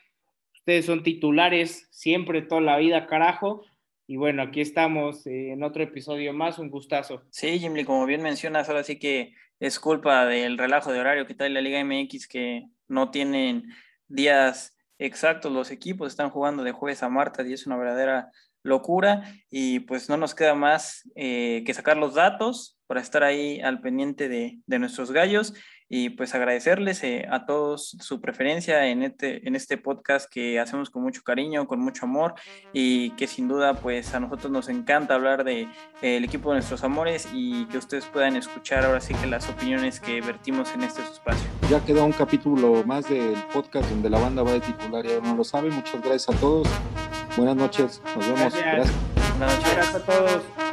Ustedes 0.54 0.86
son 0.86 1.04
titulares 1.04 1.88
siempre, 1.92 2.42
toda 2.42 2.62
la 2.62 2.78
vida, 2.78 3.08
carajo. 3.08 3.64
Y 4.08 4.18
bueno, 4.18 4.42
aquí 4.44 4.62
estamos 4.62 5.26
eh, 5.28 5.52
en 5.52 5.64
otro 5.64 5.84
episodio 5.84 6.34
más, 6.34 6.60
un 6.60 6.70
gustazo. 6.70 7.24
Sí, 7.30 7.60
Jimmy, 7.60 7.84
como 7.84 8.06
bien 8.06 8.22
mencionas, 8.22 8.70
ahora 8.70 8.84
sí 8.84 8.98
que 9.00 9.34
es 9.60 9.80
culpa 9.80 10.26
del 10.26 10.58
relajo 10.58 10.92
de 10.92 11.00
horario 11.00 11.28
que 11.28 11.36
trae 11.36 11.50
la 11.50 11.62
Liga 11.62 11.84
MX 11.84 12.28
que 12.28 12.68
no 12.88 13.12
tienen 13.12 13.72
días 14.08 14.76
exactos 15.06 15.52
los 15.52 15.72
equipos, 15.72 16.08
están 16.08 16.30
jugando 16.30 16.64
de 16.64 16.72
jueves 16.72 17.04
a 17.04 17.10
martes 17.10 17.48
y 17.48 17.54
es 17.54 17.66
una 17.66 17.78
verdadera 17.78 18.32
locura. 18.64 19.24
Y 19.50 19.82
pues 19.82 20.10
no 20.10 20.18
nos 20.18 20.36
queda 20.36 20.56
más 20.56 21.10
eh, 21.16 21.64
que 21.66 21.74
sacar 21.74 21.98
los 21.98 22.14
datos 22.14 22.78
para 22.88 23.02
estar 23.02 23.24
ahí 23.24 23.60
al 23.62 23.82
pendiente 23.82 24.30
de, 24.30 24.60
de 24.66 24.80
nuestros 24.80 25.12
gallos 25.12 25.54
y 25.94 26.12
pues 26.12 26.34
agradecerles 26.34 27.04
eh, 27.04 27.28
a 27.30 27.46
todos 27.46 27.98
su 28.00 28.22
preferencia 28.22 28.88
en 28.88 29.04
este, 29.04 29.46
en 29.46 29.58
este 29.58 29.78
podcast 29.78 30.32
que 30.32 30.58
hacemos 30.58 30.90
con 30.90 31.04
mucho 31.04 31.22
cariño, 31.22 31.68
con 31.68 31.82
mucho 31.82 32.06
amor 32.06 32.34
y 32.72 33.10
que 33.12 33.28
sin 33.28 33.50
duda 33.50 33.74
pues 33.74 34.14
a 34.14 34.22
nosotros 34.22 34.50
nos 34.54 34.70
encanta 34.70 35.16
hablar 35.16 35.44
de 35.44 35.64
eh, 36.02 36.16
el 36.16 36.24
equipo 36.24 36.52
de 36.52 36.56
nuestros 36.56 36.86
amores 36.86 37.28
y 37.34 37.66
que 37.66 37.78
ustedes 37.78 38.06
puedan 38.06 38.38
escuchar 38.38 38.86
ahora 38.86 39.02
sí 39.02 39.14
que 39.16 39.28
las 39.28 39.50
opiniones 39.50 40.00
que 40.00 40.22
vertimos 40.22 40.74
en 40.74 40.84
este 40.84 41.02
espacio. 41.02 41.46
Ya 41.70 41.84
quedó 41.84 42.06
un 42.06 42.14
capítulo 42.14 42.86
más 42.86 43.10
del 43.10 43.36
podcast 43.52 43.90
donde 43.90 44.10
la 44.10 44.20
banda 44.20 44.44
va 44.44 44.54
de 44.54 44.62
titular 44.62 45.06
y 45.06 45.22
no 45.22 45.36
lo 45.36 45.44
sabe. 45.44 45.72
Muchas 45.72 46.02
gracias 46.02 46.30
a 46.30 46.40
todos. 46.40 46.70
Buenas 47.36 47.58
noches. 47.58 48.02
Nos 48.16 48.26
vemos. 48.28 48.40
Gracias. 48.40 48.90
Buenas 49.38 49.58
noches. 49.58 49.76
Gracias 49.76 49.96
a 49.96 50.06
todos. 50.06 50.71